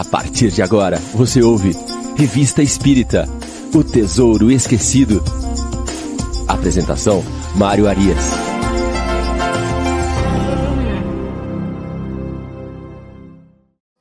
A 0.00 0.04
partir 0.04 0.50
de 0.50 0.62
agora, 0.62 0.96
você 1.12 1.42
ouve 1.42 1.72
Revista 2.16 2.62
Espírita 2.62 3.26
O 3.74 3.84
Tesouro 3.84 4.50
Esquecido. 4.50 5.22
Apresentação: 6.48 7.22
Mário 7.54 7.86
Arias. 7.86 8.16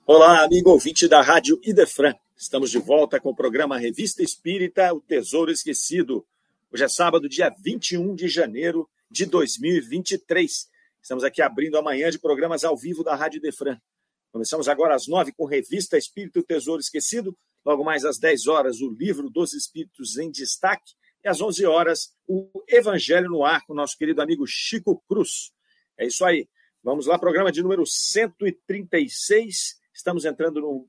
Olá, 0.05 0.45
amigo 0.45 0.69
ouvinte 0.69 1.05
da 1.05 1.21
Rádio 1.21 1.59
Idefran. 1.65 2.15
Estamos 2.37 2.71
de 2.71 2.79
volta 2.79 3.19
com 3.19 3.31
o 3.31 3.35
programa 3.35 3.77
Revista 3.77 4.23
Espírita 4.23 4.93
O 4.93 5.01
Tesouro 5.01 5.51
Esquecido. 5.51 6.25
Hoje 6.71 6.85
é 6.85 6.87
sábado, 6.87 7.27
dia 7.27 7.53
21 7.61 8.15
de 8.15 8.29
janeiro 8.29 8.87
de 9.11 9.25
2023. 9.25 10.69
Estamos 11.01 11.25
aqui 11.25 11.41
abrindo 11.41 11.77
amanhã 11.77 12.09
de 12.09 12.17
programas 12.17 12.63
ao 12.63 12.77
vivo 12.77 13.03
da 13.03 13.15
Rádio 13.15 13.41
Defran. 13.41 13.77
Começamos 14.31 14.67
agora 14.67 14.93
às 14.93 15.07
nove 15.07 15.31
com 15.31 15.45
Revista 15.45 15.97
Espírito 15.97 16.43
Tesouro 16.43 16.79
Esquecido. 16.79 17.35
Logo 17.65 17.83
mais 17.83 18.05
às 18.05 18.19
dez 18.19 18.45
horas, 18.45 18.79
o 18.79 18.89
Livro 18.91 19.27
dos 19.27 19.53
Espíritos 19.53 20.17
em 20.17 20.29
Destaque. 20.29 20.93
E 21.23 21.27
às 21.27 21.41
onze 21.41 21.65
horas, 21.65 22.13
o 22.27 22.47
Evangelho 22.67 23.27
no 23.27 23.43
Ar 23.43 23.65
com 23.65 23.73
nosso 23.73 23.97
querido 23.97 24.21
amigo 24.21 24.45
Chico 24.45 25.03
Cruz. 25.07 25.51
É 25.97 26.05
isso 26.05 26.23
aí. 26.23 26.47
Vamos 26.83 27.07
lá, 27.07 27.17
programa 27.17 27.51
de 27.51 27.63
número 27.63 27.83
136. 27.85 29.79
Estamos 29.93 30.25
entrando 30.25 30.61
no 30.61 30.87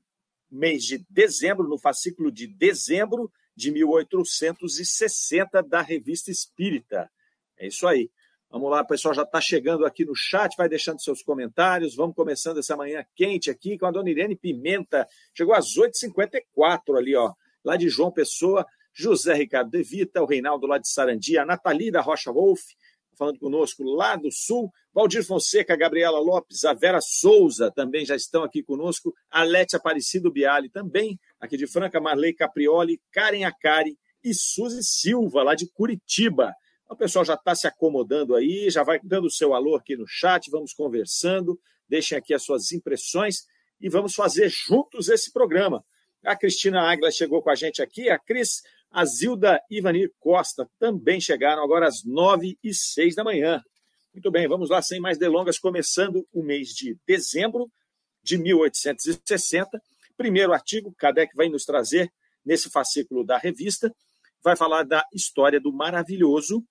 mês 0.49 0.83
de 0.83 1.03
dezembro, 1.09 1.67
no 1.67 1.79
fascículo 1.79 2.31
de 2.31 2.45
dezembro 2.45 3.31
de 3.55 3.71
1860 3.71 5.63
da 5.63 5.81
Revista 5.81 6.29
Espírita. 6.29 7.11
É 7.57 7.67
isso 7.67 7.87
aí. 7.87 8.11
Vamos 8.51 8.69
lá, 8.69 8.81
o 8.81 8.85
pessoal 8.85 9.13
já 9.13 9.21
está 9.23 9.39
chegando 9.39 9.85
aqui 9.85 10.03
no 10.03 10.13
chat, 10.13 10.57
vai 10.57 10.67
deixando 10.67 11.01
seus 11.01 11.23
comentários. 11.23 11.95
Vamos 11.95 12.13
começando 12.13 12.57
essa 12.57 12.75
manhã 12.75 13.05
quente 13.15 13.49
aqui 13.49 13.77
com 13.77 13.85
a 13.85 13.91
dona 13.91 14.09
Irene 14.09 14.35
Pimenta. 14.35 15.07
Chegou 15.33 15.55
às 15.55 15.77
8h54 15.77 16.97
ali, 16.97 17.15
ó, 17.15 17.33
lá 17.63 17.77
de 17.77 17.87
João 17.87 18.11
Pessoa, 18.11 18.65
José 18.93 19.33
Ricardo 19.35 19.71
De 19.71 19.81
Vita, 19.81 20.21
o 20.21 20.25
Reinaldo 20.25 20.67
lá 20.67 20.77
de 20.77 20.89
Sarandi, 20.89 21.37
a 21.37 21.45
Nathalie 21.45 21.91
da 21.91 22.01
Rocha 22.01 22.29
Wolf, 22.29 22.59
falando 23.17 23.39
conosco 23.39 23.83
lá 23.83 24.17
do 24.17 24.29
Sul, 24.29 24.69
Valdir 24.93 25.25
Fonseca, 25.25 25.77
Gabriela 25.77 26.19
Lopes, 26.19 26.65
a 26.65 26.73
Vera 26.73 26.99
Souza 26.99 27.71
também 27.71 28.05
já 28.05 28.17
estão 28.17 28.43
aqui 28.43 28.61
conosco, 28.61 29.13
a 29.29 29.43
Lete 29.43 29.77
Aparecido 29.77 30.29
Biali 30.29 30.69
também, 30.69 31.17
aqui 31.39 31.55
de 31.55 31.67
Franca, 31.67 32.01
Marley 32.01 32.33
Caprioli, 32.33 32.99
Karen 33.13 33.45
Acari 33.45 33.97
e 34.21 34.33
Suzy 34.33 34.83
Silva, 34.83 35.41
lá 35.41 35.55
de 35.55 35.71
Curitiba. 35.71 36.53
O 36.91 36.95
pessoal 36.95 37.23
já 37.23 37.35
está 37.35 37.55
se 37.55 37.65
acomodando 37.65 38.35
aí, 38.35 38.69
já 38.69 38.83
vai 38.83 38.99
dando 39.01 39.27
o 39.27 39.31
seu 39.31 39.53
alô 39.53 39.77
aqui 39.77 39.95
no 39.95 40.05
chat, 40.05 40.51
vamos 40.51 40.73
conversando, 40.73 41.57
deixem 41.87 42.17
aqui 42.17 42.33
as 42.33 42.43
suas 42.43 42.73
impressões 42.73 43.45
e 43.79 43.87
vamos 43.87 44.13
fazer 44.13 44.49
juntos 44.49 45.07
esse 45.07 45.31
programa. 45.31 45.85
A 46.21 46.35
Cristina 46.35 46.81
Águila 46.81 47.09
chegou 47.09 47.41
com 47.41 47.49
a 47.49 47.55
gente 47.55 47.81
aqui, 47.81 48.09
a 48.09 48.19
Cris, 48.19 48.61
a 48.91 49.05
Zilda 49.05 49.61
Ivanir 49.71 50.11
Costa 50.19 50.69
também 50.77 51.21
chegaram 51.21 51.63
agora 51.63 51.87
às 51.87 52.03
nove 52.03 52.59
e 52.61 52.73
seis 52.73 53.15
da 53.15 53.23
manhã. 53.23 53.63
Muito 54.13 54.29
bem, 54.29 54.45
vamos 54.45 54.69
lá, 54.69 54.81
sem 54.81 54.99
mais 54.99 55.17
delongas, 55.17 55.57
começando 55.57 56.27
o 56.33 56.43
mês 56.43 56.67
de 56.75 56.97
dezembro 57.07 57.71
de 58.21 58.37
1860. 58.37 59.81
Primeiro 60.17 60.51
artigo, 60.51 60.93
Kardec 60.97 61.33
vai 61.37 61.47
nos 61.47 61.63
trazer 61.63 62.11
nesse 62.43 62.69
fascículo 62.69 63.25
da 63.25 63.37
revista, 63.37 63.95
vai 64.43 64.57
falar 64.57 64.83
da 64.83 65.05
história 65.13 65.57
do 65.57 65.71
maravilhoso 65.71 66.61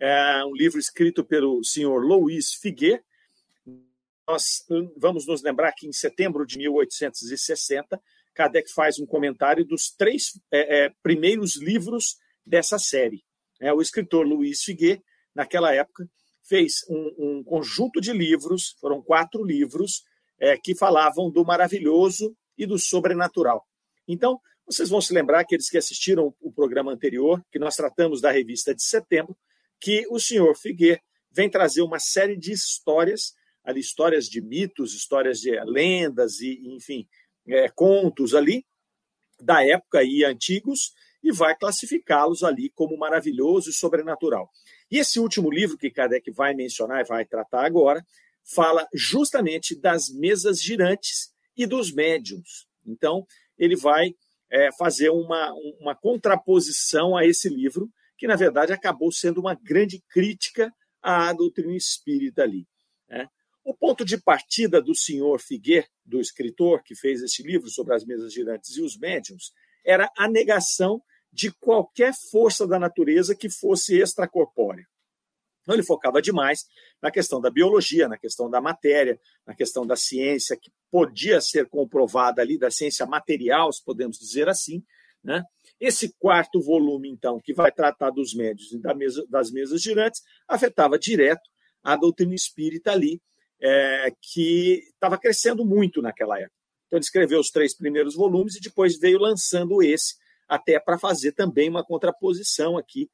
é 0.00 0.44
um 0.44 0.54
livro 0.54 0.78
escrito 0.78 1.24
pelo 1.24 1.62
senhor 1.64 2.04
Louis 2.04 2.54
Figuet. 2.54 3.02
Nós 4.26 4.64
vamos 4.96 5.26
nos 5.26 5.42
lembrar 5.42 5.72
que 5.72 5.86
em 5.86 5.92
setembro 5.92 6.46
de 6.46 6.58
1860, 6.58 8.00
Kardec 8.34 8.72
faz 8.72 8.98
um 8.98 9.06
comentário 9.06 9.64
dos 9.64 9.90
três 9.90 10.38
é, 10.52 10.84
é, 10.84 10.92
primeiros 11.02 11.56
livros 11.56 12.16
dessa 12.46 12.78
série. 12.78 13.24
É, 13.60 13.72
o 13.72 13.80
escritor 13.80 14.26
Louis 14.26 14.62
Figuet, 14.62 15.02
naquela 15.34 15.74
época, 15.74 16.08
fez 16.44 16.84
um, 16.88 17.14
um 17.18 17.44
conjunto 17.44 18.00
de 18.00 18.12
livros, 18.12 18.76
foram 18.80 19.02
quatro 19.02 19.44
livros, 19.44 20.04
é, 20.38 20.56
que 20.56 20.74
falavam 20.74 21.30
do 21.30 21.44
maravilhoso 21.44 22.36
e 22.56 22.64
do 22.64 22.78
sobrenatural. 22.78 23.66
Então, 24.06 24.40
vocês 24.66 24.88
vão 24.88 25.00
se 25.00 25.12
lembrar, 25.12 25.40
aqueles 25.40 25.68
que 25.68 25.78
assistiram 25.78 26.34
o 26.40 26.52
programa 26.52 26.92
anterior, 26.92 27.42
que 27.50 27.58
nós 27.58 27.74
tratamos 27.74 28.20
da 28.20 28.30
revista 28.30 28.74
de 28.74 28.82
setembro, 28.82 29.36
que 29.80 30.06
o 30.10 30.18
senhor 30.18 30.56
Figueiredo 30.56 31.02
vem 31.30 31.48
trazer 31.48 31.82
uma 31.82 31.98
série 31.98 32.36
de 32.36 32.52
histórias, 32.52 33.34
ali 33.64 33.80
histórias 33.80 34.26
de 34.26 34.40
mitos, 34.40 34.94
histórias 34.94 35.38
de 35.38 35.52
lendas 35.64 36.40
e, 36.40 36.60
enfim, 36.74 37.06
é, 37.46 37.68
contos 37.68 38.34
ali 38.34 38.64
da 39.40 39.64
época 39.64 40.02
e 40.02 40.24
antigos 40.24 40.92
e 41.22 41.32
vai 41.32 41.56
classificá-los 41.56 42.42
ali 42.42 42.70
como 42.70 42.96
maravilhoso 42.96 43.70
e 43.70 43.72
sobrenatural. 43.72 44.50
E 44.90 44.98
esse 44.98 45.20
último 45.20 45.50
livro 45.50 45.76
que 45.76 45.90
Kardec 45.90 46.30
vai 46.30 46.54
mencionar 46.54 47.00
e 47.00 47.08
vai 47.08 47.24
tratar 47.24 47.64
agora 47.64 48.04
fala 48.44 48.88
justamente 48.94 49.78
das 49.78 50.08
mesas 50.08 50.62
girantes 50.62 51.32
e 51.56 51.66
dos 51.66 51.92
médiums. 51.92 52.66
Então, 52.86 53.26
ele 53.58 53.76
vai 53.76 54.14
é, 54.50 54.70
fazer 54.72 55.10
uma, 55.10 55.52
uma 55.80 55.94
contraposição 55.94 57.16
a 57.16 57.26
esse 57.26 57.48
livro 57.48 57.90
que 58.18 58.26
na 58.26 58.36
verdade 58.36 58.72
acabou 58.72 59.10
sendo 59.12 59.40
uma 59.40 59.54
grande 59.54 60.02
crítica 60.10 60.70
à 61.00 61.32
doutrina 61.32 61.76
espírita 61.76 62.42
ali. 62.42 62.66
Né? 63.08 63.28
O 63.64 63.72
ponto 63.72 64.04
de 64.04 64.20
partida 64.20 64.82
do 64.82 64.94
senhor 64.94 65.40
Figueiredo, 65.40 65.88
do 66.04 66.20
escritor 66.20 66.82
que 66.82 66.94
fez 66.94 67.22
esse 67.22 67.42
livro 67.42 67.70
sobre 67.70 67.94
as 67.94 68.04
mesas 68.04 68.32
girantes 68.32 68.76
e 68.76 68.82
os 68.82 68.98
médiums, 68.98 69.52
era 69.84 70.10
a 70.16 70.28
negação 70.28 71.00
de 71.32 71.52
qualquer 71.52 72.12
força 72.30 72.66
da 72.66 72.78
natureza 72.78 73.34
que 73.34 73.48
fosse 73.48 73.98
extracorpórea. 73.98 74.86
Então, 75.60 75.74
ele 75.74 75.84
focava 75.84 76.22
demais 76.22 76.64
na 77.00 77.10
questão 77.10 77.42
da 77.42 77.50
biologia, 77.50 78.08
na 78.08 78.16
questão 78.16 78.48
da 78.48 78.58
matéria, 78.58 79.20
na 79.46 79.54
questão 79.54 79.86
da 79.86 79.96
ciência, 79.96 80.56
que 80.56 80.72
podia 80.90 81.42
ser 81.42 81.68
comprovada 81.68 82.40
ali, 82.40 82.58
da 82.58 82.70
ciência 82.70 83.04
material, 83.04 83.70
se 83.70 83.84
podemos 83.84 84.18
dizer 84.18 84.48
assim, 84.48 84.82
né? 85.22 85.42
Esse 85.80 86.12
quarto 86.18 86.60
volume, 86.60 87.08
então, 87.08 87.40
que 87.40 87.54
vai 87.54 87.70
tratar 87.70 88.10
dos 88.10 88.34
médios 88.34 88.72
e 88.72 88.80
das 89.28 89.50
mesas 89.50 89.80
girantes, 89.80 90.22
afetava 90.46 90.98
direto 90.98 91.48
a 91.82 91.96
doutrina 91.96 92.34
espírita 92.34 92.90
ali, 92.90 93.20
é, 93.60 94.12
que 94.20 94.82
estava 94.92 95.16
crescendo 95.16 95.64
muito 95.64 96.02
naquela 96.02 96.38
época. 96.38 96.54
Então, 96.86 96.96
ele 96.96 97.04
escreveu 97.04 97.38
os 97.38 97.50
três 97.50 97.76
primeiros 97.76 98.14
volumes 98.14 98.56
e 98.56 98.60
depois 98.60 98.98
veio 98.98 99.18
lançando 99.18 99.82
esse, 99.82 100.16
até 100.48 100.80
para 100.80 100.98
fazer 100.98 101.32
também 101.32 101.68
uma 101.68 101.84
contraposição 101.84 102.76
aqui 102.76 103.08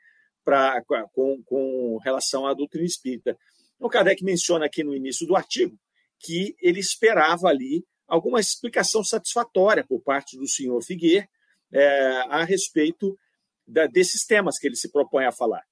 pra, 0.44 0.82
com, 1.12 1.42
com 1.44 1.98
relação 1.98 2.46
à 2.46 2.54
doutrina 2.54 2.86
espírita. 2.86 3.36
Então, 3.76 3.88
Kardec 3.88 4.25
menciona 4.25 4.66
aqui 4.66 4.82
no 4.84 4.94
início 4.94 5.26
do 5.26 5.36
artigo 5.36 5.78
que 6.19 6.56
ele 6.60 6.81
esperava 6.81 7.48
ali 7.48 7.84
alguma 8.06 8.41
explicação 8.41 9.04
satisfatória 9.04 9.84
por 9.84 10.00
parte 10.00 10.38
do 10.38 10.48
senhor 10.48 10.81
Figueiredo 10.82 11.28
é, 11.75 12.25
a 12.31 12.45
respeito 12.45 13.19
da, 13.67 13.87
desses 13.87 14.25
temas 14.25 14.59
que 14.59 14.69
ele 14.69 14.77
se 14.77 14.91
propõe 14.91 15.25
a 15.25 15.33
falar. 15.33 15.62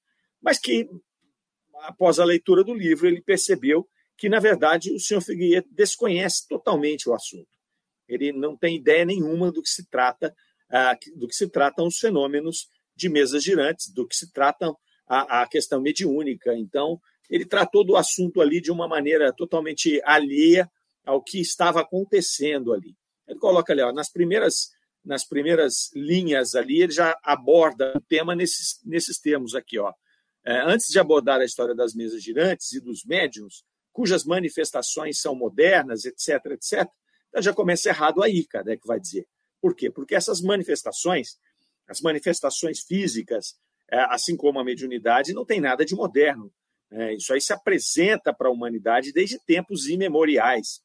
Mas 0.41 0.59
que, 0.59 0.87
após 1.83 2.19
a 2.19 2.25
leitura 2.25 2.63
do 2.63 2.73
livro, 2.73 3.07
ele 3.07 3.21
percebeu 3.21 3.87
que, 4.17 4.27
na 4.27 4.39
verdade, 4.39 4.93
o 4.93 4.99
senhor 4.99 5.21
Figueiredo 5.21 5.67
desconhece 5.71 6.47
totalmente 6.47 7.09
o 7.09 7.13
assunto. 7.13 7.47
Ele 8.07 8.33
não 8.33 8.57
tem 8.57 8.75
ideia 8.75 9.05
nenhuma 9.05 9.51
do 9.51 9.61
que 9.61 9.69
se 9.69 9.89
trata, 9.89 10.35
do 11.15 11.27
que 11.27 11.35
se 11.35 11.47
tratam 11.49 11.87
os 11.87 11.97
fenômenos 11.97 12.67
de 12.95 13.09
mesas 13.09 13.43
girantes, 13.43 13.91
do 13.91 14.05
que 14.05 14.15
se 14.15 14.31
tratam 14.31 14.77
a, 15.07 15.41
a 15.41 15.47
questão 15.47 15.81
mediúnica. 15.81 16.53
Então, 16.53 16.99
ele 17.29 17.45
tratou 17.45 17.85
do 17.85 17.95
assunto 17.95 18.41
ali 18.41 18.59
de 18.59 18.71
uma 18.71 18.87
maneira 18.87 19.33
totalmente 19.33 20.01
alheia 20.03 20.69
ao 21.05 21.23
que 21.23 21.39
estava 21.39 21.81
acontecendo 21.81 22.73
ali. 22.73 22.95
Ele 23.27 23.39
coloca 23.39 23.71
ali, 23.71 23.81
ó, 23.81 23.91
nas 23.91 24.11
primeiras 24.11 24.69
nas 25.03 25.27
primeiras 25.27 25.91
linhas 25.93 26.55
ali, 26.55 26.81
ele 26.81 26.93
já 26.93 27.17
aborda 27.23 27.93
o 27.95 28.01
tema 28.01 28.35
nesses, 28.35 28.79
nesses 28.85 29.19
termos 29.19 29.53
aqui. 29.55 29.77
Ó. 29.77 29.93
É, 30.45 30.61
antes 30.61 30.87
de 30.87 30.99
abordar 30.99 31.41
a 31.41 31.45
história 31.45 31.75
das 31.75 31.93
mesas 31.93 32.23
girantes 32.23 32.71
e 32.73 32.79
dos 32.79 33.03
médiums, 33.03 33.63
cujas 33.91 34.23
manifestações 34.23 35.19
são 35.19 35.35
modernas, 35.35 36.05
etc., 36.05 36.45
etc., 36.51 36.89
então 37.29 37.41
já 37.41 37.53
começa 37.53 37.89
errado 37.89 38.21
aí, 38.21 38.45
cara, 38.45 38.73
é 38.73 38.77
que 38.77 38.87
vai 38.87 38.99
dizer. 38.99 39.27
Por 39.59 39.75
quê? 39.75 39.89
Porque 39.89 40.13
essas 40.13 40.41
manifestações, 40.41 41.37
as 41.87 41.99
manifestações 41.99 42.81
físicas, 42.81 43.55
é, 43.91 43.99
assim 44.13 44.37
como 44.37 44.59
a 44.59 44.63
mediunidade, 44.63 45.33
não 45.33 45.45
tem 45.45 45.59
nada 45.59 45.83
de 45.83 45.95
moderno. 45.95 46.53
É, 46.91 47.13
isso 47.15 47.33
aí 47.33 47.41
se 47.41 47.51
apresenta 47.51 48.31
para 48.31 48.49
a 48.49 48.51
humanidade 48.51 49.11
desde 49.11 49.39
tempos 49.39 49.87
imemoriais. 49.87 50.81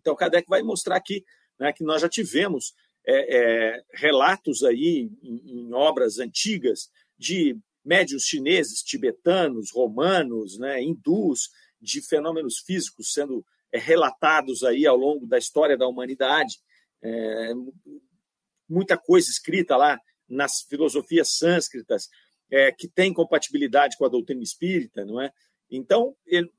Então, 0.00 0.16
Kardec 0.16 0.48
vai 0.48 0.62
mostrar 0.62 0.96
aqui 0.96 1.24
né, 1.60 1.72
que 1.72 1.84
nós 1.84 2.02
já 2.02 2.08
tivemos 2.08 2.72
é, 3.10 3.36
é, 3.38 3.82
relatos 3.94 4.62
aí 4.62 5.10
em, 5.22 5.42
em, 5.46 5.72
obras 5.72 6.18
antigas 6.18 6.90
de 7.18 7.56
médios 7.82 8.24
chineses, 8.24 8.82
tibetanos, 8.82 9.70
romanos, 9.72 10.58
né, 10.58 10.82
hindus, 10.82 11.48
de 11.80 12.06
fenômenos 12.06 12.58
físicos 12.58 13.14
sendo 13.14 13.42
é, 13.72 13.78
relatados 13.78 14.62
aí 14.62 14.86
ao 14.86 14.96
longo 14.96 15.26
da 15.26 15.38
história 15.38 15.76
da 15.76 15.88
humanidade. 15.88 16.58
é, 17.02 17.52
muita 18.68 18.98
coisa 18.98 19.30
escrita 19.30 19.74
lá 19.74 19.98
nas 20.28 20.60
filosofias 20.68 21.30
sânscritas 21.30 22.10
é, 22.50 22.70
que 22.70 22.86
tem 22.86 23.14
compatibilidade 23.14 23.96
com 23.96 24.04
a 24.04 24.10
doutrina 24.10 24.42
espírita, 24.42 25.04
não 25.06 25.18
é? 25.18 25.32
Então, 25.70 26.14
ele, 26.26 26.50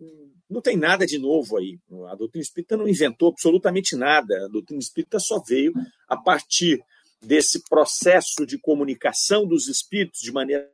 não 0.50 0.62
tem 0.62 0.78
nada 0.78 1.06
de 1.06 1.18
novo 1.18 1.58
aí. 1.58 1.80
A 2.10 2.16
doutrina 2.16 2.44
espírita 2.44 2.78
não 2.78 2.88
inventou 2.88 3.30
absolutamente 3.30 3.96
nada. 3.96 4.46
A 4.46 4.48
doutrina 4.48 4.80
espírita 4.80 5.20
só 5.20 5.42
veio 5.42 5.74
a 6.08 6.18
partir 6.18 6.80
desse 7.22 7.64
processo 7.68 8.46
de 8.46 8.58
comunicação 8.58 9.46
dos 9.46 9.68
espíritos 9.68 10.22
de 10.22 10.32
maneira 10.32 10.70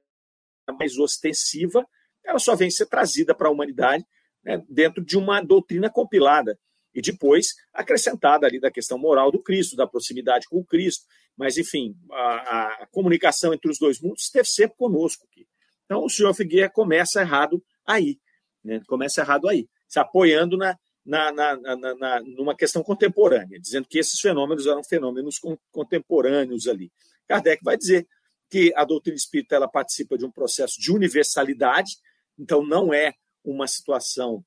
mais 0.74 0.98
ostensiva, 0.98 1.86
ela 2.24 2.40
só 2.40 2.56
vem 2.56 2.72
ser 2.72 2.88
trazida 2.88 3.36
para 3.36 3.48
a 3.48 3.52
humanidade 3.52 4.04
né, 4.44 4.64
dentro 4.68 5.04
de 5.04 5.18
uma 5.18 5.42
doutrina 5.42 5.90
compilada 5.90 6.58
e 6.94 7.02
depois 7.02 7.48
acrescentada 7.74 8.48
ali 8.48 8.60
da 8.60 8.72
questão 8.72 8.98
moral 8.98 9.32
do 9.32 9.42
Cristo, 9.42 9.76
da 9.76 9.86
proximidade 9.86 10.48
com 10.48 10.58
o 10.58 10.66
Cristo. 10.66 11.06
Mas, 11.38 11.58
enfim, 11.58 11.96
a, 12.12 12.84
a 12.84 12.88
comunicação 12.88 13.54
entre 13.54 13.70
os 13.70 13.78
dois 13.78 14.00
mundos 14.00 14.24
esteve 14.24 14.48
sempre 14.48 14.78
conosco 14.78 15.28
aqui. 15.30 15.46
Então, 15.84 16.04
o 16.04 16.10
senhor 16.10 16.34
Figueira 16.34 16.70
começa 16.70 17.22
errado 17.22 17.62
aí, 17.86 18.18
né? 18.66 18.82
começa 18.88 19.22
errado 19.22 19.48
aí, 19.48 19.70
se 19.88 20.00
apoiando 20.00 20.58
na, 20.58 20.78
na, 21.06 21.32
na, 21.32 21.56
na, 21.56 21.96
na, 21.96 22.20
numa 22.22 22.56
questão 22.56 22.84
contemporânea, 22.84 23.60
dizendo 23.60 23.88
que 23.88 24.00
esses 24.00 24.20
fenômenos 24.20 24.66
eram 24.66 24.84
fenômenos 24.84 25.40
contemporâneos 25.72 26.68
ali. 26.68 26.92
Kardec 27.28 27.64
vai 27.64 27.78
dizer 27.78 28.08
que 28.50 28.74
a 28.76 28.84
doutrina 28.84 29.16
espírita 29.16 29.56
ela 29.56 29.68
participa 29.68 30.18
de 30.18 30.26
um 30.26 30.32
processo 30.32 30.82
de 30.82 30.92
universalidade, 30.92 31.98
então 32.38 32.66
não 32.66 32.94
é 32.94 33.14
uma 33.44 33.68
situação 33.68 34.44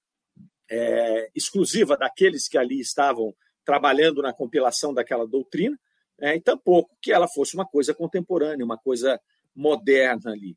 é, 0.69 1.31
exclusiva 1.35 1.97
daqueles 1.97 2.49
que 2.49 2.59
ali 2.59 2.81
estavam 2.81 3.35
trabalhando 3.65 4.21
na 4.21 4.33
compilação 4.33 4.93
daquela 4.93 5.27
doutrina, 5.27 5.79
é, 6.21 6.35
e 6.35 6.41
tampouco 6.41 6.97
que 7.01 7.13
ela 7.13 7.29
fosse 7.29 7.55
uma 7.55 7.67
coisa 7.67 7.95
contemporânea, 7.95 8.65
uma 8.65 8.79
coisa 8.79 9.21
moderna 9.55 10.33
ali. 10.33 10.57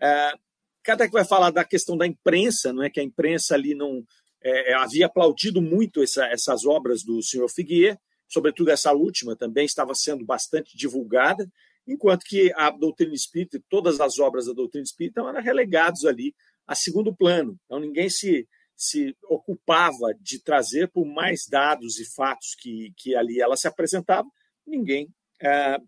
É, 0.00 0.32
Kardec 0.84 1.10
vai 1.10 1.24
falar 1.24 1.50
da 1.50 1.64
questão 1.64 1.96
da 1.96 2.06
imprensa, 2.06 2.72
não 2.72 2.82
é 2.82 2.90
que 2.90 3.00
a 3.00 3.02
imprensa 3.02 3.54
ali 3.54 3.74
não 3.74 4.04
é, 4.42 4.72
é, 4.72 4.74
havia 4.74 5.06
aplaudido 5.06 5.62
muito 5.62 6.02
essa, 6.02 6.26
essas 6.26 6.66
obras 6.66 7.02
do 7.02 7.22
senhor 7.22 7.48
Figuier, 7.48 7.98
sobretudo 8.28 8.70
essa 8.70 8.92
última 8.92 9.34
também 9.34 9.64
estava 9.64 9.94
sendo 9.94 10.24
bastante 10.24 10.76
divulgada, 10.76 11.50
enquanto 11.86 12.24
que 12.24 12.52
a 12.54 12.70
doutrina 12.70 13.14
espírita, 13.14 13.62
todas 13.70 13.98
as 13.98 14.18
obras 14.18 14.46
da 14.46 14.52
doutrina 14.52 14.84
espírita 14.84 15.22
eram 15.22 15.40
relegados 15.40 16.04
ali 16.04 16.34
a 16.66 16.74
segundo 16.74 17.14
plano. 17.14 17.58
Então 17.64 17.80
ninguém 17.80 18.10
se, 18.10 18.46
se 18.76 19.16
ocupava 19.24 20.12
de 20.20 20.38
trazer 20.38 20.88
por 20.88 21.06
mais 21.06 21.46
dados 21.48 21.98
e 21.98 22.04
fatos 22.04 22.54
que, 22.54 22.92
que 22.96 23.16
ali 23.16 23.40
ela 23.40 23.56
se 23.56 23.66
apresentava, 23.66 24.28
ninguém 24.66 25.08
é, 25.40 25.78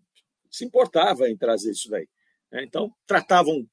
se 0.49 0.65
importava 0.65 1.29
em 1.29 1.37
trazer 1.37 1.71
isso 1.71 1.89
daí. 1.89 2.07
Né? 2.51 2.63
Então 2.63 2.91
tratavam 3.05 3.67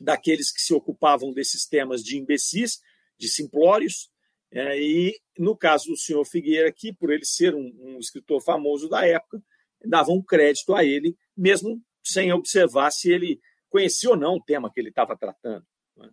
daqueles 0.00 0.50
que 0.50 0.62
se 0.62 0.72
ocupavam 0.72 1.32
desses 1.32 1.66
temas 1.66 2.02
de 2.02 2.18
imbecis, 2.18 2.80
de 3.18 3.28
simplórios, 3.28 4.10
é, 4.50 4.80
e 4.80 5.20
no 5.38 5.56
caso 5.56 5.88
do 5.88 5.96
senhor 5.96 6.24
Figueira 6.24 6.68
aqui, 6.68 6.92
por 6.92 7.12
ele 7.12 7.24
ser 7.24 7.54
um, 7.54 7.72
um 7.78 7.98
escritor 7.98 8.42
famoso 8.42 8.88
da 8.88 9.06
época, 9.06 9.42
davam 9.84 10.22
crédito 10.22 10.74
a 10.74 10.84
ele, 10.84 11.16
mesmo 11.36 11.80
sem 12.02 12.32
observar 12.32 12.90
se 12.90 13.10
ele 13.10 13.40
conhecia 13.68 14.10
ou 14.10 14.16
não 14.16 14.36
o 14.36 14.42
tema 14.42 14.70
que 14.72 14.80
ele 14.80 14.88
estava 14.88 15.16
tratando. 15.16 15.64
Né? 15.96 16.10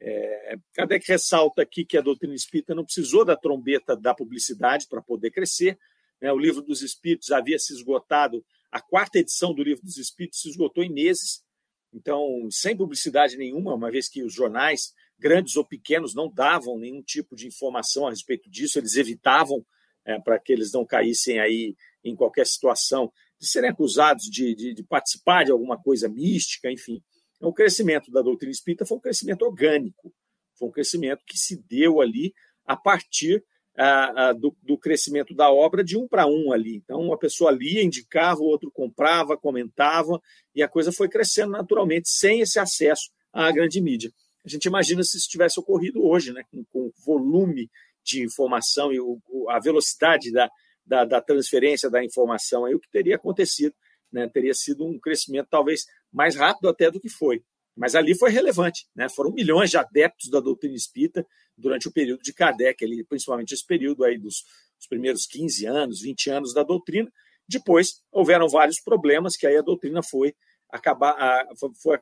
É, 0.00 0.56
Kardec 0.72 1.06
ressalta 1.06 1.62
aqui 1.62 1.84
que 1.84 1.96
a 1.96 2.02
doutrina 2.02 2.34
espírita 2.34 2.74
não 2.74 2.84
precisou 2.84 3.24
da 3.24 3.36
trombeta 3.36 3.96
da 3.96 4.14
publicidade 4.14 4.86
para 4.88 5.00
poder 5.00 5.30
crescer. 5.30 5.78
Né? 6.20 6.32
O 6.32 6.38
livro 6.38 6.62
dos 6.62 6.82
Espíritos 6.82 7.30
havia 7.30 7.58
se 7.58 7.72
esgotado, 7.72 8.44
a 8.70 8.80
quarta 8.80 9.18
edição 9.18 9.54
do 9.54 9.62
livro 9.62 9.84
dos 9.84 9.96
Espíritos 9.96 10.40
se 10.40 10.48
esgotou 10.48 10.82
em 10.82 10.92
meses, 10.92 11.44
então, 11.92 12.48
sem 12.50 12.76
publicidade 12.76 13.36
nenhuma, 13.36 13.74
uma 13.74 13.90
vez 13.90 14.08
que 14.08 14.22
os 14.22 14.32
jornais 14.32 14.92
grandes 15.18 15.56
ou 15.56 15.64
pequenos, 15.64 16.14
não 16.14 16.32
davam 16.32 16.78
nenhum 16.78 17.02
tipo 17.02 17.36
de 17.36 17.46
informação 17.46 18.06
a 18.06 18.10
respeito 18.10 18.50
disso, 18.50 18.78
eles 18.78 18.96
evitavam 18.96 19.64
é, 20.04 20.18
para 20.18 20.38
que 20.38 20.52
eles 20.52 20.72
não 20.72 20.84
caíssem 20.84 21.38
aí 21.38 21.76
em 22.02 22.16
qualquer 22.16 22.46
situação 22.46 23.12
de 23.38 23.46
serem 23.46 23.70
acusados 23.70 24.24
de, 24.24 24.54
de, 24.54 24.74
de, 24.74 24.82
participar 24.82 25.44
de 25.44 25.52
alguma 25.52 25.80
coisa 25.80 26.08
mística, 26.08 26.70
enfim. 26.70 27.02
Então, 27.36 27.50
o 27.50 27.54
crescimento 27.54 28.10
da 28.10 28.22
doutrina 28.22 28.50
espírita 28.50 28.86
foi 28.86 28.96
um 28.96 29.00
crescimento 29.00 29.42
orgânico, 29.42 30.12
foi 30.58 30.68
um 30.68 30.72
crescimento 30.72 31.22
que 31.26 31.38
se 31.38 31.62
deu 31.68 32.00
ali 32.00 32.34
a 32.64 32.76
partir 32.76 33.44
a, 33.76 34.28
a, 34.28 34.32
do, 34.32 34.54
do, 34.62 34.76
crescimento 34.76 35.34
da 35.34 35.50
obra 35.50 35.82
de 35.82 35.96
um 35.96 36.06
para 36.06 36.26
um 36.26 36.52
ali. 36.52 36.76
Então, 36.76 37.00
uma 37.00 37.18
pessoa 37.18 37.50
lia, 37.50 37.82
indicava, 37.82 38.40
o 38.40 38.46
outro 38.46 38.70
comprava, 38.70 39.36
comentava, 39.36 40.20
e 40.54 40.62
a 40.62 40.68
coisa 40.68 40.92
foi 40.92 41.08
crescendo 41.08 41.52
naturalmente, 41.52 42.08
sem 42.08 42.40
esse 42.40 42.58
acesso 42.58 43.10
à 43.32 43.50
grande 43.50 43.80
mídia. 43.80 44.10
A 44.44 44.48
gente 44.48 44.66
imagina 44.66 45.02
se 45.02 45.16
isso 45.16 45.28
tivesse 45.28 45.60
ocorrido 45.60 46.04
hoje, 46.04 46.32
né, 46.32 46.42
com, 46.50 46.64
com 46.64 46.86
o 46.86 46.92
volume 47.04 47.70
de 48.02 48.24
informação 48.24 48.92
e 48.92 48.98
o, 48.98 49.20
a 49.48 49.60
velocidade 49.60 50.32
da, 50.32 50.50
da, 50.84 51.04
da, 51.04 51.20
transferência 51.20 51.90
da 51.90 52.04
informação, 52.04 52.64
aí 52.64 52.74
o 52.74 52.80
que 52.80 52.90
teria 52.90 53.16
acontecido, 53.16 53.74
né, 54.10 54.28
teria 54.28 54.54
sido 54.54 54.84
um 54.84 54.98
crescimento 54.98 55.48
talvez 55.50 55.84
mais 56.12 56.34
rápido 56.34 56.68
até 56.68 56.90
do 56.90 57.00
que 57.00 57.08
foi. 57.08 57.42
Mas 57.76 57.94
ali 57.94 58.16
foi 58.16 58.30
relevante, 58.30 58.86
né? 58.94 59.08
foram 59.08 59.32
milhões 59.32 59.70
de 59.70 59.78
adeptos 59.78 60.28
da 60.30 60.40
doutrina 60.40 60.74
espírita 60.74 61.26
durante 61.56 61.88
o 61.88 61.92
período 61.92 62.22
de 62.22 62.32
Kardec, 62.32 62.84
ali, 62.84 63.04
principalmente 63.04 63.54
esse 63.54 63.64
período 63.64 64.04
aí 64.04 64.18
dos, 64.18 64.44
dos 64.76 64.86
primeiros 64.88 65.26
15 65.26 65.66
anos, 65.66 66.00
20 66.00 66.30
anos 66.30 66.54
da 66.54 66.62
doutrina. 66.62 67.10
Depois 67.48 68.02
houveram 68.10 68.48
vários 68.48 68.80
problemas 68.80 69.36
que 69.36 69.46
aí 69.46 69.56
a 69.56 69.62
doutrina 69.62 70.02
foi 70.02 70.34
acabar, 70.68 71.12
a, 71.12 71.48
foi, 71.80 71.98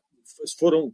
foram 0.58 0.92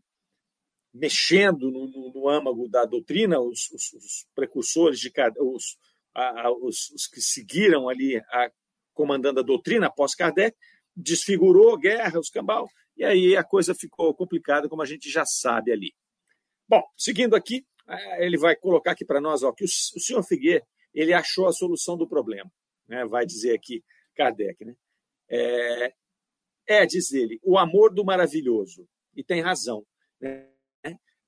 mexendo 0.93 1.71
no, 1.73 1.89
no, 1.89 2.13
no 2.13 2.29
âmago 2.29 2.69
da 2.69 2.85
doutrina, 2.85 3.41
os, 3.41 3.71
os, 3.73 3.93
os 3.95 4.27
precursores, 4.35 5.01
de 5.01 5.13
os, 5.41 5.77
a, 6.15 6.51
os, 6.53 6.91
os, 6.91 7.07
que 7.09 7.21
seguiram 7.21 7.89
ali 7.89 8.17
a, 8.17 8.51
comandando 8.93 9.41
a 9.41 9.43
doutrina 9.43 9.89
após 9.89 10.15
Kardec, 10.15 10.57
desfigurou 10.97 11.77
guerra, 11.77 12.21
os 12.21 12.31
cambal, 12.31 12.69
e 12.97 13.05
aí 13.05 13.37
a 13.37 13.45
coisa 13.45 13.75
ficou 13.75 14.15
complicada, 14.15 14.69
como 14.69 14.83
a 14.83 14.87
gente 14.87 15.11
já 15.11 15.25
sabe 15.25 15.73
ali. 15.73 15.95
Bom, 16.69 16.83
seguindo 16.97 17.35
aqui, 17.35 17.67
é, 17.89 18.27
ele 18.27 18.39
vai 18.39 18.57
colocar 18.57 18.93
aqui 18.93 19.05
para 19.05 19.21
nós 19.21 19.43
ó, 19.43 19.53
que 19.53 19.65
o, 19.65 19.67
o 19.67 20.01
senhor 20.01 20.23
Figueiredo 20.23 20.67
ele 20.95 21.13
achou 21.13 21.47
a 21.47 21.53
solução 21.53 21.97
do 21.97 22.09
problema. 22.09 22.51
Né? 22.89 23.05
Vai 23.05 23.27
dizer 23.27 23.55
aqui 23.55 23.85
Kardec. 24.15 24.65
Né? 24.65 24.77
É, 25.29 25.95
é, 26.67 26.87
diz 26.87 27.13
ele, 27.13 27.41
o 27.43 27.59
amor 27.59 27.93
do 27.93 28.05
maravilhoso. 28.05 28.89
E 29.15 29.23
tem 29.23 29.41
razão. 29.41 29.85
Né? 30.21 30.49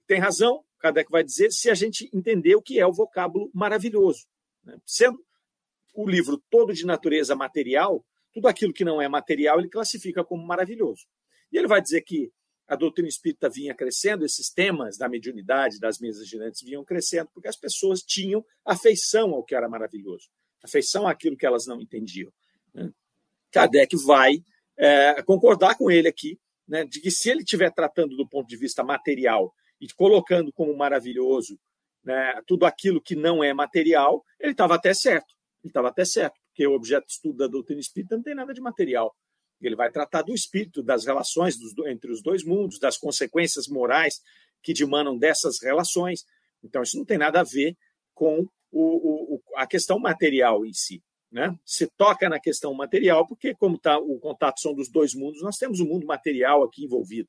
Tem 0.06 0.20
razão, 0.20 0.64
Kardec 0.78 1.10
vai 1.10 1.24
dizer, 1.24 1.50
se 1.50 1.68
a 1.68 1.74
gente 1.74 2.08
entender 2.14 2.54
o 2.54 2.62
que 2.62 2.78
é 2.78 2.86
o 2.86 2.92
vocábulo 2.92 3.50
maravilhoso. 3.52 4.26
Né? 4.62 4.78
Sendo 4.86 5.18
o 5.92 6.08
livro 6.08 6.40
todo 6.48 6.72
de 6.72 6.86
natureza 6.86 7.34
material, 7.34 8.04
tudo 8.32 8.46
aquilo 8.46 8.72
que 8.72 8.84
não 8.84 9.02
é 9.02 9.08
material 9.08 9.58
ele 9.58 9.68
classifica 9.68 10.22
como 10.22 10.46
maravilhoso. 10.46 11.06
E 11.52 11.58
ele 11.58 11.66
vai 11.66 11.80
dizer 11.80 12.02
que 12.02 12.32
a 12.68 12.74
doutrina 12.74 13.08
espírita 13.08 13.48
vinha 13.48 13.74
crescendo, 13.74 14.24
esses 14.24 14.50
temas 14.50 14.98
da 14.98 15.08
mediunidade, 15.08 15.78
das 15.78 15.98
mesas 15.98 16.26
girantes 16.26 16.62
vinham 16.62 16.84
crescendo, 16.84 17.30
porque 17.32 17.48
as 17.48 17.56
pessoas 17.56 18.02
tinham 18.02 18.44
afeição 18.64 19.32
ao 19.32 19.44
que 19.44 19.54
era 19.54 19.68
maravilhoso, 19.68 20.28
afeição 20.62 21.06
àquilo 21.06 21.36
que 21.36 21.46
elas 21.46 21.66
não 21.66 21.80
entendiam. 21.80 22.32
Né? 22.74 22.90
Kardec 23.52 23.96
vai 24.04 24.42
é, 24.76 25.22
concordar 25.22 25.76
com 25.76 25.90
ele 25.90 26.08
aqui, 26.08 26.38
né, 26.66 26.84
de 26.84 27.00
que 27.00 27.10
se 27.10 27.30
ele 27.30 27.42
estiver 27.42 27.72
tratando 27.72 28.16
do 28.16 28.28
ponto 28.28 28.48
de 28.48 28.56
vista 28.56 28.82
material 28.82 29.54
e 29.80 29.86
colocando 29.94 30.52
como 30.52 30.76
maravilhoso 30.76 31.58
né, 32.04 32.40
tudo 32.46 32.66
aquilo 32.66 33.00
que 33.00 33.14
não 33.14 33.42
é 33.42 33.54
material, 33.54 34.24
ele 34.40 34.52
estava 34.52 34.74
até 34.74 34.92
certo. 34.92 35.34
Ele 35.62 35.70
estava 35.70 35.88
até 35.88 36.04
certo, 36.04 36.40
porque 36.48 36.66
o 36.66 36.72
objeto 36.72 37.06
de 37.06 37.12
estudo 37.12 37.38
da 37.38 37.46
doutrina 37.46 37.80
espírita 37.80 38.16
não 38.16 38.22
tem 38.22 38.34
nada 38.34 38.52
de 38.52 38.60
material. 38.60 39.14
Ele 39.60 39.76
vai 39.76 39.90
tratar 39.90 40.22
do 40.22 40.34
espírito, 40.34 40.82
das 40.82 41.04
relações 41.04 41.56
dos, 41.56 41.72
entre 41.86 42.10
os 42.10 42.22
dois 42.22 42.44
mundos, 42.44 42.78
das 42.78 42.96
consequências 42.98 43.66
morais 43.66 44.20
que 44.62 44.72
dimanam 44.72 45.16
dessas 45.16 45.60
relações. 45.62 46.24
Então, 46.62 46.82
isso 46.82 46.96
não 46.96 47.04
tem 47.04 47.18
nada 47.18 47.40
a 47.40 47.44
ver 47.44 47.76
com 48.14 48.46
o, 48.70 49.34
o, 49.36 49.42
a 49.56 49.66
questão 49.66 49.98
material 49.98 50.64
em 50.66 50.72
si. 50.72 51.02
Né? 51.30 51.54
Se 51.64 51.86
toca 51.96 52.28
na 52.28 52.38
questão 52.38 52.72
material, 52.74 53.26
porque, 53.26 53.54
como 53.54 53.78
tá, 53.78 53.98
o 53.98 54.18
contato 54.18 54.60
são 54.60 54.74
dos 54.74 54.88
dois 54.88 55.14
mundos, 55.14 55.42
nós 55.42 55.56
temos 55.56 55.80
o 55.80 55.84
um 55.84 55.88
mundo 55.88 56.06
material 56.06 56.62
aqui 56.62 56.84
envolvido. 56.84 57.28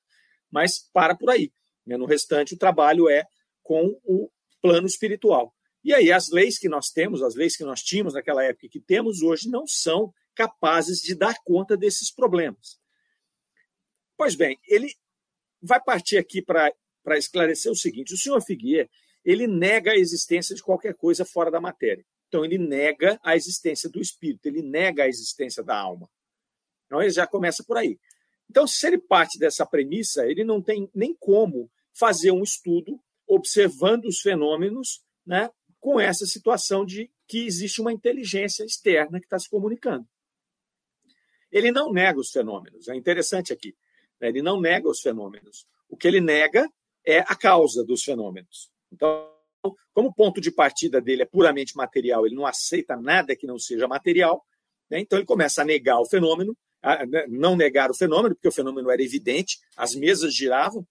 Mas 0.51 0.79
para 0.93 1.15
por 1.15 1.29
aí. 1.29 1.51
Né? 1.85 1.97
No 1.97 2.05
restante, 2.05 2.53
o 2.53 2.57
trabalho 2.57 3.09
é 3.09 3.25
com 3.63 3.99
o 4.03 4.29
plano 4.61 4.87
espiritual. 4.87 5.53
E 5.83 5.93
aí, 5.93 6.11
as 6.11 6.29
leis 6.29 6.57
que 6.57 6.67
nós 6.67 6.89
temos, 6.89 7.21
as 7.21 7.35
leis 7.35 7.55
que 7.55 7.63
nós 7.63 7.81
tínhamos 7.81 8.13
naquela 8.13 8.43
época 8.43 8.65
e 8.65 8.69
que 8.69 8.79
temos 8.79 9.21
hoje, 9.21 9.49
não 9.49 9.65
são 9.65 10.13
capazes 10.37 10.99
de 10.99 11.15
dar 11.15 11.35
conta 11.43 11.75
desses 11.75 12.13
problemas. 12.13 12.79
Pois 14.15 14.35
bem, 14.35 14.59
ele 14.67 14.93
vai 15.61 15.83
partir 15.83 16.17
aqui 16.17 16.41
para 16.41 16.71
esclarecer 17.17 17.71
o 17.71 17.75
seguinte: 17.75 18.13
o 18.13 18.17
senhor 18.17 18.39
Figuier 18.41 18.87
ele 19.25 19.47
nega 19.47 19.91
a 19.91 19.97
existência 19.97 20.55
de 20.55 20.63
qualquer 20.63 20.93
coisa 20.93 21.25
fora 21.25 21.51
da 21.51 21.59
matéria. 21.59 22.05
Então 22.27 22.45
ele 22.45 22.57
nega 22.57 23.19
a 23.23 23.35
existência 23.35 23.89
do 23.89 23.99
espírito, 23.99 24.45
ele 24.45 24.61
nega 24.61 25.03
a 25.03 25.07
existência 25.07 25.63
da 25.63 25.77
alma. 25.77 26.09
Então 26.85 27.01
ele 27.01 27.09
já 27.09 27.27
começa 27.27 27.63
por 27.63 27.77
aí. 27.77 27.99
Então, 28.49 28.65
se 28.65 28.87
ele 28.87 28.97
parte 28.97 29.37
dessa 29.37 29.65
premissa, 29.65 30.25
ele 30.25 30.43
não 30.45 30.61
tem 30.61 30.89
nem 30.95 31.13
como 31.19 31.69
fazer 31.93 32.31
um 32.31 32.43
estudo 32.43 32.97
observando 33.27 34.05
os 34.05 34.21
fenômenos 34.21 35.01
né, 35.25 35.49
com 35.79 35.99
essa 35.99 36.25
situação 36.25 36.85
de 36.85 37.11
que 37.27 37.45
existe 37.45 37.81
uma 37.81 37.91
inteligência 37.91 38.63
externa 38.63 39.19
que 39.19 39.25
está 39.25 39.37
se 39.37 39.49
comunicando. 39.49 40.07
Ele 41.57 41.71
não 41.71 41.91
nega 41.91 42.19
os 42.19 42.29
fenômenos, 42.29 42.87
é 42.87 42.95
interessante 42.95 43.51
aqui. 43.51 43.75
Né? 44.19 44.29
Ele 44.29 44.41
não 44.41 44.59
nega 44.59 44.87
os 44.87 44.99
fenômenos. 44.99 45.65
O 45.89 45.97
que 45.97 46.07
ele 46.07 46.21
nega 46.21 46.69
é 47.05 47.19
a 47.19 47.35
causa 47.35 47.83
dos 47.83 48.03
fenômenos. 48.03 48.69
Então, 48.91 49.29
como 49.93 50.09
o 50.09 50.13
ponto 50.13 50.39
de 50.39 50.51
partida 50.51 51.01
dele 51.01 51.23
é 51.23 51.25
puramente 51.25 51.75
material, 51.75 52.25
ele 52.25 52.35
não 52.35 52.45
aceita 52.45 52.95
nada 52.95 53.35
que 53.35 53.47
não 53.47 53.57
seja 53.57 53.87
material, 53.87 54.43
né? 54.89 54.99
então 54.99 55.17
ele 55.17 55.25
começa 55.25 55.61
a 55.61 55.65
negar 55.65 55.99
o 55.99 56.05
fenômeno, 56.05 56.55
a 56.81 57.05
né, 57.05 57.25
não 57.27 57.55
negar 57.55 57.89
o 57.89 57.95
fenômeno, 57.95 58.35
porque 58.35 58.47
o 58.47 58.51
fenômeno 58.51 58.91
era 58.91 59.01
evidente, 59.01 59.57
as 59.75 59.95
mesas 59.95 60.33
giravam, 60.33 60.85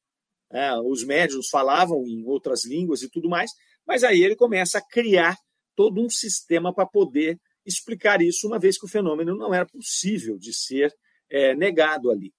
né? 0.51 0.75
os 0.81 1.05
médios 1.05 1.49
falavam 1.49 2.05
em 2.07 2.25
outras 2.27 2.65
línguas 2.65 3.03
e 3.03 3.11
tudo 3.11 3.29
mais, 3.29 3.51
mas 3.87 4.03
aí 4.03 4.23
ele 4.23 4.35
começa 4.35 4.79
a 4.79 4.83
criar 4.83 5.37
todo 5.75 6.01
um 6.01 6.09
sistema 6.09 6.75
para 6.75 6.87
poder 6.87 7.39
explicar 7.67 8.23
isso, 8.23 8.47
uma 8.47 8.59
vez 8.59 8.79
que 8.79 8.85
o 8.85 8.89
fenômeno 8.89 9.37
não 9.37 9.53
era 9.53 9.67
possível 9.67 10.39
de 10.39 10.55
ser 10.55 10.97
é, 11.29 11.55
negado 11.55 12.11
ali. 12.11 12.33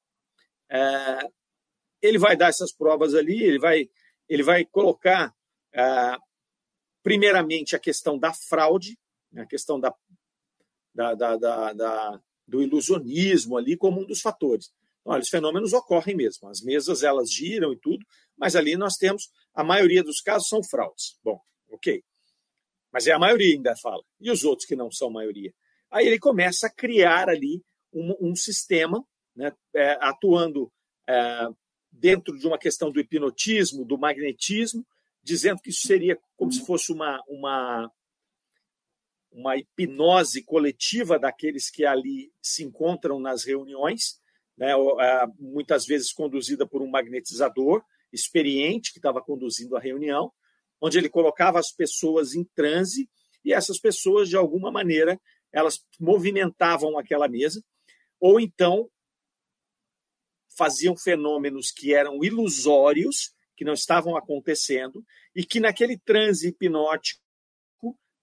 É, 0.70 1.30
ele 2.02 2.18
vai 2.18 2.36
dar 2.38 2.50
essas 2.50 2.74
provas 2.74 3.14
ali, 3.14 3.44
ele 3.44 3.60
vai, 3.60 3.90
ele 4.30 4.44
vai 4.44 4.66
colocar, 4.66 5.34
é, 5.74 6.18
primeiramente, 7.04 7.76
a 7.76 7.80
questão 7.80 8.18
da 8.18 8.34
fraude, 8.34 8.98
né, 9.32 9.44
a 9.44 9.48
questão 9.48 9.80
da, 9.80 9.94
da, 10.94 11.14
da, 11.14 11.74
da, 11.74 12.22
do 12.48 12.62
ilusionismo 12.62 13.58
ali 13.58 13.76
como 13.76 14.02
um 14.02 14.06
dos 14.06 14.22
fatores. 14.22 14.72
Olha, 15.04 15.22
os 15.22 15.30
fenômenos 15.30 15.74
ocorrem 15.74 16.16
mesmo, 16.16 16.50
as 16.50 16.62
mesas 16.62 17.04
elas 17.04 17.32
giram 17.32 17.72
e 17.72 17.80
tudo, 17.80 18.06
mas 18.38 18.56
ali 18.56 18.76
nós 18.76 18.96
temos, 18.96 19.30
a 19.54 19.64
maioria 19.64 20.04
dos 20.04 20.22
casos 20.22 20.50
são 20.50 20.62
fraudes. 20.64 21.18
Bom, 21.24 21.40
ok. 21.70 22.04
Mas 22.91 23.08
é 23.08 23.12
a 23.12 23.20
maioria 23.20 23.53
ainda 23.53 23.75
fala. 23.75 24.03
E 24.20 24.32
os 24.32 24.44
outros 24.44 24.67
que 24.67 24.75
não 24.75 24.91
são 24.91 25.10
maioria? 25.10 25.53
Aí 25.91 26.08
ele 26.08 26.20
começa 26.20 26.67
a 26.67 26.74
criar 26.74 27.29
ali 27.29 27.63
um, 27.94 28.32
um 28.32 28.36
sistema, 28.36 29.03
né, 29.36 29.51
é, 29.74 29.98
atuando 30.01 30.72
é, 31.08 31.48
dentro 31.91 32.38
de 32.38 32.48
uma 32.48 32.58
questão 32.58 32.91
do 32.91 33.00
hipnotismo, 33.00 33.86
do 33.86 33.98
magnetismo, 33.98 34.86
dizendo 35.24 35.62
que 35.62 35.70
isso 35.70 35.88
seria 35.88 36.17
como 36.36 36.51
se 36.51 36.65
fosse 36.65 36.91
uma, 36.91 37.22
uma, 37.27 37.91
uma 39.32 39.58
hipnose 39.58 40.44
coletiva 40.44 41.20
daqueles 41.20 41.70
que 41.70 41.86
ali 41.86 42.32
se 42.41 42.63
encontram 42.63 43.20
nas 43.20 43.44
reuniões, 43.44 44.20
né, 44.58 44.72
é, 44.72 45.27
muitas 45.39 45.86
vezes 45.86 46.12
conduzida 46.12 46.67
por 46.67 46.82
um 46.82 46.89
magnetizador 46.89 47.84
experiente 48.12 48.91
que 48.91 49.00
estava 49.00 49.22
conduzindo 49.22 49.75
a 49.75 49.79
reunião, 49.79 50.32
onde 50.82 50.98
ele 50.98 51.10
colocava 51.10 51.60
as 51.60 51.72
pessoas 51.72 52.34
em 52.34 52.44
transe 52.44 53.10
e 53.44 53.54
essas 53.54 53.80
pessoas, 53.80 54.28
de 54.30 54.36
alguma 54.36 54.72
maneira, 54.72 55.20
elas 55.52 55.80
movimentavam 56.00 56.98
aquela 56.98 57.28
mesa, 57.28 57.64
ou 58.20 58.40
então 58.40 58.90
faziam 60.58 60.98
fenômenos 60.98 61.72
que 61.72 61.94
eram 61.94 62.24
ilusórios, 62.24 63.32
que 63.56 63.64
não 63.64 63.74
estavam 63.74 64.18
acontecendo, 64.18 65.04
e 65.36 65.46
que 65.46 65.60
naquele 65.60 65.98
transe 65.98 66.50
hipnótico, 66.50 67.22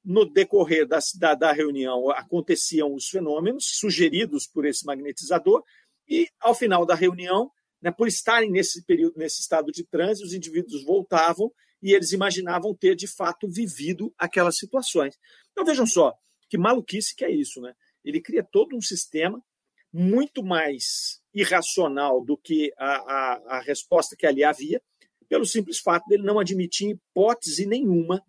no 0.05 0.27
decorrer 0.27 0.87
da, 0.87 0.99
da, 1.19 1.35
da 1.35 1.53
reunião, 1.53 2.11
aconteciam 2.11 2.93
os 2.93 3.09
fenômenos 3.09 3.65
sugeridos 3.79 4.47
por 4.47 4.67
esse 4.67 4.85
magnetizador, 4.85 5.63
e 6.07 6.29
ao 6.39 6.55
final 6.55 6.85
da 6.85 6.95
reunião, 6.95 7.51
né, 7.81 7.91
por 7.91 8.07
estarem 8.07 8.51
nesse 8.51 8.85
período, 8.85 9.17
nesse 9.17 9.41
estado 9.41 9.73
de 9.73 9.85
transe, 9.85 10.23
os 10.23 10.35
indivíduos 10.35 10.85
voltavam 10.85 11.51
e 11.85 11.93
eles 11.93 12.13
imaginavam 12.13 12.75
ter 12.75 12.97
de 12.97 13.07
fato 13.07 13.47
vivido 13.47 14.11
aquelas 14.17 14.57
situações. 14.57 15.19
Então 15.53 15.67
vejam 15.67 15.87
só, 15.87 16.15
que 16.49 16.57
maluquice 16.57 17.15
que 17.15 17.27
é 17.27 17.31
isso, 17.31 17.61
né? 17.61 17.75
Ele 18.03 18.23
cria 18.23 18.43
todo 18.43 18.75
um 18.75 18.81
sistema 18.81 19.45
muito 19.93 20.43
mais 20.43 21.21
irracional 21.35 22.25
do 22.25 22.39
que 22.39 22.73
a, 22.79 22.97
a, 22.97 23.59
a 23.59 23.61
resposta 23.61 24.17
que 24.17 24.27
ali 24.27 24.43
havia, 24.43 24.81
pelo 25.29 25.45
simples 25.45 25.79
fato 25.79 26.07
dele 26.09 26.23
não 26.23 26.39
admitir 26.39 26.89
hipótese 26.89 27.67
nenhuma 27.67 28.25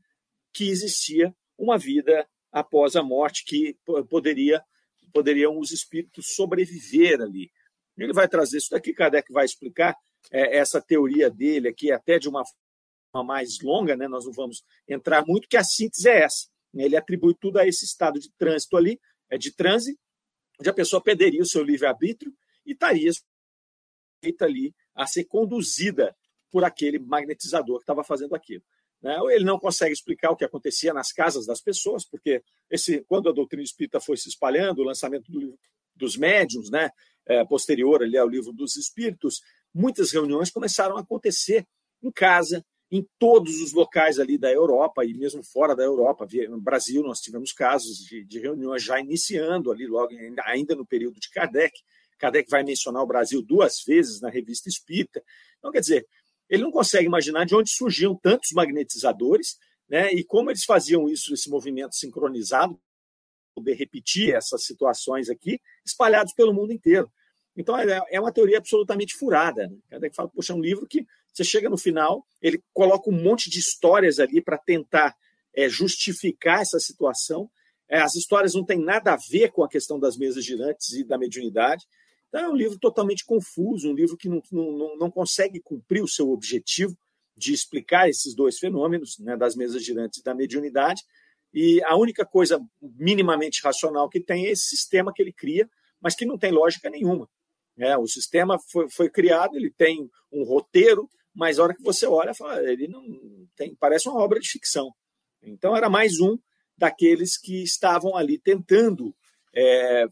que 0.54 0.70
existia 0.70 1.34
uma 1.58 1.78
vida 1.78 2.28
após 2.52 2.98
a 2.98 3.04
morte 3.04 3.46
que 3.46 3.78
poderia 4.10 4.62
poderiam 5.14 5.58
os 5.58 5.72
espíritos 5.72 6.36
sobreviver 6.36 7.22
ali. 7.22 7.50
Ele 7.98 8.12
vai 8.12 8.28
trazer 8.28 8.58
isso 8.58 8.72
daqui, 8.72 8.94
Kardec 8.94 9.32
vai 9.32 9.46
explicar 9.46 9.96
é, 10.30 10.58
essa 10.58 10.82
teoria 10.82 11.30
dele 11.30 11.70
aqui, 11.70 11.90
até 11.90 12.20
de 12.20 12.28
uma 12.28 12.44
mais 13.24 13.60
longa, 13.62 13.96
né, 13.96 14.08
nós 14.08 14.26
não 14.26 14.34
vamos 14.34 14.64
entrar 14.88 15.26
muito, 15.26 15.48
que 15.48 15.58
a 15.58 15.64
síntese 15.64 16.10
é 16.10 16.24
essa. 16.24 16.48
Né, 16.74 16.86
ele 16.86 16.98
atribui 16.98 17.36
tudo 17.40 17.60
a 17.60 17.68
esse 17.68 17.86
estado 17.86 18.20
de 18.20 18.32
trânsito 18.38 18.78
ali, 18.78 19.00
é 19.30 19.38
de 19.38 19.54
transe, 19.54 19.98
onde 20.60 20.70
a 20.70 20.74
pessoa 20.74 21.02
perderia 21.02 21.42
o 21.42 21.46
seu 21.46 21.64
livre-arbítrio 21.64 22.34
e 22.66 22.72
estaria 22.72 23.12
feita 24.24 24.46
ali 24.46 24.74
a 24.94 25.06
ser 25.06 25.26
conduzida 25.26 26.16
por 26.52 26.64
aquele 26.64 27.00
magnetizador 27.00 27.78
que 27.78 27.84
estava 27.84 28.04
fazendo 28.04 28.34
aquilo. 28.34 28.64
Né? 29.02 29.18
Ele 29.32 29.44
não 29.44 29.60
consegue 29.60 29.94
explicar 29.94 30.32
o 30.32 30.36
que 30.36 30.46
acontecia 30.46 30.94
nas 30.94 31.12
casas 31.12 31.46
das 31.46 31.62
pessoas, 31.62 32.06
porque 32.06 32.42
esse, 32.70 33.02
quando 33.04 33.30
a 33.30 33.34
doutrina 33.34 33.64
espírita 33.64 34.00
foi 34.00 34.18
se 34.18 34.30
espalhando, 34.30 34.80
o 34.80 34.86
lançamento 34.86 35.32
do 35.32 35.40
livro 35.40 35.60
dos 35.96 36.18
médiums, 36.18 36.70
né, 36.70 36.90
é, 37.26 37.46
posterior 37.46 38.04
ali 38.04 38.18
ao 38.18 38.28
livro 38.28 38.52
dos 38.52 38.76
espíritos, 38.76 39.42
muitas 39.74 40.12
reuniões 40.12 40.52
começaram 40.52 40.98
a 40.98 41.02
acontecer 41.02 41.66
em 42.04 42.12
casa, 42.12 42.66
em 42.96 43.06
todos 43.20 43.62
os 43.62 43.74
locais 43.74 44.20
ali 44.20 44.38
da 44.38 44.50
Europa 44.50 45.04
e 45.04 45.14
mesmo 45.14 45.44
fora 45.44 45.76
da 45.76 45.84
Europa. 45.84 46.26
No 46.50 46.62
Brasil, 46.62 47.04
nós 47.04 47.20
tivemos 47.20 47.52
casos 47.52 47.98
de, 47.98 48.24
de 48.24 48.40
reuniões 48.40 48.84
já 48.84 49.00
iniciando 49.00 49.70
ali, 49.70 49.86
logo 49.86 50.14
ainda 50.46 50.76
no 50.76 50.86
período 50.86 51.20
de 51.20 51.30
Kardec. 51.30 51.78
Kardec 52.18 52.50
vai 52.50 52.64
mencionar 52.64 53.04
o 53.04 53.08
Brasil 53.08 53.42
duas 53.42 53.84
vezes 53.86 54.22
na 54.22 54.30
revista 54.30 54.70
Espírita. 54.70 55.22
Então, 55.58 55.72
quer 55.72 55.82
dizer, 55.82 56.08
ele 56.50 56.64
não 56.64 56.72
consegue 56.72 57.06
imaginar 57.06 57.46
de 57.46 57.54
onde 57.54 57.70
surgiam 57.70 58.16
tantos 58.16 58.52
magnetizadores 58.54 59.58
né, 59.90 60.14
e 60.14 60.24
como 60.24 60.50
eles 60.50 60.64
faziam 60.64 61.10
isso, 61.10 61.34
esse 61.34 61.50
movimento 61.50 61.96
sincronizado, 61.96 62.80
poder 63.54 63.74
repetir 63.74 64.34
essas 64.34 64.64
situações 64.64 65.30
aqui, 65.30 65.60
espalhados 65.86 66.34
pelo 66.34 66.54
mundo 66.54 66.72
inteiro. 66.72 67.12
Então, 67.58 67.78
é, 67.78 68.02
é 68.10 68.22
uma 68.22 68.32
teoria 68.32 68.58
absolutamente 68.58 69.16
furada. 69.16 69.68
Né? 69.68 69.78
Kardec 69.90 70.16
fala, 70.16 70.30
poxa, 70.30 70.54
é 70.54 70.56
um 70.56 70.62
livro 70.62 70.88
que 70.88 71.06
você 71.36 71.44
chega 71.44 71.70
no 71.70 71.78
final, 71.78 72.26
ele 72.42 72.64
coloca 72.74 73.10
um 73.10 73.22
monte 73.22 73.50
de 73.50 73.60
histórias 73.60 74.20
ali 74.20 74.42
para 74.42 74.58
tentar 74.58 75.16
é, 75.54 75.68
justificar 75.68 76.62
essa 76.62 76.80
situação. 76.80 77.50
É, 77.90 78.00
as 78.00 78.16
histórias 78.16 78.54
não 78.54 78.66
têm 78.66 78.80
nada 78.80 79.14
a 79.14 79.18
ver 79.18 79.52
com 79.52 79.64
a 79.64 79.70
questão 79.70 80.00
das 80.00 80.18
mesas 80.18 80.44
girantes 80.46 80.94
e 80.94 81.04
da 81.04 81.18
mediunidade. 81.18 81.86
Então, 82.30 82.42
é 82.42 82.50
um 82.50 82.56
livro 82.56 82.80
totalmente 82.80 83.26
confuso, 83.26 83.90
um 83.90 83.94
livro 83.94 84.18
que 84.18 84.30
não, 84.30 84.42
não, 84.52 84.98
não 84.98 85.12
consegue 85.12 85.60
cumprir 85.60 86.02
o 86.02 86.08
seu 86.08 86.30
objetivo 86.32 86.98
de 87.36 87.54
explicar 87.54 88.10
esses 88.10 88.34
dois 88.34 88.58
fenômenos, 88.58 89.20
né, 89.20 89.36
das 89.36 89.56
mesas 89.56 89.84
girantes 89.84 90.20
e 90.20 90.24
da 90.24 90.34
mediunidade. 90.34 91.04
E 91.54 91.82
a 91.84 91.96
única 91.96 92.26
coisa 92.26 92.60
minimamente 92.82 93.62
racional 93.62 94.10
que 94.10 94.22
tem 94.22 94.48
é 94.48 94.52
esse 94.52 94.70
sistema 94.70 95.14
que 95.14 95.22
ele 95.22 95.34
cria, 95.34 95.70
mas 96.02 96.16
que 96.16 96.26
não 96.26 96.38
tem 96.38 96.52
lógica 96.52 96.90
nenhuma. 96.90 97.30
É, 97.78 97.98
o 97.98 98.08
sistema 98.08 98.58
foi, 98.72 98.90
foi 98.90 99.10
criado, 99.10 99.56
ele 99.56 99.70
tem 99.70 100.10
um 100.32 100.44
roteiro, 100.44 101.10
mas 101.36 101.60
a 101.60 101.64
hora 101.64 101.76
que 101.76 101.84
você 101.84 102.08
olha, 102.08 102.34
fala, 102.34 102.64
ele 102.64 102.88
não 102.88 103.04
tem, 103.56 103.76
parece 103.76 104.08
uma 104.08 104.20
obra 104.22 104.40
de 104.40 104.50
ficção. 104.50 104.92
Então 105.44 105.76
era 105.76 105.90
mais 105.90 106.20
um 106.20 106.38
daqueles 106.78 107.38
que 107.38 107.62
estavam 107.62 108.16
ali 108.16 108.40
tentando 108.40 109.14
é, 109.54 110.06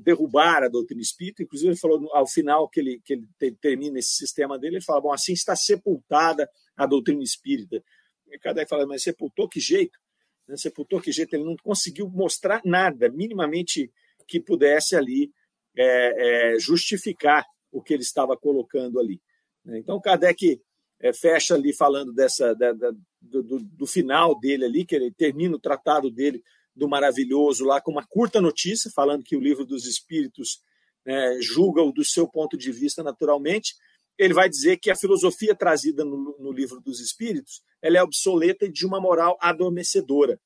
derrubar 0.00 0.62
a 0.62 0.68
doutrina 0.68 1.00
espírita. 1.00 1.42
Inclusive 1.42 1.70
ele 1.70 1.78
falou 1.78 2.08
ao 2.12 2.26
final 2.26 2.68
que 2.68 2.80
ele, 2.80 3.00
que 3.04 3.14
ele 3.14 3.56
termina 3.60 3.98
esse 3.98 4.14
sistema 4.14 4.58
dele, 4.58 4.76
ele 4.76 4.84
fala, 4.84 5.00
bom, 5.00 5.12
assim 5.12 5.32
está 5.32 5.56
sepultada 5.56 6.48
a 6.76 6.86
doutrina 6.86 7.22
espírita. 7.22 7.82
E 8.28 8.38
Kardec 8.38 8.68
fala, 8.68 8.86
mas 8.86 9.02
sepultou 9.02 9.48
que 9.48 9.60
jeito? 9.60 9.98
Né, 10.46 10.56
sepultou 10.56 11.00
que 11.00 11.10
jeito? 11.10 11.34
Ele 11.34 11.44
não 11.44 11.56
conseguiu 11.56 12.08
mostrar 12.08 12.60
nada, 12.64 13.08
minimamente 13.08 13.90
que 14.28 14.40
pudesse 14.40 14.96
ali 14.96 15.30
é, 15.76 16.54
é, 16.54 16.58
justificar 16.58 17.46
o 17.70 17.82
que 17.82 17.94
ele 17.94 18.02
estava 18.02 18.36
colocando 18.36 18.98
ali. 18.98 19.20
Então 19.66 20.00
Kardec 20.00 20.60
é, 21.00 21.12
fecha 21.12 21.54
ali 21.54 21.74
falando 21.74 22.12
dessa 22.12 22.54
da, 22.54 22.72
da, 22.72 22.90
do, 23.20 23.60
do, 23.60 23.86
final 23.86 24.38
dele 24.38 24.64
ali, 24.64 24.84
que 24.84 24.94
ele 24.94 25.10
termina 25.10 25.56
o 25.56 25.60
tratado 25.60 26.10
dele 26.10 26.42
do 26.74 26.88
maravilhoso 26.88 27.64
lá 27.64 27.80
com 27.80 27.90
uma 27.90 28.06
curta 28.06 28.40
notícia, 28.40 28.90
falando 28.94 29.22
que 29.22 29.36
o 29.36 29.40
livro 29.40 29.64
dos 29.64 29.86
Espíritos 29.86 30.60
né, 31.04 31.38
julga-o 31.40 31.92
do 31.92 32.04
seu 32.04 32.28
ponto 32.28 32.56
de 32.56 32.72
vista 32.72 33.02
naturalmente. 33.02 33.74
Ele 34.18 34.34
vai 34.34 34.48
dizer 34.48 34.78
que 34.78 34.90
a 34.90 34.96
filosofia 34.96 35.54
trazida 35.54 36.04
no, 36.04 36.36
no 36.38 36.52
livro 36.52 36.80
dos 36.80 37.00
Espíritos 37.00 37.62
ela 37.82 37.98
é 37.98 38.02
obsoleta 38.02 38.64
e 38.64 38.72
de 38.72 38.86
uma 38.86 39.00
moral 39.00 39.36
adormecedora. 39.40 40.40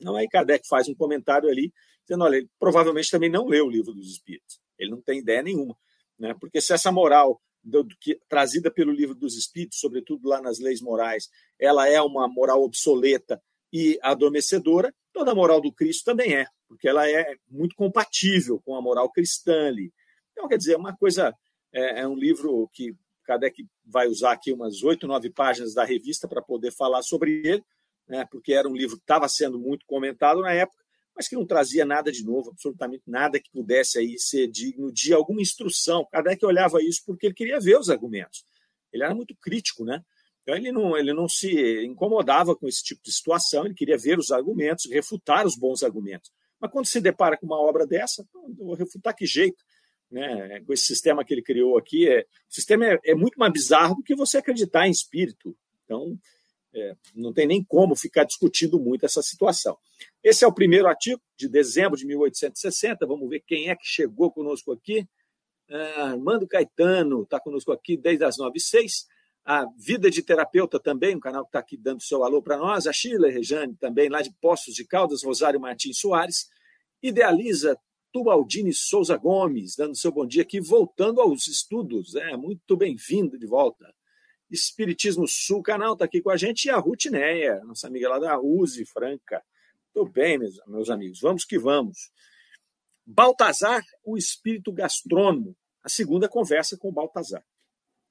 Então 0.00 0.16
aí 0.16 0.28
Kardec 0.28 0.66
faz 0.68 0.88
um 0.88 0.94
comentário 0.94 1.48
ali, 1.48 1.72
dizendo, 2.02 2.24
olha, 2.24 2.36
ele 2.36 2.48
provavelmente 2.58 3.10
também 3.10 3.30
não 3.30 3.46
leu 3.46 3.66
o 3.66 3.70
livro 3.70 3.92
dos 3.92 4.10
Espíritos. 4.10 4.60
Ele 4.78 4.90
não 4.90 5.00
tem 5.00 5.20
ideia 5.20 5.42
nenhuma. 5.42 5.76
Né? 6.18 6.34
Porque 6.40 6.60
se 6.60 6.72
essa 6.72 6.90
moral 6.90 7.40
do, 7.62 7.82
do 7.82 7.96
que, 7.98 8.20
trazida 8.28 8.70
pelo 8.70 8.92
livro 8.92 9.14
dos 9.14 9.36
Espíritos, 9.36 9.78
sobretudo 9.78 10.28
lá 10.28 10.40
nas 10.40 10.58
leis 10.58 10.80
morais, 10.80 11.28
ela 11.58 11.88
é 11.88 12.00
uma 12.00 12.28
moral 12.28 12.62
obsoleta 12.62 13.40
e 13.72 13.98
adormecedora, 14.02 14.94
toda 15.12 15.32
a 15.32 15.34
moral 15.34 15.60
do 15.60 15.72
Cristo 15.72 16.04
também 16.04 16.34
é, 16.34 16.46
porque 16.68 16.88
ela 16.88 17.08
é 17.08 17.36
muito 17.48 17.74
compatível 17.74 18.60
com 18.64 18.74
a 18.74 18.82
moral 18.82 19.10
cristã 19.10 19.68
ali. 19.68 19.92
Então, 20.32 20.48
quer 20.48 20.56
dizer, 20.56 20.74
é 20.74 20.76
uma 20.76 20.96
coisa, 20.96 21.34
é, 21.72 22.00
é 22.00 22.08
um 22.08 22.14
livro 22.14 22.68
que 22.72 22.94
Kardec 23.24 23.66
vai 23.84 24.08
usar 24.08 24.32
aqui 24.32 24.52
umas 24.52 24.82
oito, 24.82 25.06
nove 25.06 25.30
páginas 25.30 25.74
da 25.74 25.84
revista 25.84 26.26
para 26.26 26.42
poder 26.42 26.72
falar 26.72 27.02
sobre 27.02 27.42
ele, 27.44 27.62
né, 28.08 28.26
porque 28.30 28.52
era 28.52 28.68
um 28.68 28.74
livro 28.74 28.96
que 28.96 29.02
estava 29.02 29.28
sendo 29.28 29.58
muito 29.58 29.86
comentado 29.86 30.40
na 30.40 30.52
época, 30.52 30.79
mas 31.20 31.28
que 31.28 31.36
não 31.36 31.44
trazia 31.44 31.84
nada 31.84 32.10
de 32.10 32.24
novo, 32.24 32.48
absolutamente 32.48 33.02
nada 33.06 33.38
que 33.38 33.50
pudesse 33.50 33.98
aí 33.98 34.18
ser 34.18 34.48
digno 34.48 34.90
de 34.90 35.12
alguma 35.12 35.42
instrução. 35.42 36.08
Kardec 36.10 36.42
olhava 36.46 36.82
isso 36.82 37.02
porque 37.04 37.26
ele 37.26 37.34
queria 37.34 37.60
ver 37.60 37.78
os 37.78 37.90
argumentos. 37.90 38.42
Ele 38.90 39.04
era 39.04 39.14
muito 39.14 39.36
crítico, 39.36 39.84
né? 39.84 40.02
Então 40.40 40.56
ele 40.56 40.72
não, 40.72 40.96
ele 40.96 41.12
não 41.12 41.28
se 41.28 41.84
incomodava 41.84 42.56
com 42.56 42.66
esse 42.66 42.82
tipo 42.82 43.02
de 43.02 43.12
situação, 43.12 43.66
ele 43.66 43.74
queria 43.74 43.98
ver 43.98 44.18
os 44.18 44.30
argumentos, 44.30 44.90
refutar 44.90 45.44
os 45.44 45.58
bons 45.58 45.82
argumentos. 45.82 46.32
Mas 46.58 46.70
quando 46.70 46.86
se 46.86 47.02
depara 47.02 47.36
com 47.36 47.44
uma 47.44 47.60
obra 47.60 47.86
dessa, 47.86 48.26
vou 48.56 48.72
refutar 48.74 49.14
que 49.14 49.26
jeito? 49.26 49.62
Né? 50.10 50.62
Com 50.66 50.72
esse 50.72 50.86
sistema 50.86 51.22
que 51.22 51.34
ele 51.34 51.42
criou 51.42 51.76
aqui, 51.76 52.08
é, 52.08 52.22
o 52.22 52.24
sistema 52.54 52.86
é, 52.86 52.98
é 53.04 53.14
muito 53.14 53.38
mais 53.38 53.52
bizarro 53.52 53.96
do 53.96 54.02
que 54.02 54.14
você 54.16 54.38
acreditar 54.38 54.88
em 54.88 54.90
espírito. 54.90 55.54
Então, 55.84 56.18
é, 56.74 56.94
não 57.14 57.32
tem 57.32 57.46
nem 57.46 57.64
como 57.64 57.96
ficar 57.96 58.24
discutindo 58.24 58.78
muito 58.78 59.04
essa 59.04 59.22
situação. 59.22 59.76
Esse 60.22 60.44
é 60.44 60.48
o 60.48 60.52
primeiro 60.52 60.86
artigo 60.86 61.20
de 61.36 61.48
dezembro 61.48 61.96
de 61.96 62.06
1860. 62.06 63.06
Vamos 63.06 63.28
ver 63.28 63.42
quem 63.46 63.68
é 63.68 63.76
que 63.76 63.84
chegou 63.84 64.30
conosco 64.30 64.72
aqui. 64.72 65.06
Ah, 65.68 66.10
Armando 66.10 66.46
Caetano 66.46 67.22
está 67.22 67.40
conosco 67.40 67.72
aqui 67.72 67.96
desde 67.96 68.24
as 68.24 68.38
9 68.38 68.56
e 68.56 68.60
6. 68.60 69.06
A 69.44 69.66
Vida 69.76 70.10
de 70.10 70.22
Terapeuta 70.22 70.78
também, 70.78 71.16
um 71.16 71.20
canal 71.20 71.42
que 71.44 71.48
está 71.48 71.58
aqui 71.58 71.76
dando 71.76 72.02
seu 72.02 72.22
alô 72.22 72.42
para 72.42 72.56
nós. 72.56 72.86
A 72.86 72.92
Sheila 72.92 73.30
Rejane 73.30 73.74
também, 73.74 74.08
lá 74.08 74.22
de 74.22 74.32
Poços 74.40 74.74
de 74.74 74.84
Caldas, 74.84 75.24
Rosário 75.24 75.60
Martins 75.60 75.98
Soares. 75.98 76.48
Idealiza 77.02 77.76
Tubaldini 78.12 78.72
Souza 78.72 79.16
Gomes, 79.16 79.74
dando 79.76 79.96
seu 79.96 80.12
bom 80.12 80.26
dia 80.26 80.42
aqui, 80.42 80.60
voltando 80.60 81.20
aos 81.20 81.46
estudos. 81.46 82.14
É, 82.14 82.36
muito 82.36 82.76
bem-vindo 82.76 83.38
de 83.38 83.46
volta. 83.46 83.92
Espiritismo 84.50 85.28
Sul 85.28 85.62
Canal 85.62 85.92
está 85.92 86.04
aqui 86.04 86.20
com 86.20 86.30
a 86.30 86.36
gente 86.36 86.64
e 86.64 86.70
a 86.70 86.76
Ruth 86.76 87.06
Neia, 87.06 87.62
nossa 87.64 87.86
amiga 87.86 88.08
lá 88.08 88.18
da 88.18 88.40
USE 88.40 88.84
Franca. 88.84 89.42
Tudo 89.94 90.10
bem, 90.10 90.38
meus, 90.38 90.58
meus 90.66 90.90
amigos, 90.90 91.20
vamos 91.20 91.44
que 91.44 91.58
vamos. 91.58 92.10
Baltazar, 93.06 93.82
o 94.04 94.16
espírito 94.16 94.72
gastrônomo, 94.72 95.56
a 95.82 95.88
segunda 95.88 96.28
conversa 96.28 96.76
com 96.76 96.88
o 96.88 96.92
Baltazar. 96.92 97.44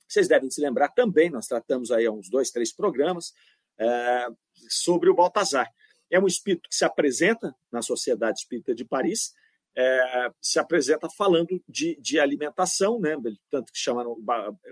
Vocês 0.08 0.28
devem 0.28 0.50
se 0.50 0.62
lembrar 0.62 0.90
também, 0.90 1.30
nós 1.30 1.46
tratamos 1.46 1.92
aí 1.92 2.06
há 2.06 2.12
uns 2.12 2.30
dois, 2.30 2.52
três 2.52 2.74
programas 2.74 3.34
é, 3.78 4.28
sobre 4.68 5.10
o 5.10 5.16
Baltazar. 5.16 5.70
É 6.10 6.20
um 6.20 6.26
espírito 6.26 6.68
que 6.70 6.76
se 6.76 6.84
apresenta 6.84 7.56
na 7.72 7.82
Sociedade 7.82 8.40
Espírita 8.40 8.74
de 8.74 8.84
Paris, 8.84 9.34
é, 9.76 10.32
se 10.42 10.58
apresenta 10.58 11.08
falando 11.10 11.62
de, 11.68 11.96
de 12.02 12.20
alimentação, 12.20 13.00
né? 13.00 13.16
tanto 13.52 13.72
que 13.72 13.78
chamaram 13.78 14.18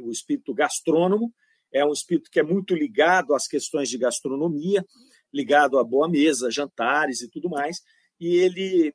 o 0.02 0.12
espírito 0.12 0.54
gastrônomo, 0.54 1.34
é 1.72 1.86
um 1.86 1.92
espírito 1.92 2.30
que 2.30 2.40
é 2.40 2.44
muito 2.44 2.76
ligado 2.76 3.34
às 3.34 3.48
questões 3.48 3.90
de 3.90 3.98
gastronomia, 3.98 4.86
ligado 5.34 5.78
à 5.78 5.84
boa 5.84 6.10
mesa, 6.10 6.52
jantares 6.52 7.22
e 7.22 7.30
tudo 7.30 7.50
mais. 7.50 7.82
E 8.20 8.36
ele 8.38 8.94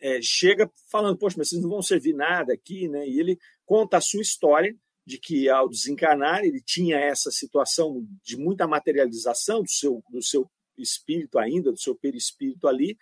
é, 0.00 0.20
chega 0.22 0.70
falando: 0.90 1.18
Poxa, 1.18 1.36
mas 1.38 1.48
vocês 1.48 1.62
não 1.62 1.70
vão 1.70 1.82
servir 1.82 2.14
nada 2.14 2.52
aqui, 2.52 2.88
né? 2.88 3.06
E 3.06 3.18
ele 3.18 3.38
conta 3.64 3.96
a 3.96 4.00
sua 4.00 4.22
história 4.22 4.74
de 5.06 5.18
que, 5.18 5.48
ao 5.48 5.68
desencarnar, 5.68 6.44
ele 6.44 6.62
tinha 6.62 6.96
essa 6.96 7.30
situação 7.30 8.06
de 8.22 8.36
muita 8.36 8.66
materialização 8.66 9.62
do 9.62 9.70
seu, 9.70 10.02
do 10.08 10.22
seu 10.22 10.50
espírito 10.78 11.38
ainda, 11.38 11.70
do 11.70 11.78
seu 11.78 11.94
perispírito 11.94 12.66
ali. 12.66 12.96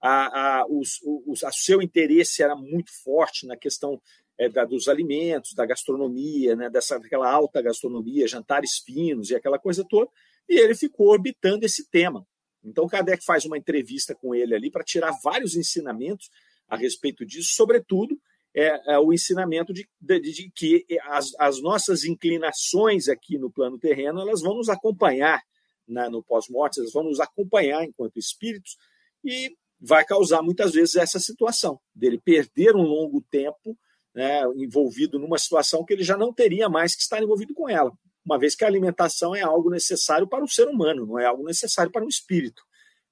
A, 0.00 0.60
a, 0.60 0.66
os, 0.68 1.00
os, 1.26 1.42
a 1.42 1.50
seu 1.50 1.82
interesse 1.82 2.42
era 2.42 2.54
muito 2.54 2.92
forte 3.02 3.46
na 3.46 3.56
questão 3.56 4.00
é, 4.38 4.48
da, 4.48 4.64
dos 4.64 4.88
alimentos, 4.88 5.52
da 5.52 5.66
gastronomia, 5.66 6.54
né, 6.54 6.70
dessa 6.70 6.98
daquela 6.98 7.30
alta 7.30 7.60
gastronomia, 7.60 8.28
jantares 8.28 8.78
finos 8.78 9.30
e 9.30 9.34
aquela 9.34 9.58
coisa 9.58 9.84
toda, 9.88 10.10
e 10.48 10.58
ele 10.58 10.74
ficou 10.74 11.08
orbitando 11.08 11.66
esse 11.66 11.88
tema. 11.90 12.26
Então, 12.64 12.86
Kardec 12.86 13.24
faz 13.24 13.44
uma 13.44 13.58
entrevista 13.58 14.14
com 14.14 14.34
ele 14.34 14.54
ali 14.54 14.70
para 14.70 14.84
tirar 14.84 15.12
vários 15.22 15.56
ensinamentos 15.56 16.30
a 16.68 16.76
respeito 16.76 17.24
disso, 17.24 17.54
sobretudo 17.54 18.18
é, 18.54 18.94
é 18.94 18.98
o 18.98 19.12
ensinamento 19.12 19.72
de, 19.72 19.88
de, 20.00 20.20
de 20.20 20.50
que 20.54 20.84
as, 21.04 21.32
as, 21.38 21.60
nossas 21.60 22.04
inclinações 22.04 23.08
aqui 23.08 23.38
no 23.38 23.50
plano 23.50 23.78
terreno 23.78 24.20
elas 24.20 24.40
vão 24.40 24.56
nos 24.56 24.68
acompanhar 24.68 25.42
na, 25.86 26.10
no 26.10 26.22
pós-morte, 26.22 26.80
elas 26.80 26.92
vão 26.92 27.04
nos 27.04 27.20
acompanhar 27.20 27.84
enquanto 27.84 28.18
espíritos 28.18 28.76
e 29.24 29.54
vai 29.80 30.04
causar 30.04 30.42
muitas 30.42 30.72
vezes 30.72 30.96
essa 30.96 31.20
situação 31.20 31.80
dele 31.94 32.20
perder 32.22 32.74
um 32.74 32.82
longo 32.82 33.22
tempo 33.30 33.78
né, 34.18 34.42
envolvido 34.56 35.16
numa 35.16 35.38
situação 35.38 35.84
que 35.84 35.92
ele 35.92 36.02
já 36.02 36.16
não 36.16 36.32
teria 36.32 36.68
mais 36.68 36.96
que 36.96 37.02
estar 37.02 37.22
envolvido 37.22 37.54
com 37.54 37.68
ela, 37.68 37.92
uma 38.26 38.36
vez 38.36 38.56
que 38.56 38.64
a 38.64 38.66
alimentação 38.66 39.32
é 39.32 39.42
algo 39.42 39.70
necessário 39.70 40.26
para 40.26 40.42
o 40.42 40.48
ser 40.48 40.66
humano, 40.66 41.06
não 41.06 41.20
é 41.20 41.24
algo 41.24 41.44
necessário 41.44 41.92
para 41.92 42.04
o 42.04 42.08
espírito. 42.08 42.60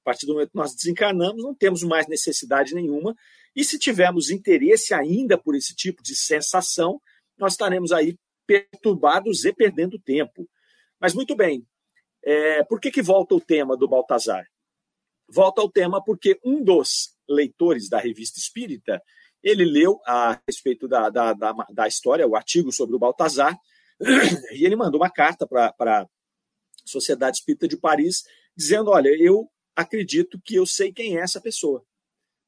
A 0.01 0.05
partir 0.07 0.27
do 0.27 0.33
momento 0.33 0.51
que 0.51 0.57
nós 0.57 0.75
desencarnamos, 0.75 1.45
não 1.45 1.55
temos 1.55 1.85
mais 1.85 2.09
necessidade 2.09 2.75
nenhuma, 2.75 3.15
e 3.55 3.63
se 3.63 3.79
tivermos 3.79 4.31
interesse 4.31 4.93
ainda 4.93 5.39
por 5.39 5.55
esse 5.55 5.77
tipo 5.77 6.03
de 6.03 6.17
sensação, 6.17 7.01
nós 7.39 7.53
estaremos 7.53 7.93
aí 7.93 8.19
perturbados 8.45 9.45
e 9.45 9.53
perdendo 9.53 10.01
tempo. 10.01 10.49
Mas 11.01 11.15
muito 11.15 11.37
bem, 11.37 11.65
é, 12.25 12.65
por 12.65 12.81
que, 12.81 12.91
que 12.91 13.01
volta 13.01 13.33
o 13.33 13.41
tema 13.41 13.77
do 13.77 13.87
Baltazar? 13.87 14.45
Volta 15.29 15.63
ao 15.63 15.71
tema 15.71 16.03
porque 16.03 16.37
um 16.45 16.65
dos 16.65 17.15
leitores 17.29 17.89
da 17.89 18.01
revista 18.01 18.41
Espírita 18.41 19.01
ele 19.47 19.65
leu 19.65 20.01
a 20.05 20.41
respeito 20.45 20.89
da, 20.89 21.09
da, 21.09 21.33
da, 21.33 21.53
da 21.71 21.87
história, 21.87 22.27
o 22.27 22.35
artigo 22.35 22.73
sobre 22.73 22.97
o 22.97 22.99
Baltazar, 22.99 23.57
e 24.53 24.67
ele 24.67 24.75
mandou 24.75 25.01
uma 25.01 25.09
carta 25.09 25.47
para 25.47 25.73
a 25.79 26.07
Sociedade 26.85 27.37
Espírita 27.37 27.69
de 27.69 27.77
Paris, 27.77 28.25
dizendo: 28.57 28.91
Olha, 28.91 29.09
eu 29.09 29.49
acredito 29.77 30.41
que 30.45 30.57
eu 30.57 30.67
sei 30.67 30.93
quem 30.93 31.17
é 31.17 31.21
essa 31.21 31.41
pessoa. 31.41 31.85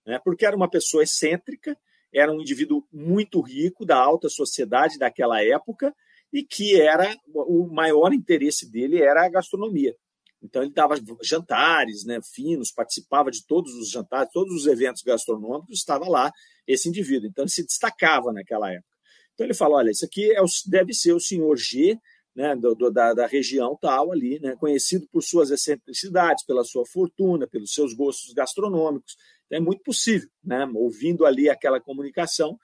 Né? 0.05 0.19
Porque 0.25 0.45
era 0.45 0.57
uma 0.57 0.69
pessoa 0.69 1.05
excêntrica, 1.05 1.79
era 2.13 2.33
um 2.33 2.41
indivíduo 2.41 2.85
muito 2.93 3.41
rico, 3.41 3.87
da 3.87 3.97
alta 3.97 4.29
sociedade 4.29 4.99
daquela 4.99 5.41
época, 5.41 5.95
e 6.33 6.43
que 6.43 6.81
era 6.81 7.17
o 7.33 7.69
maior 7.73 8.13
interesse 8.13 8.69
dele 8.69 9.01
era 9.01 9.25
a 9.25 9.29
gastronomia. 9.29 9.95
Então 10.43 10.63
ele 10.63 10.73
dava 10.73 10.97
jantares, 11.23 12.05
né, 12.05 12.21
finos, 12.23 12.73
participava 12.73 13.31
de 13.31 13.47
todos 13.47 13.73
os 13.75 13.89
jantares, 13.89 14.33
todos 14.33 14.53
os 14.55 14.67
eventos 14.67 15.03
gastronômicos, 15.03 15.79
estava 15.79 16.09
lá 16.09 16.33
esse 16.69 16.89
indivíduo. 16.89 17.29
Então 17.29 17.45
ele 17.45 17.51
se 17.51 17.65
destacava 17.65 18.33
naquela 18.33 18.71
época. 18.71 18.87
Então 19.33 19.47
ele 19.47 19.55
fala, 19.55 19.77
olha, 19.77 19.91
isso 19.91 20.05
aqui 20.05 20.31
é 20.31 20.43
o, 20.43 20.47
deve 20.67 20.93
ser 20.93 21.13
o 21.13 21.21
senhor 21.21 21.57
G, 21.57 21.99
né, 22.37 22.55
do, 22.55 22.75
do, 22.75 22.91
da, 22.91 23.15
da, 23.15 23.27
região 23.27 23.77
tal 23.81 24.13
ali, 24.13 24.39
né, 24.39 24.55
conhecido 24.57 25.09
por 25.11 25.23
suas 25.23 25.51
excentricidades, 25.51 26.45
pela 26.45 26.63
sua 26.63 26.85
fortuna, 26.87 27.49
pelos 27.49 27.73
seus 27.73 27.95
gostos 27.95 28.33
gastronômicos. 28.33 29.17
Então, 29.47 29.59
é 29.59 29.61
muito 29.61 29.83
possível, 29.83 30.29
né, 30.45 30.69
ouvindo 30.75 31.25
ali 31.25 31.49
aquela 31.49 31.81
comunicação, 31.81 32.57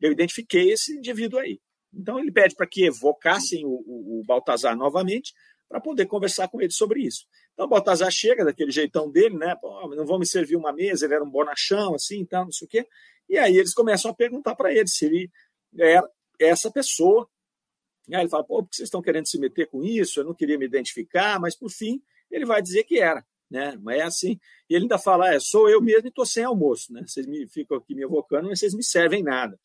eu 0.00 0.10
identifiquei 0.10 0.72
esse 0.72 0.96
indivíduo 0.96 1.38
aí. 1.38 1.60
Então 1.92 2.18
ele 2.18 2.32
pede 2.32 2.54
para 2.54 2.66
que 2.66 2.86
evocassem 2.86 3.64
o, 3.64 3.70
o, 3.70 4.20
o 4.20 4.24
Baltazar 4.24 4.76
novamente, 4.76 5.32
para 5.68 5.80
poder 5.80 6.06
conversar 6.06 6.48
com 6.48 6.60
ele 6.60 6.72
sobre 6.72 7.02
isso. 7.02 7.26
Então, 7.52 7.68
Baltazar 7.68 8.10
chega 8.10 8.44
daquele 8.44 8.70
jeitão 8.70 9.10
dele, 9.10 9.36
né? 9.36 9.54
Pô, 9.56 9.94
não 9.94 10.06
vão 10.06 10.18
me 10.18 10.26
servir 10.26 10.56
uma 10.56 10.72
mesa, 10.72 11.04
ele 11.04 11.14
era 11.14 11.24
um 11.24 11.30
bonachão, 11.30 11.94
assim, 11.94 12.18
então, 12.18 12.44
não 12.44 12.52
sei 12.52 12.66
o 12.66 12.68
quê. 12.68 12.86
E 13.28 13.38
aí 13.38 13.56
eles 13.56 13.74
começam 13.74 14.10
a 14.10 14.14
perguntar 14.14 14.54
para 14.56 14.72
ele 14.72 14.88
se 14.88 15.04
ele 15.04 15.30
era 15.78 16.08
essa 16.38 16.70
pessoa. 16.70 17.28
E 18.08 18.14
aí 18.14 18.22
ele 18.22 18.30
fala, 18.30 18.44
pô, 18.44 18.62
por 18.62 18.70
que 18.70 18.76
vocês 18.76 18.86
estão 18.86 19.02
querendo 19.02 19.28
se 19.28 19.38
meter 19.38 19.68
com 19.68 19.84
isso? 19.84 20.20
Eu 20.20 20.24
não 20.24 20.34
queria 20.34 20.58
me 20.58 20.64
identificar, 20.64 21.38
mas 21.38 21.54
por 21.54 21.70
fim 21.70 22.02
ele 22.30 22.44
vai 22.44 22.60
dizer 22.60 22.84
que 22.84 22.98
era. 22.98 23.24
Né? 23.48 23.76
Mas 23.82 23.98
é 23.98 24.02
assim. 24.02 24.40
E 24.68 24.74
ele 24.74 24.84
ainda 24.84 24.98
fala, 24.98 25.34
é, 25.34 25.38
sou 25.38 25.68
eu 25.68 25.80
mesmo 25.80 26.06
e 26.06 26.08
estou 26.08 26.24
sem 26.24 26.44
almoço. 26.44 26.92
Né? 26.92 27.02
Vocês 27.06 27.26
me 27.26 27.46
ficam 27.48 27.76
aqui 27.76 27.94
me 27.94 28.02
evocando, 28.02 28.48
mas 28.48 28.58
vocês 28.58 28.74
me 28.74 28.82
servem 28.82 29.22
nada. 29.22 29.58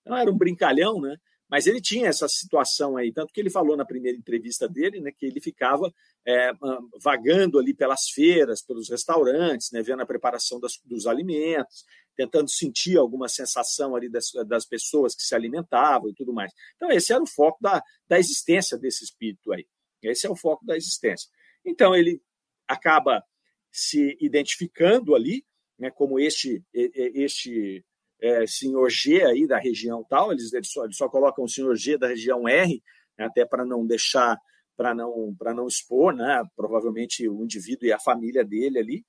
Então 0.00 0.16
era 0.16 0.30
um 0.30 0.36
brincalhão, 0.36 1.00
né? 1.00 1.16
Mas 1.52 1.66
ele 1.66 1.82
tinha 1.82 2.08
essa 2.08 2.26
situação 2.28 2.96
aí, 2.96 3.12
tanto 3.12 3.30
que 3.30 3.38
ele 3.38 3.50
falou 3.50 3.76
na 3.76 3.84
primeira 3.84 4.16
entrevista 4.16 4.66
dele, 4.66 5.02
né, 5.02 5.12
que 5.12 5.26
ele 5.26 5.38
ficava 5.38 5.92
é, 6.26 6.50
vagando 6.98 7.58
ali 7.58 7.74
pelas 7.74 8.08
feiras, 8.08 8.62
pelos 8.62 8.88
restaurantes, 8.88 9.70
né, 9.70 9.82
vendo 9.82 10.00
a 10.00 10.06
preparação 10.06 10.58
das, 10.58 10.80
dos 10.82 11.06
alimentos, 11.06 11.84
tentando 12.16 12.48
sentir 12.48 12.96
alguma 12.96 13.28
sensação 13.28 13.94
ali 13.94 14.08
das, 14.08 14.32
das 14.46 14.64
pessoas 14.64 15.14
que 15.14 15.22
se 15.22 15.34
alimentavam 15.34 16.08
e 16.08 16.14
tudo 16.14 16.32
mais. 16.32 16.50
Então, 16.76 16.90
esse 16.90 17.12
era 17.12 17.22
o 17.22 17.26
foco 17.26 17.58
da, 17.60 17.82
da 18.08 18.18
existência 18.18 18.78
desse 18.78 19.04
espírito 19.04 19.52
aí. 19.52 19.66
Esse 20.02 20.26
é 20.26 20.30
o 20.30 20.36
foco 20.36 20.64
da 20.64 20.74
existência. 20.74 21.28
Então, 21.62 21.94
ele 21.94 22.22
acaba 22.66 23.22
se 23.70 24.16
identificando 24.22 25.14
ali, 25.14 25.44
né, 25.78 25.90
como 25.90 26.18
este, 26.18 26.64
este 26.72 27.84
é, 28.22 28.46
senhor 28.46 28.88
G 28.88 29.24
aí 29.24 29.48
da 29.48 29.58
região 29.58 30.04
tal, 30.08 30.30
eles, 30.30 30.52
eles, 30.52 30.70
só, 30.70 30.84
eles 30.84 30.96
só 30.96 31.08
colocam 31.08 31.44
o 31.44 31.48
senhor 31.48 31.74
G 31.74 31.98
da 31.98 32.06
região 32.06 32.48
R, 32.48 32.80
né, 33.18 33.24
até 33.26 33.44
para 33.44 33.66
não 33.66 33.84
deixar, 33.84 34.38
para 34.76 34.94
não, 34.94 35.36
não 35.54 35.66
expor, 35.66 36.14
né, 36.14 36.40
provavelmente 36.54 37.28
o 37.28 37.42
indivíduo 37.42 37.88
e 37.88 37.92
a 37.92 37.98
família 37.98 38.44
dele 38.44 38.78
ali. 38.78 39.04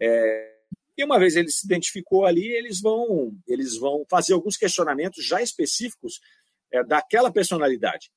É, 0.00 0.54
e 0.96 1.04
uma 1.04 1.18
vez 1.18 1.36
ele 1.36 1.50
se 1.50 1.66
identificou 1.66 2.24
ali, 2.24 2.46
eles 2.46 2.80
vão, 2.80 3.36
eles 3.46 3.76
vão 3.76 4.06
fazer 4.08 4.32
alguns 4.32 4.56
questionamentos 4.56 5.24
já 5.24 5.42
específicos 5.42 6.20
é, 6.72 6.82
daquela 6.82 7.30
personalidade. 7.30 8.10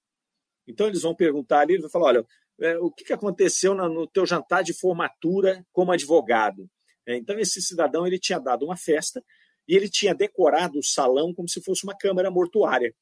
Então 0.65 0.88
eles 0.88 1.01
vão 1.01 1.13
perguntar 1.13 1.60
ali, 1.60 1.73
ele 1.73 1.89
falar, 1.89 2.05
olha, 2.05 2.25
é, 2.62 2.77
o 2.77 2.89
que, 2.89 3.03
que 3.03 3.13
aconteceu 3.13 3.75
no, 3.75 3.89
no 3.89 4.07
teu 4.07 4.25
jantar 4.25 4.63
de 4.63 4.73
formatura 4.73 5.65
como 5.73 5.91
advogado? 5.91 6.69
É, 7.05 7.17
então 7.17 7.38
esse 7.38 7.62
cidadão 7.62 8.07
ele 8.07 8.17
tinha 8.17 8.39
dado 8.39 8.63
uma 8.63 8.77
festa 8.77 9.21
e 9.67 9.75
ele 9.75 9.89
tinha 9.89 10.15
decorado 10.15 10.80
o 10.80 10.84
salão 10.84 11.34
como 11.34 11.49
se 11.49 11.62
fosse 11.62 11.84
uma 11.84 11.95
câmara 11.95 12.32
mortuária. 12.32 12.93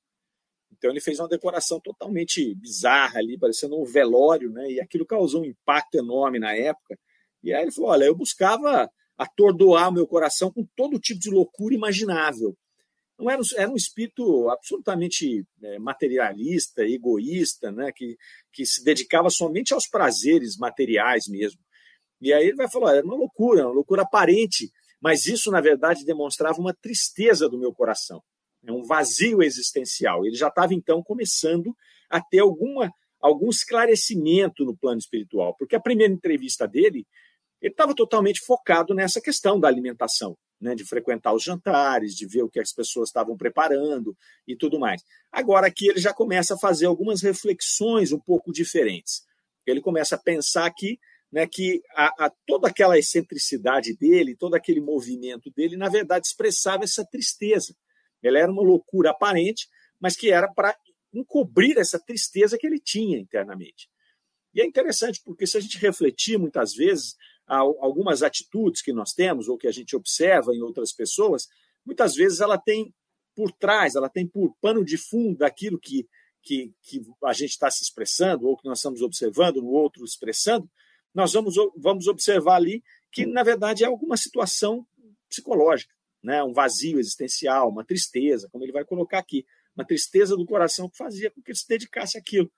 Então 0.71 0.89
ele 0.89 0.99
fez 0.99 1.19
uma 1.19 1.29
decoração 1.29 1.79
totalmente 1.79 2.53
bizarra 2.55 3.19
ali, 3.19 3.37
parecendo 3.37 3.79
um 3.79 3.85
velório, 3.85 4.49
né? 4.49 4.71
E 4.71 4.81
aquilo 4.81 5.05
causou 5.05 5.41
um 5.41 5.45
impacto 5.45 5.95
enorme 5.95 6.39
na 6.39 6.55
época. 6.55 6.97
E 7.43 7.53
aí 7.53 7.61
ele 7.61 7.71
falou: 7.71 7.91
olha, 7.91 8.05
eu 8.05 8.15
buscava 8.15 8.89
atordoar 9.17 9.91
meu 9.91 10.05
coração 10.07 10.51
com 10.51 10.65
todo 10.75 10.99
tipo 10.99 11.19
de 11.19 11.29
loucura 11.29 11.73
imaginável. 11.73 12.57
Não 13.17 13.29
era, 13.29 13.41
era 13.55 13.71
um 13.71 13.75
espírito 13.75 14.49
absolutamente 14.49 15.45
é, 15.63 15.79
materialista, 15.79 16.83
egoísta, 16.83 17.71
né? 17.71 17.91
que, 17.95 18.17
que 18.51 18.65
se 18.65 18.83
dedicava 18.83 19.29
somente 19.29 19.73
aos 19.73 19.87
prazeres 19.87 20.57
materiais 20.57 21.25
mesmo. 21.27 21.61
E 22.19 22.33
aí 22.33 22.47
ele 22.47 22.57
vai 22.57 22.69
falar: 22.69 22.95
era 22.97 23.05
uma 23.05 23.15
loucura, 23.15 23.65
uma 23.65 23.73
loucura 23.73 24.01
aparente, 24.01 24.69
mas 25.01 25.27
isso, 25.27 25.51
na 25.51 25.61
verdade, 25.61 26.05
demonstrava 26.05 26.59
uma 26.59 26.73
tristeza 26.73 27.47
do 27.49 27.59
meu 27.59 27.73
coração, 27.73 28.21
é 28.65 28.71
um 28.71 28.83
vazio 28.83 29.43
existencial. 29.43 30.25
Ele 30.25 30.35
já 30.35 30.47
estava, 30.47 30.73
então, 30.73 31.03
começando 31.03 31.75
a 32.09 32.19
ter 32.21 32.39
alguma, 32.39 32.91
algum 33.19 33.49
esclarecimento 33.49 34.65
no 34.65 34.75
plano 34.75 34.97
espiritual, 34.97 35.55
porque 35.57 35.75
a 35.75 35.79
primeira 35.79 36.13
entrevista 36.13 36.67
dele 36.67 37.05
ele 37.61 37.71
estava 37.71 37.95
totalmente 37.95 38.41
focado 38.41 38.93
nessa 38.93 39.21
questão 39.21 39.59
da 39.59 39.67
alimentação, 39.67 40.37
né, 40.61 40.75
de 40.75 40.83
frequentar 40.85 41.33
os 41.33 41.43
jantares, 41.43 42.13
de 42.13 42.27
ver 42.27 42.43
o 42.43 42.49
que 42.49 42.59
as 42.59 42.71
pessoas 42.71 43.09
estavam 43.09 43.35
preparando 43.35 44.15
e 44.47 44.55
tudo 44.55 44.77
mais. 44.77 45.01
Agora 45.31 45.67
aqui 45.67 45.87
ele 45.87 45.99
já 45.99 46.13
começa 46.13 46.53
a 46.53 46.59
fazer 46.59 46.85
algumas 46.85 47.21
reflexões 47.21 48.11
um 48.11 48.19
pouco 48.19 48.51
diferentes. 48.51 49.23
Ele 49.65 49.81
começa 49.81 50.15
a 50.15 50.19
pensar 50.19 50.65
aqui 50.65 50.99
né, 51.31 51.47
que 51.47 51.81
a, 51.95 52.25
a, 52.25 52.29
toda 52.45 52.67
aquela 52.67 52.97
excentricidade 52.97 53.95
dele, 53.95 54.35
todo 54.35 54.55
aquele 54.55 54.79
movimento 54.79 55.51
dele, 55.51 55.75
na 55.75 55.89
verdade 55.89 56.27
expressava 56.27 56.83
essa 56.83 57.05
tristeza. 57.05 57.75
Ela 58.23 58.39
era 58.39 58.51
uma 58.51 58.63
loucura 58.63 59.11
aparente, 59.11 59.67
mas 59.99 60.15
que 60.15 60.31
era 60.31 60.51
para 60.51 60.75
encobrir 61.13 61.77
essa 61.77 61.99
tristeza 61.99 62.57
que 62.57 62.65
ele 62.65 62.79
tinha 62.79 63.17
internamente. 63.17 63.89
E 64.53 64.61
é 64.61 64.65
interessante 64.65 65.21
porque 65.23 65.45
se 65.45 65.57
a 65.57 65.59
gente 65.59 65.77
refletir 65.77 66.37
muitas 66.37 66.73
vezes, 66.73 67.15
algumas 67.47 68.23
atitudes 68.23 68.81
que 68.81 68.93
nós 68.93 69.13
temos 69.13 69.47
ou 69.47 69.57
que 69.57 69.67
a 69.67 69.71
gente 69.71 69.95
observa 69.95 70.53
em 70.53 70.61
outras 70.61 70.91
pessoas, 70.91 71.47
muitas 71.85 72.15
vezes 72.15 72.39
ela 72.39 72.57
tem 72.57 72.93
por 73.35 73.51
trás, 73.51 73.95
ela 73.95 74.09
tem 74.09 74.25
por 74.25 74.55
pano 74.61 74.83
de 74.83 74.97
fundo 74.97 75.37
daquilo 75.37 75.77
que, 75.77 76.07
que, 76.41 76.73
que 76.81 77.01
a 77.23 77.33
gente 77.33 77.51
está 77.51 77.69
se 77.69 77.83
expressando 77.83 78.47
ou 78.47 78.57
que 78.57 78.67
nós 78.67 78.79
estamos 78.79 79.01
observando 79.01 79.57
no 79.57 79.69
outro 79.69 80.03
expressando, 80.05 80.69
nós 81.15 81.31
vamos, 81.31 81.55
vamos 81.77 82.07
observar 82.07 82.57
ali 82.57 82.83
que, 83.11 83.25
na 83.25 83.41
verdade, 83.41 83.85
é 83.85 83.87
alguma 83.87 84.17
situação 84.17 84.85
psicológica, 85.29 85.93
né? 86.21 86.43
um 86.43 86.51
vazio 86.51 86.99
existencial, 86.99 87.69
uma 87.69 87.85
tristeza, 87.85 88.49
como 88.51 88.65
ele 88.65 88.73
vai 88.73 88.83
colocar 88.83 89.19
aqui, 89.19 89.45
uma 89.73 89.85
tristeza 89.85 90.35
do 90.35 90.45
coração 90.45 90.89
que 90.89 90.97
fazia 90.97 91.31
com 91.31 91.41
que 91.41 91.51
ele 91.51 91.57
se 91.57 91.67
dedicasse 91.67 92.17
àquilo, 92.17 92.51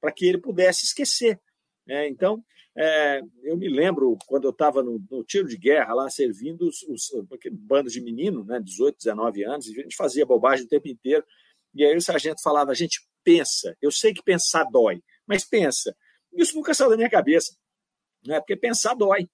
para 0.00 0.12
que 0.12 0.26
ele 0.26 0.38
pudesse 0.38 0.84
esquecer. 0.84 1.40
Né? 1.84 2.08
Então, 2.08 2.42
é, 2.76 3.20
eu 3.42 3.56
me 3.56 3.68
lembro 3.68 4.16
quando 4.26 4.44
eu 4.44 4.50
estava 4.50 4.82
no, 4.82 5.04
no, 5.10 5.24
tiro 5.24 5.48
de 5.48 5.56
guerra 5.56 5.94
lá, 5.94 6.08
servindo 6.08 6.68
os, 6.68 6.82
os 6.82 7.10
bandos 7.52 7.92
de 7.92 8.00
menino, 8.00 8.44
né, 8.44 8.60
18, 8.60 8.96
19 8.96 9.44
anos, 9.44 9.66
e 9.66 9.78
a 9.78 9.82
gente 9.82 9.96
fazia 9.96 10.26
bobagem 10.26 10.66
o 10.66 10.68
tempo 10.68 10.88
inteiro. 10.88 11.24
E 11.74 11.84
aí 11.84 11.96
o 11.96 12.00
sargento 12.00 12.42
falava: 12.42 12.70
a 12.70 12.74
gente 12.74 13.00
pensa, 13.22 13.76
eu 13.80 13.90
sei 13.90 14.12
que 14.12 14.22
pensar 14.22 14.64
dói, 14.64 15.02
mas 15.26 15.44
pensa. 15.44 15.96
Isso 16.32 16.56
nunca 16.56 16.74
saiu 16.74 16.90
da 16.90 16.96
minha 16.96 17.10
cabeça, 17.10 17.56
né, 18.26 18.40
porque 18.40 18.56
pensar 18.56 18.94
dói. 18.94 19.28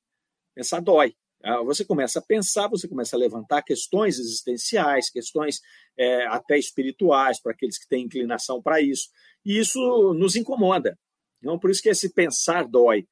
Pensar 0.55 0.81
dói. 0.81 1.14
Ah, 1.42 1.62
você 1.62 1.85
começa 1.85 2.18
a 2.18 2.22
pensar, 2.22 2.68
você 2.68 2.87
começa 2.87 3.16
a 3.16 3.18
levantar 3.18 3.62
questões 3.62 4.18
existenciais, 4.18 5.09
questões 5.09 5.61
é, 5.96 6.26
até 6.26 6.59
espirituais 6.59 7.40
para 7.40 7.53
aqueles 7.53 7.79
que 7.79 7.88
têm 7.88 8.05
inclinação 8.05 8.61
para 8.62 8.81
isso. 8.81 9.09
E 9.44 9.59
isso 9.59 10.12
nos 10.14 10.37
incomoda. 10.37 10.98
Então, 11.38 11.59
por 11.59 11.70
isso 11.70 11.83
que 11.83 11.88
esse 11.88 12.12
pensar 12.12 12.68
dói. 12.68 13.07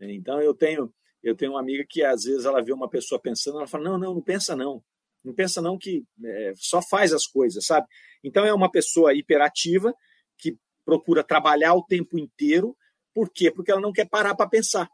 Então 0.00 0.40
eu 0.40 0.54
tenho 0.54 0.92
eu 1.22 1.34
tenho 1.34 1.52
uma 1.52 1.60
amiga 1.60 1.84
que 1.88 2.02
às 2.02 2.24
vezes 2.24 2.44
ela 2.44 2.62
vê 2.62 2.72
uma 2.72 2.88
pessoa 2.88 3.20
pensando, 3.20 3.58
ela 3.58 3.66
fala 3.66 3.84
não 3.84 3.98
não 3.98 4.14
não 4.14 4.22
pensa 4.22 4.54
não, 4.54 4.82
não 5.24 5.34
pensa 5.34 5.62
não 5.62 5.78
que 5.78 6.04
é, 6.22 6.52
só 6.56 6.82
faz 6.82 7.12
as 7.12 7.26
coisas, 7.26 7.64
sabe? 7.64 7.86
Então 8.22 8.44
é 8.44 8.52
uma 8.52 8.70
pessoa 8.70 9.14
hiperativa 9.14 9.94
que 10.38 10.58
procura 10.84 11.24
trabalhar 11.24 11.74
o 11.74 11.84
tempo 11.84 12.18
inteiro, 12.18 12.76
por 13.14 13.30
quê? 13.30 13.50
Porque 13.50 13.70
ela 13.70 13.80
não 13.80 13.92
quer 13.92 14.08
parar 14.08 14.34
para 14.34 14.48
pensar, 14.48 14.88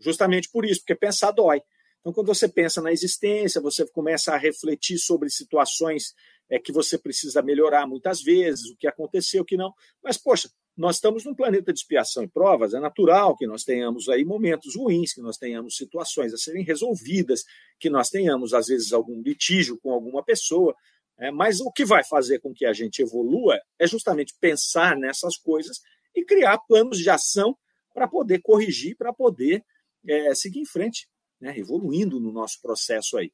justamente 0.00 0.48
por 0.50 0.64
isso, 0.64 0.80
porque 0.80 0.94
pensar 0.94 1.30
dói. 1.30 1.62
Então 2.00 2.12
quando 2.12 2.28
você 2.28 2.48
pensa 2.48 2.80
na 2.80 2.92
existência, 2.92 3.60
você 3.60 3.86
começa 3.86 4.32
a 4.32 4.36
refletir 4.36 4.98
sobre 4.98 5.28
situações 5.30 6.14
é, 6.48 6.58
que 6.58 6.72
você 6.72 6.96
precisa 6.96 7.42
melhorar 7.42 7.86
muitas 7.86 8.22
vezes, 8.22 8.70
o 8.70 8.76
que 8.76 8.86
aconteceu, 8.86 9.42
o 9.42 9.44
que 9.44 9.56
não. 9.56 9.72
Mas 10.02 10.16
poxa, 10.16 10.48
nós 10.76 10.96
estamos 10.96 11.24
num 11.24 11.34
planeta 11.34 11.72
de 11.72 11.80
expiação 11.80 12.22
e 12.22 12.28
provas, 12.28 12.72
é 12.72 12.78
natural 12.78 13.36
que 13.36 13.48
nós 13.48 13.64
tenhamos 13.64 14.08
aí 14.08 14.24
momentos 14.24 14.76
ruins, 14.76 15.12
que 15.12 15.20
nós 15.20 15.36
tenhamos 15.36 15.76
situações 15.76 16.32
a 16.32 16.36
serem 16.36 16.62
resolvidas, 16.62 17.44
que 17.80 17.90
nós 17.90 18.08
tenhamos, 18.08 18.54
às 18.54 18.68
vezes, 18.68 18.92
algum 18.92 19.20
litígio 19.20 19.76
com 19.82 19.92
alguma 19.92 20.22
pessoa, 20.22 20.74
é, 21.18 21.32
mas 21.32 21.60
o 21.60 21.72
que 21.72 21.84
vai 21.84 22.04
fazer 22.04 22.38
com 22.38 22.54
que 22.54 22.64
a 22.64 22.72
gente 22.72 23.02
evolua 23.02 23.58
é 23.76 23.88
justamente 23.88 24.34
pensar 24.40 24.96
nessas 24.96 25.36
coisas 25.36 25.80
e 26.14 26.24
criar 26.24 26.58
planos 26.58 26.98
de 26.98 27.10
ação 27.10 27.56
para 27.92 28.06
poder 28.06 28.40
corrigir, 28.40 28.96
para 28.96 29.12
poder 29.12 29.64
é, 30.06 30.34
seguir 30.34 30.60
em 30.60 30.66
frente, 30.66 31.08
né, 31.40 31.56
evoluindo 31.58 32.20
no 32.20 32.32
nosso 32.32 32.60
processo 32.60 33.16
aí. 33.16 33.32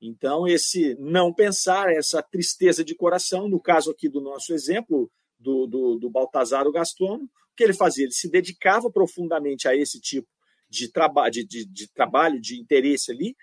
Então, 0.00 0.46
esse 0.46 0.94
não 0.98 1.32
pensar, 1.32 1.90
essa 1.90 2.22
tristeza 2.22 2.84
de 2.84 2.94
coração, 2.94 3.48
no 3.48 3.60
caso 3.60 3.90
aqui 3.90 4.08
do 4.08 4.20
nosso 4.20 4.52
exemplo, 4.52 5.10
do, 5.38 5.66
do, 5.66 5.98
do 5.98 6.10
Baltazar 6.10 6.66
o 6.66 6.72
Gastrônomo, 6.72 7.24
o 7.24 7.56
que 7.56 7.64
ele 7.64 7.72
fazia? 7.72 8.04
Ele 8.04 8.12
se 8.12 8.28
dedicava 8.28 8.90
profundamente 8.90 9.68
a 9.68 9.76
esse 9.76 10.00
tipo 10.00 10.28
de, 10.68 10.90
traba 10.90 11.30
de, 11.30 11.44
de, 11.44 11.64
de 11.64 11.88
trabalho, 11.92 12.40
de 12.40 12.60
interesse 12.60 13.12
ali, 13.12 13.36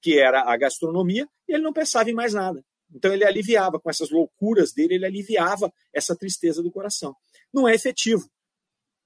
que 0.00 0.18
era 0.18 0.42
a 0.42 0.56
gastronomia, 0.56 1.28
e 1.46 1.52
ele 1.54 1.62
não 1.62 1.72
pensava 1.72 2.10
em 2.10 2.14
mais 2.14 2.32
nada. 2.32 2.64
Então 2.94 3.12
ele 3.12 3.24
aliviava, 3.24 3.78
com 3.78 3.90
essas 3.90 4.10
loucuras 4.10 4.72
dele, 4.72 4.94
ele 4.94 5.06
aliviava 5.06 5.72
essa 5.92 6.16
tristeza 6.16 6.62
do 6.62 6.70
coração. 6.70 7.14
Não 7.52 7.68
é 7.68 7.74
efetivo. 7.74 8.28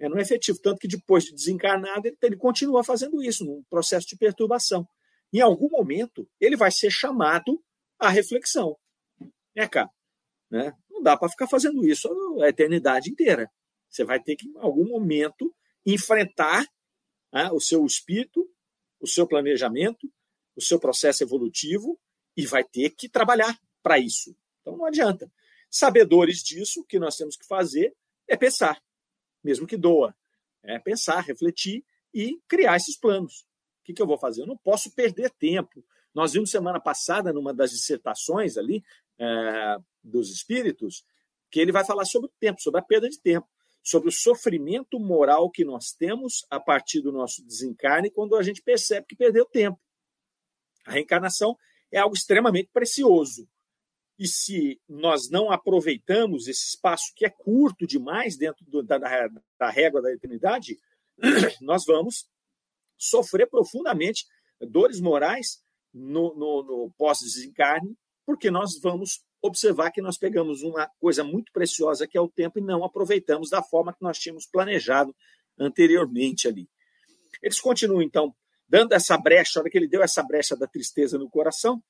É, 0.02 0.08
não 0.08 0.18
é 0.18 0.22
efetivo. 0.22 0.58
Tanto 0.60 0.80
que 0.80 0.88
depois 0.88 1.24
de 1.24 1.32
desencarnado, 1.32 2.08
ele, 2.08 2.16
ele 2.20 2.36
continua 2.36 2.82
fazendo 2.82 3.22
isso, 3.22 3.44
num 3.44 3.62
processo 3.70 4.08
de 4.08 4.16
perturbação. 4.16 4.84
Em 5.32 5.40
algum 5.40 5.70
momento, 5.70 6.28
ele 6.40 6.56
vai 6.56 6.72
ser 6.72 6.90
chamado 6.90 7.62
à 8.00 8.08
reflexão. 8.08 8.76
É, 9.56 9.68
cara. 9.68 9.88
Né? 10.50 10.72
Não 10.90 11.00
dá 11.02 11.16
para 11.16 11.28
ficar 11.28 11.46
fazendo 11.46 11.86
isso 11.86 12.08
a 12.42 12.48
eternidade 12.48 13.10
inteira. 13.10 13.48
Você 13.88 14.04
vai 14.04 14.20
ter 14.20 14.34
que, 14.34 14.48
em 14.48 14.58
algum 14.58 14.88
momento, 14.88 15.54
enfrentar 15.86 16.66
né, 17.32 17.48
o 17.52 17.60
seu 17.60 17.86
espírito, 17.86 18.44
o 19.00 19.06
seu 19.06 19.26
planejamento, 19.26 20.12
o 20.56 20.60
seu 20.60 20.80
processo 20.80 21.22
evolutivo 21.22 21.96
e 22.36 22.44
vai 22.44 22.64
ter 22.64 22.90
que 22.90 23.08
trabalhar 23.08 23.56
para 23.82 24.00
isso. 24.00 24.36
Então 24.60 24.76
não 24.76 24.84
adianta. 24.84 25.30
Sabedores 25.70 26.42
disso, 26.42 26.80
o 26.80 26.84
que 26.84 26.98
nós 26.98 27.16
temos 27.16 27.36
que 27.36 27.46
fazer 27.46 27.94
é 28.28 28.36
pensar, 28.36 28.82
mesmo 29.42 29.66
que 29.66 29.76
doa. 29.76 30.14
É 30.62 30.78
pensar, 30.78 31.20
refletir 31.20 31.84
e 32.14 32.40
criar 32.46 32.76
esses 32.76 32.96
planos. 32.96 33.46
O 33.80 33.84
que, 33.84 33.92
que 33.92 34.02
eu 34.02 34.06
vou 34.06 34.18
fazer? 34.18 34.42
Eu 34.42 34.46
não 34.46 34.56
posso 34.56 34.94
perder 34.94 35.30
tempo. 35.30 35.84
Nós 36.14 36.32
vimos 36.34 36.50
semana 36.50 36.78
passada, 36.78 37.32
numa 37.32 37.52
das 37.52 37.70
dissertações 37.70 38.56
ali, 38.56 38.84
é, 39.18 39.76
dos 40.02 40.30
espíritos, 40.30 41.04
que 41.50 41.58
ele 41.58 41.72
vai 41.72 41.84
falar 41.84 42.04
sobre 42.04 42.28
o 42.28 42.32
tempo, 42.38 42.60
sobre 42.60 42.80
a 42.80 42.84
perda 42.84 43.08
de 43.08 43.18
tempo, 43.18 43.48
sobre 43.82 44.08
o 44.08 44.12
sofrimento 44.12 45.00
moral 45.00 45.50
que 45.50 45.64
nós 45.64 45.92
temos 45.92 46.46
a 46.48 46.60
partir 46.60 47.00
do 47.00 47.10
nosso 47.10 47.44
desencarne 47.44 48.10
quando 48.10 48.36
a 48.36 48.42
gente 48.42 48.62
percebe 48.62 49.06
que 49.06 49.16
perdeu 49.16 49.44
tempo. 49.44 49.80
A 50.86 50.92
reencarnação 50.92 51.56
é 51.90 51.98
algo 51.98 52.14
extremamente 52.14 52.70
precioso. 52.72 53.48
E 54.22 54.28
se 54.28 54.80
nós 54.88 55.28
não 55.28 55.50
aproveitamos 55.50 56.46
esse 56.46 56.68
espaço 56.68 57.12
que 57.16 57.26
é 57.26 57.28
curto 57.28 57.88
demais 57.88 58.36
dentro 58.36 58.64
do, 58.64 58.80
da, 58.80 58.96
da 58.96 59.68
régua 59.68 60.00
da 60.00 60.12
eternidade, 60.12 60.78
nós 61.60 61.84
vamos 61.84 62.30
sofrer 62.96 63.50
profundamente 63.50 64.24
dores 64.60 65.00
morais 65.00 65.60
no, 65.92 66.36
no, 66.36 66.62
no 66.62 66.94
pós-desencarne, 66.96 67.98
porque 68.24 68.48
nós 68.48 68.78
vamos 68.80 69.24
observar 69.42 69.90
que 69.90 70.00
nós 70.00 70.16
pegamos 70.16 70.62
uma 70.62 70.88
coisa 71.00 71.24
muito 71.24 71.50
preciosa 71.50 72.06
que 72.06 72.16
é 72.16 72.20
o 72.20 72.30
tempo 72.30 72.60
e 72.60 72.62
não 72.62 72.84
aproveitamos 72.84 73.50
da 73.50 73.60
forma 73.60 73.92
que 73.92 74.02
nós 74.02 74.20
tínhamos 74.20 74.46
planejado 74.46 75.12
anteriormente 75.58 76.46
ali. 76.46 76.68
Eles 77.42 77.60
continuam, 77.60 78.00
então, 78.00 78.32
dando 78.68 78.92
essa 78.92 79.18
brecha, 79.18 79.58
a 79.58 79.62
hora 79.62 79.70
que 79.70 79.76
ele 79.76 79.88
deu 79.88 80.00
essa 80.00 80.22
brecha 80.22 80.56
da 80.56 80.68
tristeza 80.68 81.18
no 81.18 81.28
coração, 81.28 81.82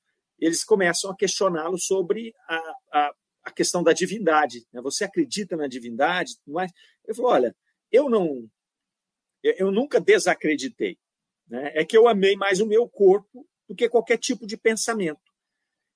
eles 0.45 0.63
começam 0.63 1.09
a 1.09 1.15
questioná-lo 1.15 1.77
sobre 1.77 2.33
a, 2.47 2.57
a, 2.91 3.15
a, 3.45 3.51
questão 3.51 3.81
da 3.81 3.93
divindade. 3.93 4.65
Né? 4.73 4.81
Você 4.81 5.05
acredita 5.05 5.55
na 5.55 5.67
divindade? 5.67 6.33
Mas 6.45 6.71
ele 7.05 7.15
falou: 7.15 7.31
olha, 7.31 7.55
eu 7.89 8.09
não, 8.09 8.49
eu 9.41 9.71
nunca 9.71 10.01
desacreditei. 10.01 10.97
Né? 11.47 11.71
É 11.75 11.85
que 11.85 11.97
eu 11.97 12.07
amei 12.07 12.35
mais 12.35 12.59
o 12.59 12.65
meu 12.65 12.89
corpo 12.89 13.47
do 13.67 13.75
que 13.75 13.87
qualquer 13.87 14.17
tipo 14.17 14.45
de 14.45 14.57
pensamento. 14.57 15.21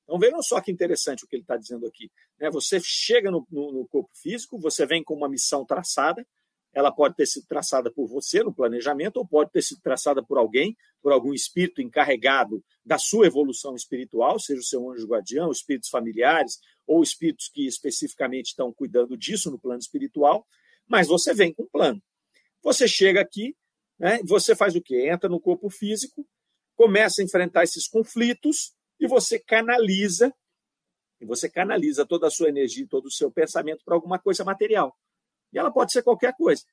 Então 0.03 0.17
vejam 0.17 0.41
só 0.41 0.61
que 0.61 0.71
interessante 0.71 1.25
o 1.25 1.27
que 1.27 1.35
ele 1.35 1.43
está 1.43 1.57
dizendo 1.57 1.85
aqui. 1.85 2.09
Né? 2.39 2.49
Você 2.49 2.79
chega 2.81 3.29
no, 3.29 3.45
no, 3.51 3.73
no 3.73 3.87
corpo 3.87 4.11
físico, 4.15 4.57
você 4.57 4.85
vem 4.85 5.03
com 5.03 5.13
uma 5.13 5.27
missão 5.27 5.65
traçada, 5.65 6.25
ela 6.73 6.91
pode 6.91 7.15
ter 7.15 7.25
sido 7.25 7.45
traçada 7.47 7.91
por 7.91 8.07
você 8.07 8.41
no 8.43 8.53
planejamento, 8.53 9.17
ou 9.17 9.27
pode 9.27 9.51
ter 9.51 9.61
sido 9.61 9.81
traçada 9.81 10.23
por 10.23 10.37
alguém, 10.37 10.77
por 11.01 11.11
algum 11.11 11.33
espírito 11.33 11.81
encarregado 11.81 12.63
da 12.85 12.97
sua 12.97 13.27
evolução 13.27 13.75
espiritual, 13.75 14.39
seja 14.39 14.61
o 14.61 14.63
seu 14.63 14.91
anjo 14.91 15.07
guardião, 15.07 15.51
espíritos 15.51 15.89
familiares, 15.89 16.59
ou 16.85 17.03
espíritos 17.03 17.49
que 17.49 17.67
especificamente 17.67 18.47
estão 18.47 18.73
cuidando 18.73 19.17
disso 19.17 19.51
no 19.51 19.59
plano 19.59 19.79
espiritual, 19.79 20.47
mas 20.87 21.07
você 21.07 21.33
vem 21.33 21.53
com 21.53 21.63
um 21.63 21.69
plano. 21.69 22.01
Você 22.63 22.87
chega 22.87 23.21
aqui, 23.21 23.55
né, 23.99 24.19
você 24.23 24.55
faz 24.55 24.75
o 24.75 24.81
quê? 24.81 25.09
Entra 25.09 25.29
no 25.29 25.39
corpo 25.39 25.69
físico, 25.69 26.25
começa 26.75 27.21
a 27.21 27.25
enfrentar 27.25 27.63
esses 27.63 27.87
conflitos 27.87 28.73
e 28.99 29.07
você 29.07 29.39
canaliza, 29.39 30.33
e 31.19 31.25
você 31.25 31.49
canaliza 31.49 32.05
toda 32.05 32.27
a 32.27 32.31
sua 32.31 32.49
energia, 32.49 32.87
todo 32.87 33.07
o 33.07 33.11
seu 33.11 33.31
pensamento 33.31 33.83
para 33.83 33.95
alguma 33.95 34.19
coisa 34.19 34.43
material. 34.43 34.95
E 35.51 35.57
ela 35.57 35.71
pode 35.71 35.91
ser 35.91 36.03
qualquer 36.03 36.35
coisa. 36.35 36.63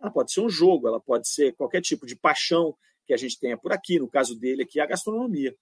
Ela 0.00 0.10
pode 0.10 0.32
ser 0.32 0.40
um 0.40 0.48
jogo, 0.48 0.88
ela 0.88 1.00
pode 1.00 1.28
ser 1.28 1.54
qualquer 1.54 1.80
tipo 1.80 2.06
de 2.06 2.16
paixão 2.16 2.76
que 3.06 3.14
a 3.14 3.16
gente 3.16 3.38
tenha 3.38 3.56
por 3.56 3.72
aqui. 3.72 3.98
No 3.98 4.08
caso 4.08 4.38
dele 4.38 4.62
aqui, 4.62 4.80
a 4.80 4.86
gastronomia. 4.86 5.54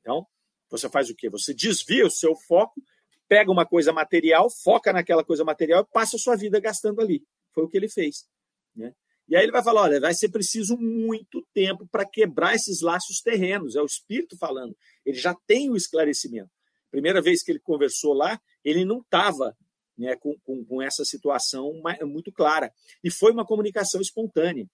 Então, 0.00 0.26
você 0.70 0.88
faz 0.88 1.10
o 1.10 1.14
quê? 1.14 1.28
Você 1.28 1.52
desvia 1.54 2.06
o 2.06 2.10
seu 2.10 2.34
foco, 2.34 2.82
pega 3.28 3.50
uma 3.50 3.66
coisa 3.66 3.92
material, 3.92 4.48
foca 4.62 4.92
naquela 4.92 5.24
coisa 5.24 5.44
material 5.44 5.82
e 5.82 5.92
passa 5.92 6.16
a 6.16 6.18
sua 6.18 6.36
vida 6.36 6.60
gastando 6.60 7.00
ali. 7.00 7.22
Foi 7.52 7.64
o 7.64 7.68
que 7.68 7.76
ele 7.76 7.88
fez. 7.88 8.26
Né? 8.74 8.94
E 9.28 9.36
aí 9.36 9.44
ele 9.44 9.52
vai 9.52 9.62
falar: 9.62 9.82
olha, 9.82 10.00
vai 10.00 10.14
ser 10.14 10.28
preciso 10.28 10.76
muito 10.76 11.46
tempo 11.52 11.86
para 11.90 12.04
quebrar 12.04 12.54
esses 12.54 12.80
laços 12.80 13.20
terrenos. 13.20 13.76
É 13.76 13.80
o 13.80 13.86
Espírito 13.86 14.36
falando. 14.36 14.76
Ele 15.04 15.18
já 15.18 15.34
tem 15.46 15.70
o 15.70 15.76
esclarecimento. 15.76 16.50
Primeira 16.90 17.22
vez 17.22 17.42
que 17.42 17.52
ele 17.52 17.60
conversou 17.60 18.12
lá, 18.12 18.40
ele 18.64 18.84
não 18.84 18.98
estava 18.98 19.56
né, 19.96 20.16
com, 20.16 20.36
com, 20.40 20.64
com 20.64 20.82
essa 20.82 21.04
situação 21.04 21.80
muito 22.02 22.32
clara. 22.32 22.72
E 23.04 23.10
foi 23.10 23.32
uma 23.32 23.46
comunicação 23.46 24.00
espontânea. 24.00 24.66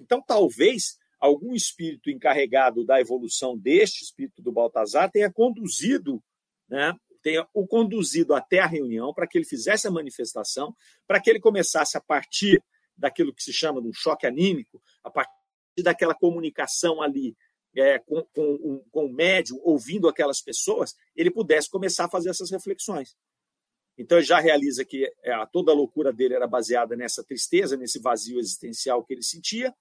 Então, 0.00 0.22
talvez 0.22 0.98
algum 1.18 1.54
espírito 1.54 2.10
encarregado 2.10 2.84
da 2.84 3.00
evolução 3.00 3.56
deste 3.56 4.04
espírito 4.04 4.42
do 4.42 4.52
Baltazar 4.52 5.10
tenha 5.10 5.32
conduzido, 5.32 6.22
né, 6.68 6.94
tenha 7.22 7.46
o 7.52 7.66
conduzido 7.66 8.34
até 8.34 8.60
a 8.60 8.66
reunião 8.66 9.12
para 9.12 9.26
que 9.26 9.38
ele 9.38 9.44
fizesse 9.44 9.88
a 9.88 9.90
manifestação, 9.90 10.74
para 11.06 11.20
que 11.20 11.30
ele 11.30 11.40
começasse 11.40 11.96
a 11.96 12.00
partir 12.00 12.62
daquilo 12.96 13.34
que 13.34 13.42
se 13.42 13.52
chama 13.52 13.82
de 13.82 13.88
um 13.88 13.92
choque 13.92 14.26
anímico, 14.26 14.82
a 15.02 15.10
partir 15.10 15.32
daquela 15.82 16.14
comunicação 16.14 17.02
ali 17.02 17.36
é, 17.76 17.98
com, 17.98 18.22
com, 18.34 18.84
com 18.90 19.06
o 19.06 19.12
médium, 19.12 19.60
ouvindo 19.62 20.08
aquelas 20.08 20.40
pessoas, 20.40 20.94
ele 21.14 21.30
pudesse 21.30 21.68
começar 21.68 22.06
a 22.06 22.10
fazer 22.10 22.30
essas 22.30 22.50
reflexões. 22.50 23.14
Então 23.98 24.18
ele 24.18 24.26
já 24.26 24.38
realiza 24.38 24.84
que 24.84 25.04
é, 25.22 25.46
toda 25.52 25.72
a 25.72 25.74
loucura 25.74 26.12
dele 26.12 26.34
era 26.34 26.46
baseada 26.46 26.96
nessa 26.96 27.24
tristeza, 27.24 27.76
nesse 27.76 27.98
vazio 27.98 28.38
existencial 28.38 29.04
que 29.04 29.14
ele 29.14 29.22
sentia. 29.22 29.74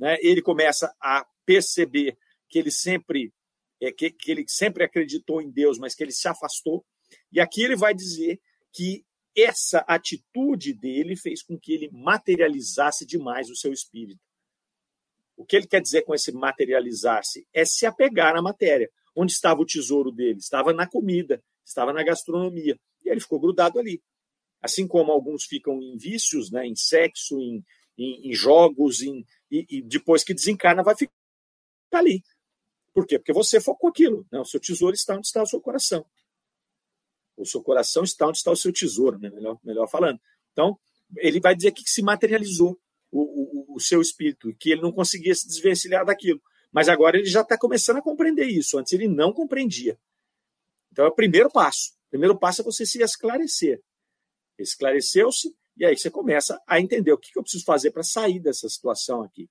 Né? 0.00 0.16
Ele 0.22 0.40
começa 0.40 0.92
a 0.98 1.26
perceber 1.44 2.16
que 2.48 2.58
ele 2.58 2.70
sempre 2.70 3.32
é, 3.80 3.92
que, 3.92 4.10
que 4.10 4.30
ele 4.30 4.44
sempre 4.48 4.82
acreditou 4.82 5.40
em 5.40 5.50
Deus, 5.50 5.78
mas 5.78 5.94
que 5.94 6.02
ele 6.02 6.12
se 6.12 6.26
afastou. 6.26 6.84
E 7.30 7.38
aqui 7.38 7.62
ele 7.62 7.76
vai 7.76 7.94
dizer 7.94 8.40
que 8.72 9.04
essa 9.36 9.78
atitude 9.80 10.74
dele 10.74 11.16
fez 11.16 11.42
com 11.42 11.58
que 11.58 11.72
ele 11.72 11.90
materializasse 11.92 13.06
demais 13.06 13.48
o 13.48 13.56
seu 13.56 13.72
espírito. 13.72 14.20
O 15.36 15.44
que 15.44 15.56
ele 15.56 15.66
quer 15.66 15.80
dizer 15.80 16.02
com 16.02 16.14
esse 16.14 16.32
materializar-se? 16.32 17.46
É 17.52 17.64
se 17.64 17.86
apegar 17.86 18.36
à 18.36 18.42
matéria. 18.42 18.90
Onde 19.14 19.32
estava 19.32 19.60
o 19.60 19.66
tesouro 19.66 20.10
dele? 20.10 20.38
Estava 20.38 20.72
na 20.72 20.86
comida, 20.86 21.42
estava 21.64 21.92
na 21.92 22.02
gastronomia 22.02 22.78
e 23.04 23.08
ele 23.08 23.20
ficou 23.20 23.40
grudado 23.40 23.78
ali. 23.78 24.02
Assim 24.60 24.86
como 24.86 25.10
alguns 25.10 25.44
ficam 25.44 25.80
em 25.80 25.96
vícios, 25.96 26.50
né, 26.50 26.66
em 26.66 26.76
sexo, 26.76 27.40
em, 27.40 27.64
em, 27.96 28.30
em 28.30 28.34
jogos, 28.34 29.02
em, 29.02 29.24
e, 29.50 29.66
e, 29.68 29.82
depois 29.82 30.24
que 30.24 30.34
desencarna 30.34 30.82
vai 30.82 30.96
ficar 30.96 31.10
ali. 31.92 32.22
Por 32.92 33.06
quê? 33.06 33.18
Porque 33.18 33.32
você 33.32 33.60
focou 33.60 33.90
aquilo. 33.90 34.26
Né? 34.30 34.40
O 34.40 34.44
seu 34.44 34.60
tesouro 34.60 34.94
está 34.94 35.16
onde 35.16 35.26
está 35.26 35.42
o 35.42 35.46
seu 35.46 35.60
coração. 35.60 36.04
O 37.36 37.46
seu 37.46 37.62
coração 37.62 38.04
está 38.04 38.26
onde 38.26 38.38
está 38.38 38.50
o 38.50 38.56
seu 38.56 38.72
tesouro, 38.72 39.18
né? 39.18 39.30
melhor, 39.30 39.58
melhor 39.62 39.88
falando. 39.88 40.20
Então, 40.52 40.78
ele 41.16 41.40
vai 41.40 41.54
dizer 41.54 41.72
que 41.72 41.82
se 41.88 42.02
materializou 42.02 42.78
o, 43.10 43.72
o, 43.72 43.76
o 43.76 43.80
seu 43.80 44.00
espírito, 44.00 44.54
que 44.58 44.70
ele 44.70 44.82
não 44.82 44.92
conseguia 44.92 45.34
se 45.34 45.46
desvencilhar 45.46 46.04
daquilo. 46.04 46.40
Mas 46.72 46.88
agora 46.88 47.18
ele 47.18 47.26
já 47.26 47.40
está 47.40 47.58
começando 47.58 47.96
a 47.98 48.02
compreender 48.02 48.46
isso. 48.46 48.78
Antes 48.78 48.92
ele 48.92 49.08
não 49.08 49.32
compreendia. 49.32 49.98
Então 50.92 51.04
é 51.04 51.08
o 51.08 51.14
primeiro 51.14 51.50
passo. 51.50 51.92
O 52.06 52.10
primeiro 52.10 52.38
passo 52.38 52.60
é 52.60 52.64
você 52.64 52.86
se 52.86 53.02
esclarecer. 53.02 53.82
Esclareceu-se, 54.58 55.54
e 55.80 55.86
aí 55.86 55.96
você 55.96 56.10
começa 56.10 56.60
a 56.66 56.78
entender 56.78 57.10
o 57.10 57.16
que 57.16 57.30
eu 57.34 57.42
preciso 57.42 57.64
fazer 57.64 57.90
para 57.90 58.02
sair 58.02 58.38
dessa 58.38 58.68
situação 58.68 59.22
aqui. 59.22 59.48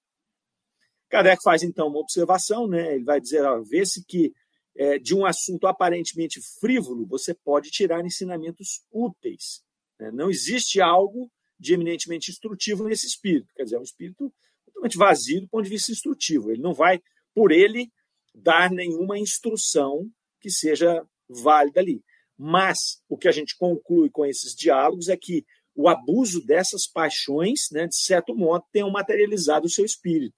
Kardec 1.10 1.42
faz 1.42 1.63
então 1.63 1.88
uma 1.88 2.00
observação, 2.00 2.68
né? 2.68 2.94
ele 2.94 3.04
vai 3.04 3.20
dizer: 3.20 3.42
vê-se 3.68 4.06
que 4.06 4.32
é, 4.78 5.00
de 5.00 5.15
um 5.15 5.26
assunto 5.26 5.65
aparentemente 5.65 6.39
frívolo 6.60 7.08
você 7.08 7.34
pode 7.34 7.72
tirar 7.72 8.06
ensinamentos 8.06 8.84
úteis. 8.92 9.63
Né? 10.00 10.12
Não 10.12 10.30
existe 10.30 10.80
algo 10.80 11.32
de 11.60 11.74
eminentemente 11.74 12.30
instrutivo 12.30 12.88
nesse 12.88 13.08
espírito. 13.08 13.52
Quer 13.56 13.63
dizer, 13.63 13.78
é 13.78 13.80
um 13.80 13.84
espírito 13.84 14.32
totalmente 14.68 14.98
vazio 15.00 15.42
do 15.42 15.50
ponto 15.50 15.63
de 15.63 15.72
vista 15.72 15.92
instrutivo. 15.92 16.52
Ele 16.52 16.62
não 16.62 16.76
vai, 16.76 17.02
por 17.34 17.52
ele, 17.52 17.92
dar 18.36 18.70
nenhuma 18.70 19.18
instrução 19.18 20.08
que 20.39 20.52
seja 20.52 21.04
válida 21.28 21.80
ali. 21.80 22.04
Mas 22.38 23.02
o 23.10 23.18
que 23.18 23.28
a 23.28 23.32
gente 23.32 23.58
conclui 23.58 24.12
com 24.12 24.26
esses 24.26 24.54
diálogos 24.56 25.10
é 25.10 25.18
que 25.18 25.44
o 25.80 25.88
abuso 25.88 26.46
dessas 26.46 26.86
paixões, 26.86 27.70
né, 27.72 27.88
de 27.88 27.96
certo 27.96 28.36
modo, 28.36 28.65
tem 28.70 28.84
materializado 28.92 29.65
o 29.65 29.70
seu 29.70 29.86
espírito. 29.86 30.36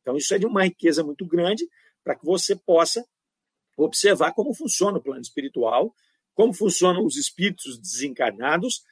Então, 0.00 0.16
isso 0.16 0.34
é 0.34 0.40
de 0.40 0.44
uma 0.44 0.64
riqueza 0.64 1.04
muito 1.04 1.24
grande 1.24 1.68
para 2.02 2.16
que 2.16 2.26
você 2.26 2.56
possa 2.56 3.06
observar 3.76 4.32
como 4.32 4.52
funciona 4.52 4.98
o 4.98 5.00
plano 5.00 5.20
espiritual, 5.20 5.94
como 6.34 6.52
funcionam 6.52 7.06
os 7.06 7.16
espíritos 7.16 7.78
desencarnados 7.78 8.82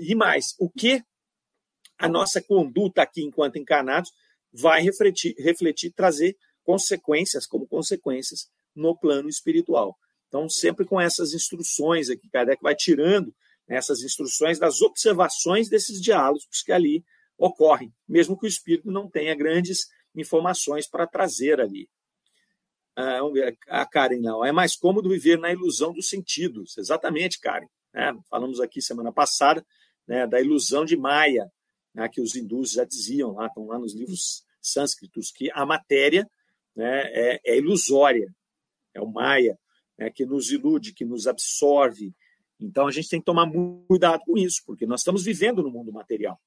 e 0.00 0.14
mais, 0.14 0.54
o 0.58 0.70
que 0.70 1.02
a 1.98 2.08
nossa 2.08 2.40
conduta 2.40 3.02
aqui 3.02 3.22
enquanto 3.22 3.58
encarnados 3.58 4.10
vai 4.50 4.80
refletir, 4.80 5.34
refletir 5.38 5.92
trazer 5.92 6.38
consequências 6.62 7.46
como 7.46 7.68
consequências 7.68 8.48
no 8.74 8.96
plano 8.98 9.28
espiritual. 9.28 9.94
Então, 10.28 10.48
sempre 10.48 10.86
com 10.86 10.98
essas 10.98 11.34
instruções 11.34 12.08
aqui, 12.08 12.30
Kardec 12.30 12.62
vai 12.62 12.74
tirando 12.74 13.30
essas 13.68 14.02
instruções 14.02 14.58
das 14.58 14.80
observações 14.80 15.68
desses 15.68 16.00
diálogos 16.00 16.62
que 16.64 16.72
ali 16.72 17.04
ocorrem, 17.36 17.92
mesmo 18.08 18.38
que 18.38 18.46
o 18.46 18.48
espírito 18.48 18.90
não 18.90 19.08
tenha 19.08 19.34
grandes 19.34 19.86
informações 20.14 20.88
para 20.88 21.06
trazer 21.06 21.60
ali. 21.60 21.88
Ah, 22.96 23.20
a 23.68 23.86
Karen 23.86 24.18
não. 24.18 24.44
É 24.44 24.50
mais 24.50 24.74
cômodo 24.74 25.08
viver 25.08 25.38
na 25.38 25.52
ilusão 25.52 25.92
dos 25.92 26.08
sentidos. 26.08 26.76
Exatamente, 26.76 27.38
Karen. 27.38 27.68
Né? 27.94 28.12
Falamos 28.28 28.58
aqui 28.60 28.82
semana 28.82 29.12
passada 29.12 29.64
né, 30.06 30.26
da 30.26 30.40
ilusão 30.40 30.84
de 30.84 30.96
Maia, 30.96 31.48
né, 31.94 32.08
que 32.08 32.20
os 32.20 32.34
hindus 32.34 32.72
já 32.72 32.84
diziam 32.84 33.34
lá, 33.34 33.46
estão 33.46 33.66
lá 33.66 33.78
nos 33.78 33.94
livros 33.94 34.42
sânscritos, 34.60 35.30
que 35.30 35.50
a 35.52 35.64
matéria 35.64 36.28
né, 36.74 37.02
é, 37.12 37.40
é 37.44 37.56
ilusória, 37.58 38.34
é 38.94 39.00
o 39.00 39.06
Maia 39.06 39.56
né, 39.98 40.10
que 40.10 40.24
nos 40.24 40.50
ilude, 40.50 40.94
que 40.94 41.04
nos 41.04 41.26
absorve. 41.26 42.14
Então 42.60 42.86
a 42.86 42.90
gente 42.90 43.08
tem 43.08 43.20
que 43.20 43.26
tomar 43.26 43.46
muito 43.46 43.86
cuidado 43.86 44.22
com 44.24 44.36
isso, 44.36 44.62
porque 44.66 44.86
nós 44.86 45.00
estamos 45.00 45.24
vivendo 45.24 45.62
no 45.62 45.70
mundo 45.70 45.92
material. 45.92 46.40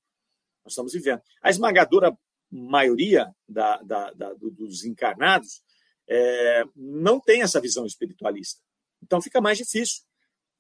Nós 0.64 0.74
estamos 0.74 0.94
vivendo. 0.94 1.22
A 1.42 1.50
esmagadora 1.50 2.18
maioria 2.52 3.34
da, 3.48 3.78
da, 3.78 4.12
da, 4.12 4.34
dos 4.34 4.84
encarnados 4.84 5.64
é, 6.08 6.64
não 6.76 7.20
tem 7.20 7.42
essa 7.42 7.62
visão 7.62 7.86
espiritualista. 7.86 8.62
Então 9.02 9.22
fica 9.22 9.40
mais 9.40 9.58
difícil. 9.58 10.04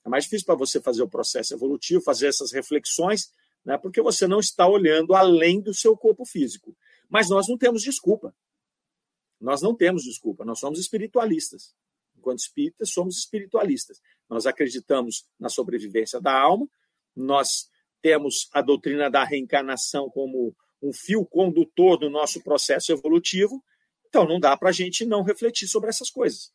É 0.05 0.09
mais 0.09 0.23
difícil 0.23 0.45
para 0.45 0.55
você 0.55 0.81
fazer 0.81 1.03
o 1.03 1.09
processo 1.09 1.53
evolutivo, 1.53 2.01
fazer 2.01 2.27
essas 2.27 2.51
reflexões, 2.51 3.31
né, 3.63 3.77
porque 3.77 4.01
você 4.01 4.25
não 4.25 4.39
está 4.39 4.67
olhando 4.67 5.13
além 5.13 5.61
do 5.61 5.73
seu 5.73 5.95
corpo 5.95 6.25
físico. 6.25 6.75
Mas 7.07 7.29
nós 7.29 7.47
não 7.47 7.57
temos 7.57 7.83
desculpa. 7.83 8.33
Nós 9.39 9.61
não 9.61 9.75
temos 9.75 10.03
desculpa, 10.03 10.45
nós 10.45 10.59
somos 10.59 10.79
espiritualistas. 10.79 11.75
Enquanto 12.15 12.39
espíritas, 12.39 12.91
somos 12.91 13.17
espiritualistas. 13.17 13.99
Nós 14.31 14.45
acreditamos 14.45 15.25
na 15.37 15.49
sobrevivência 15.49 16.21
da 16.21 16.33
alma, 16.33 16.65
nós 17.13 17.69
temos 18.01 18.49
a 18.53 18.61
doutrina 18.61 19.11
da 19.11 19.25
reencarnação 19.25 20.09
como 20.09 20.55
um 20.81 20.93
fio 20.93 21.25
condutor 21.25 21.97
do 21.97 22.09
nosso 22.09 22.41
processo 22.41 22.93
evolutivo, 22.93 23.61
então 24.07 24.25
não 24.25 24.39
dá 24.39 24.55
para 24.55 24.69
a 24.69 24.71
gente 24.71 25.05
não 25.05 25.21
refletir 25.21 25.67
sobre 25.67 25.89
essas 25.89 26.09
coisas. 26.09 26.53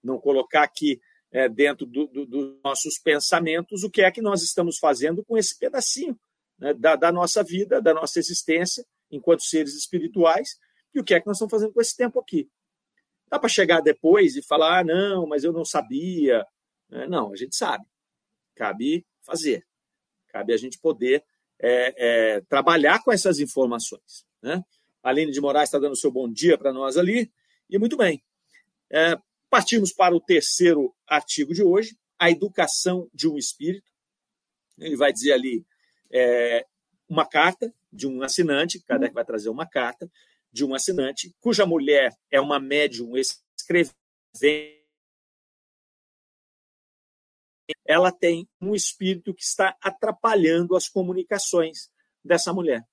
Não 0.00 0.20
colocar 0.20 0.62
aqui 0.62 1.00
é, 1.32 1.48
dentro 1.48 1.84
dos 1.84 2.08
do, 2.12 2.24
do 2.24 2.60
nossos 2.62 2.96
pensamentos 2.96 3.82
o 3.82 3.90
que 3.90 4.02
é 4.02 4.10
que 4.12 4.22
nós 4.22 4.42
estamos 4.42 4.78
fazendo 4.78 5.24
com 5.24 5.36
esse 5.36 5.58
pedacinho 5.58 6.16
né, 6.60 6.72
da, 6.74 6.94
da 6.94 7.10
nossa 7.10 7.42
vida, 7.42 7.82
da 7.82 7.92
nossa 7.92 8.20
existência 8.20 8.86
enquanto 9.10 9.42
seres 9.42 9.74
espirituais, 9.74 10.56
e 10.94 11.00
o 11.00 11.04
que 11.04 11.14
é 11.14 11.20
que 11.20 11.26
nós 11.26 11.36
estamos 11.36 11.50
fazendo 11.50 11.72
com 11.72 11.80
esse 11.80 11.96
tempo 11.96 12.20
aqui. 12.20 12.48
Dá 13.28 13.36
para 13.36 13.48
chegar 13.48 13.80
depois 13.80 14.36
e 14.36 14.42
falar, 14.42 14.78
ah, 14.78 14.84
não, 14.84 15.26
mas 15.26 15.42
eu 15.42 15.52
não 15.52 15.64
sabia. 15.64 16.46
É, 16.92 17.06
não, 17.08 17.32
a 17.32 17.36
gente 17.36 17.56
sabe. 17.56 17.84
Cabe 18.54 19.06
fazer. 19.22 19.66
Cabe 20.28 20.52
a 20.52 20.56
gente 20.56 20.78
poder 20.78 21.24
é, 21.58 21.94
é, 22.36 22.40
trabalhar 22.42 23.02
com 23.02 23.12
essas 23.12 23.38
informações. 23.38 24.24
Né? 24.42 24.64
Aline 25.02 25.32
de 25.32 25.40
Moraes 25.40 25.68
está 25.68 25.78
dando 25.78 25.96
seu 25.96 26.10
bom 26.10 26.30
dia 26.30 26.56
para 26.58 26.72
nós 26.72 26.96
ali, 26.96 27.30
e 27.68 27.78
muito 27.78 27.96
bem. 27.96 28.22
É, 28.90 29.16
partimos 29.48 29.92
para 29.92 30.14
o 30.14 30.20
terceiro 30.20 30.94
artigo 31.06 31.54
de 31.54 31.62
hoje, 31.62 31.96
a 32.18 32.30
educação 32.30 33.08
de 33.14 33.28
um 33.28 33.36
espírito. 33.36 33.90
Ele 34.78 34.96
vai 34.96 35.12
dizer 35.12 35.32
ali 35.32 35.64
é, 36.10 36.66
uma 37.08 37.26
carta 37.26 37.72
de 37.92 38.06
um 38.06 38.22
assinante, 38.22 38.80
Kardec 38.80 39.12
vai 39.14 39.24
trazer 39.24 39.48
uma 39.48 39.66
carta 39.66 40.10
de 40.52 40.64
um 40.64 40.74
assinante, 40.74 41.34
cuja 41.40 41.66
mulher 41.66 42.16
é 42.30 42.40
uma 42.40 42.58
médium 42.58 43.12
escrevente 43.16 43.94
ela 47.86 48.12
tem 48.12 48.48
um 48.60 48.74
espírito 48.74 49.34
que 49.34 49.42
está 49.42 49.76
atrapalhando 49.80 50.76
as 50.76 50.88
comunicações 50.88 51.90
dessa 52.24 52.52
mulher. 52.52 52.84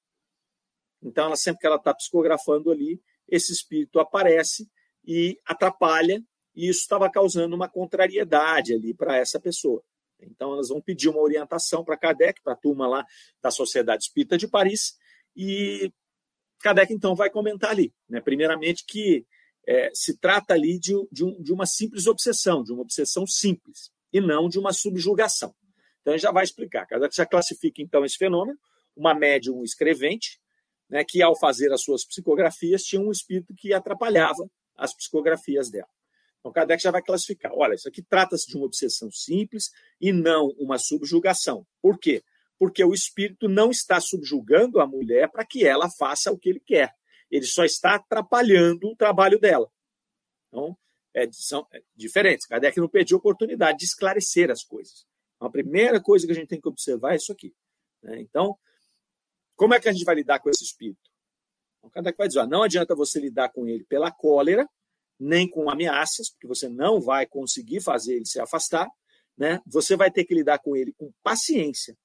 Então, 1.01 1.25
ela 1.25 1.35
sempre 1.35 1.61
que 1.61 1.67
ela 1.67 1.75
está 1.75 1.93
psicografando 1.93 2.71
ali, 2.71 3.01
esse 3.27 3.51
espírito 3.51 3.99
aparece 3.99 4.67
e 5.05 5.39
atrapalha, 5.45 6.21
e 6.55 6.67
isso 6.67 6.81
estava 6.81 7.09
causando 7.09 7.55
uma 7.55 7.69
contrariedade 7.69 8.73
ali 8.73 8.93
para 8.93 9.17
essa 9.17 9.39
pessoa. 9.39 9.83
Então, 10.19 10.53
elas 10.53 10.69
vão 10.69 10.81
pedir 10.81 11.09
uma 11.09 11.21
orientação 11.21 11.83
para 11.83 11.97
Kardec, 11.97 12.41
para 12.41 12.53
a 12.53 12.57
turma 12.57 12.87
lá 12.87 13.05
da 13.41 13.51
Sociedade 13.51 14.03
Espírita 14.03 14.37
de 14.37 14.47
Paris, 14.47 14.97
e 15.35 15.93
Kardec, 16.59 16.91
então, 16.91 17.15
vai 17.15 17.29
comentar 17.29 17.69
ali, 17.69 17.93
né? 18.09 18.19
primeiramente, 18.19 18.83
que 18.83 19.27
é, 19.67 19.91
se 19.93 20.17
trata 20.17 20.55
ali 20.55 20.79
de, 20.79 20.93
de, 21.11 21.23
um, 21.23 21.39
de 21.39 21.53
uma 21.53 21.67
simples 21.67 22.07
obsessão, 22.07 22.63
de 22.63 22.73
uma 22.73 22.81
obsessão 22.81 23.27
simples 23.27 23.91
e 24.17 24.21
não 24.21 24.49
de 24.49 24.59
uma 24.59 24.73
subjugação. 24.73 25.53
Então, 26.01 26.13
a 26.13 26.17
gente 26.17 26.23
já 26.23 26.31
vai 26.31 26.43
explicar. 26.43 26.87
Já 27.11 27.25
classifica, 27.25 27.81
então, 27.81 28.05
esse 28.05 28.17
fenômeno, 28.17 28.57
uma 28.95 29.13
médium 29.13 29.63
escrevente, 29.63 30.39
né, 30.89 31.03
que, 31.03 31.21
ao 31.21 31.37
fazer 31.37 31.71
as 31.71 31.81
suas 31.81 32.05
psicografias, 32.05 32.83
tinha 32.83 33.01
um 33.01 33.11
espírito 33.11 33.53
que 33.55 33.73
atrapalhava 33.73 34.49
as 34.75 34.93
psicografias 34.95 35.69
dela. 35.69 35.89
Então, 36.39 36.51
Kardec 36.51 36.81
já 36.81 36.91
vai 36.91 37.01
classificar. 37.01 37.51
Olha, 37.53 37.75
isso 37.75 37.87
aqui 37.87 38.01
trata-se 38.01 38.47
de 38.47 38.55
uma 38.55 38.65
obsessão 38.65 39.11
simples 39.11 39.69
e 39.99 40.13
não 40.13 40.47
uma 40.57 40.77
subjugação. 40.77 41.65
Por 41.81 41.99
quê? 41.99 42.23
Porque 42.57 42.83
o 42.83 42.93
espírito 42.93 43.49
não 43.49 43.69
está 43.69 43.99
subjugando 43.99 44.79
a 44.79 44.87
mulher 44.87 45.29
para 45.29 45.45
que 45.45 45.65
ela 45.65 45.89
faça 45.89 46.31
o 46.31 46.37
que 46.37 46.49
ele 46.49 46.61
quer. 46.65 46.93
Ele 47.29 47.45
só 47.45 47.65
está 47.65 47.95
atrapalhando 47.95 48.87
o 48.87 48.95
trabalho 48.95 49.37
dela. 49.39 49.69
Então, 50.47 50.77
é, 51.17 51.27
são 51.31 51.67
é, 51.73 51.81
diferentes. 51.95 52.45
Kardec 52.45 52.79
não 52.79 52.87
perdeu 52.87 53.17
a 53.17 53.19
oportunidade 53.19 53.79
de 53.79 53.85
esclarecer 53.85 54.51
as 54.51 54.63
coisas. 54.63 55.05
Então, 55.35 55.47
a 55.47 55.51
primeira 55.51 55.99
coisa 55.99 56.27
que 56.27 56.31
a 56.31 56.35
gente 56.35 56.47
tem 56.47 56.61
que 56.61 56.67
observar 56.67 57.13
é 57.13 57.15
isso 57.15 57.31
aqui. 57.31 57.53
Né? 58.03 58.21
Então, 58.21 58.55
como 59.55 59.73
é 59.73 59.79
que 59.79 59.89
a 59.89 59.91
gente 59.91 60.05
vai 60.05 60.15
lidar 60.15 60.39
com 60.39 60.49
esse 60.49 60.63
espírito? 60.63 61.09
Então, 61.79 61.89
Kardec 61.89 62.17
vai 62.17 62.27
dizer: 62.27 62.39
ó, 62.39 62.47
não 62.47 62.61
adianta 62.61 62.95
você 62.95 63.19
lidar 63.19 63.49
com 63.49 63.67
ele 63.67 63.83
pela 63.85 64.11
cólera, 64.11 64.69
nem 65.19 65.49
com 65.49 65.69
ameaças, 65.69 66.29
porque 66.29 66.47
você 66.47 66.69
não 66.69 67.01
vai 67.01 67.25
conseguir 67.25 67.81
fazer 67.81 68.17
ele 68.17 68.25
se 68.25 68.39
afastar. 68.39 68.87
Né? 69.35 69.59
Você 69.65 69.95
vai 69.95 70.11
ter 70.11 70.23
que 70.23 70.35
lidar 70.35 70.59
com 70.59 70.75
ele 70.75 70.93
com 70.93 71.11
paciência 71.23 71.95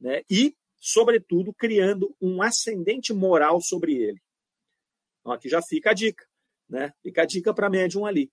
né? 0.00 0.22
e, 0.28 0.54
sobretudo, 0.78 1.52
criando 1.52 2.14
um 2.20 2.42
ascendente 2.42 3.12
moral 3.12 3.60
sobre 3.60 3.94
ele. 3.94 4.20
Então, 5.20 5.32
aqui 5.32 5.48
já 5.48 5.60
fica 5.62 5.90
a 5.90 5.94
dica. 5.94 6.24
Né? 6.68 6.92
Fica 7.02 7.22
a 7.22 7.26
dica 7.26 7.52
para 7.52 7.70
médium 7.70 8.06
ali. 8.06 8.30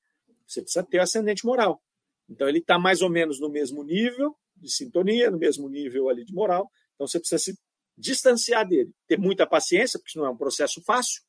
Você 0.52 0.62
precisa 0.62 0.84
ter 0.84 1.00
ascendente 1.00 1.46
moral. 1.46 1.82
Então, 2.30 2.48
ele 2.48 2.60
está 2.60 2.78
mais 2.78 3.02
ou 3.02 3.10
menos 3.10 3.40
no 3.40 3.50
mesmo 3.50 3.84
nível 3.84 4.36
de 4.56 4.72
sintonia, 4.72 5.32
no 5.32 5.38
mesmo 5.38 5.70
nível 5.70 6.10
ali 6.10 6.26
de 6.26 6.34
moral. 6.34 6.70
Então, 6.96 7.08
você 7.08 7.20
precisa 7.20 7.40
se 7.40 7.58
distanciar 7.98 8.68
dele. 8.68 8.92
Ter 9.08 9.18
muita 9.18 9.48
paciência, 9.48 10.00
porque 10.00 10.20
não 10.20 10.26
é 10.26 10.30
um 10.30 10.38
processo 10.38 10.82
fácil, 10.84 11.22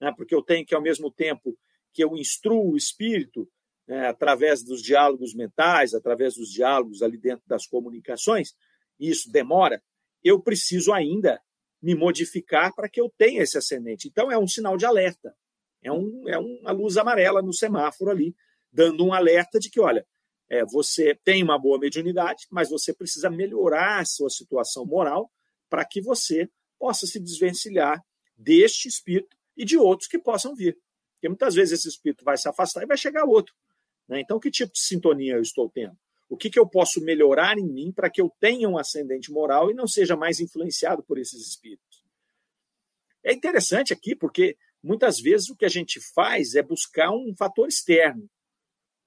né? 0.00 0.12
porque 0.16 0.34
eu 0.34 0.42
tenho 0.42 0.64
que, 0.64 0.74
ao 0.74 0.82
mesmo 0.82 1.10
tempo 1.10 1.56
que 1.92 2.04
eu 2.04 2.16
instruo 2.16 2.72
o 2.72 2.76
espírito, 2.76 3.48
né, 3.86 4.06
através 4.06 4.62
dos 4.62 4.82
diálogos 4.82 5.34
mentais, 5.34 5.94
através 5.94 6.34
dos 6.34 6.50
diálogos 6.50 7.02
ali 7.02 7.16
dentro 7.16 7.44
das 7.48 7.66
comunicações, 7.66 8.54
e 9.00 9.08
isso 9.08 9.32
demora, 9.32 9.82
eu 10.22 10.40
preciso 10.40 10.92
ainda 10.92 11.40
me 11.80 11.94
modificar 11.94 12.74
para 12.74 12.88
que 12.88 13.00
eu 13.00 13.10
tenha 13.16 13.42
esse 13.42 13.56
ascendente. 13.56 14.06
Então, 14.06 14.30
é 14.30 14.38
um 14.38 14.46
sinal 14.46 14.76
de 14.76 14.84
alerta. 14.84 15.34
É, 15.82 15.90
um, 15.90 16.28
é 16.28 16.38
uma 16.38 16.72
luz 16.72 16.96
amarela 16.96 17.40
no 17.40 17.52
semáforo 17.52 18.10
ali, 18.10 18.34
dando 18.78 19.04
um 19.04 19.12
alerta 19.12 19.58
de 19.58 19.68
que, 19.68 19.80
olha, 19.80 20.06
é, 20.48 20.64
você 20.64 21.12
tem 21.24 21.42
uma 21.42 21.58
boa 21.58 21.80
mediunidade, 21.80 22.46
mas 22.48 22.70
você 22.70 22.94
precisa 22.94 23.28
melhorar 23.28 23.98
a 23.98 24.04
sua 24.04 24.30
situação 24.30 24.86
moral 24.86 25.28
para 25.68 25.84
que 25.84 26.00
você 26.00 26.48
possa 26.78 27.04
se 27.04 27.18
desvencilhar 27.18 28.00
deste 28.36 28.86
espírito 28.86 29.36
e 29.56 29.64
de 29.64 29.76
outros 29.76 30.08
que 30.08 30.16
possam 30.16 30.54
vir. 30.54 30.78
Porque 31.14 31.28
muitas 31.28 31.56
vezes 31.56 31.80
esse 31.80 31.88
espírito 31.88 32.24
vai 32.24 32.38
se 32.38 32.48
afastar 32.48 32.84
e 32.84 32.86
vai 32.86 32.96
chegar 32.96 33.24
outro. 33.24 33.52
Né? 34.08 34.20
Então, 34.20 34.38
que 34.38 34.48
tipo 34.48 34.72
de 34.72 34.78
sintonia 34.78 35.34
eu 35.34 35.42
estou 35.42 35.68
tendo? 35.68 35.98
O 36.28 36.36
que, 36.36 36.48
que 36.48 36.58
eu 36.58 36.68
posso 36.68 37.00
melhorar 37.00 37.58
em 37.58 37.66
mim 37.66 37.90
para 37.90 38.08
que 38.08 38.20
eu 38.20 38.30
tenha 38.38 38.68
um 38.68 38.78
ascendente 38.78 39.32
moral 39.32 39.72
e 39.72 39.74
não 39.74 39.88
seja 39.88 40.14
mais 40.14 40.38
influenciado 40.38 41.02
por 41.02 41.18
esses 41.18 41.44
espíritos? 41.44 42.04
É 43.24 43.32
interessante 43.32 43.92
aqui 43.92 44.14
porque 44.14 44.56
muitas 44.80 45.18
vezes 45.18 45.48
o 45.48 45.56
que 45.56 45.64
a 45.64 45.68
gente 45.68 45.98
faz 46.14 46.54
é 46.54 46.62
buscar 46.62 47.10
um 47.10 47.34
fator 47.36 47.66
externo. 47.66 48.30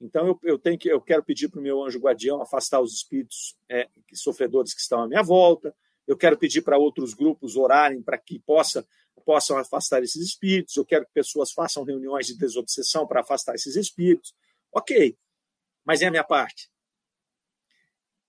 Então 0.01 0.25
eu, 0.25 0.39
eu 0.43 0.57
tenho 0.57 0.77
que 0.79 0.89
eu 0.89 0.99
quero 0.99 1.23
pedir 1.23 1.47
para 1.47 1.59
o 1.59 1.63
meu 1.63 1.83
anjo 1.83 1.99
guardião 1.99 2.41
afastar 2.41 2.81
os 2.81 2.91
espíritos 2.91 3.55
é, 3.69 3.87
sofredores 4.11 4.73
que 4.73 4.81
estão 4.81 5.01
à 5.01 5.07
minha 5.07 5.21
volta. 5.21 5.75
Eu 6.07 6.17
quero 6.17 6.37
pedir 6.37 6.63
para 6.63 6.77
outros 6.77 7.13
grupos 7.13 7.55
orarem 7.55 8.01
para 8.01 8.17
que 8.17 8.39
possa, 8.39 8.85
possam 9.23 9.57
afastar 9.57 10.01
esses 10.01 10.21
espíritos. 10.21 10.75
Eu 10.75 10.83
quero 10.83 11.05
que 11.05 11.13
pessoas 11.13 11.51
façam 11.51 11.83
reuniões 11.83 12.25
de 12.25 12.35
desobsessão 12.35 13.05
para 13.05 13.21
afastar 13.21 13.53
esses 13.53 13.75
espíritos. 13.75 14.33
Ok, 14.73 15.15
mas 15.85 16.01
é 16.01 16.07
a 16.07 16.11
minha 16.11 16.23
parte. 16.23 16.71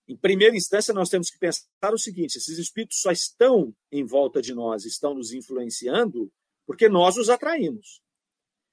Em 0.06 0.16
primeira 0.16 0.54
instância, 0.54 0.92
nós 0.92 1.08
temos 1.08 1.30
que 1.30 1.38
pensar 1.38 1.66
o 1.90 1.98
seguinte: 1.98 2.36
esses 2.36 2.58
espíritos 2.58 3.00
só 3.00 3.10
estão 3.10 3.74
em 3.90 4.04
volta 4.04 4.42
de 4.42 4.52
nós, 4.52 4.84
estão 4.84 5.14
nos 5.14 5.32
influenciando 5.32 6.30
porque 6.66 6.86
nós 6.88 7.16
os 7.16 7.30
atraímos. 7.30 8.02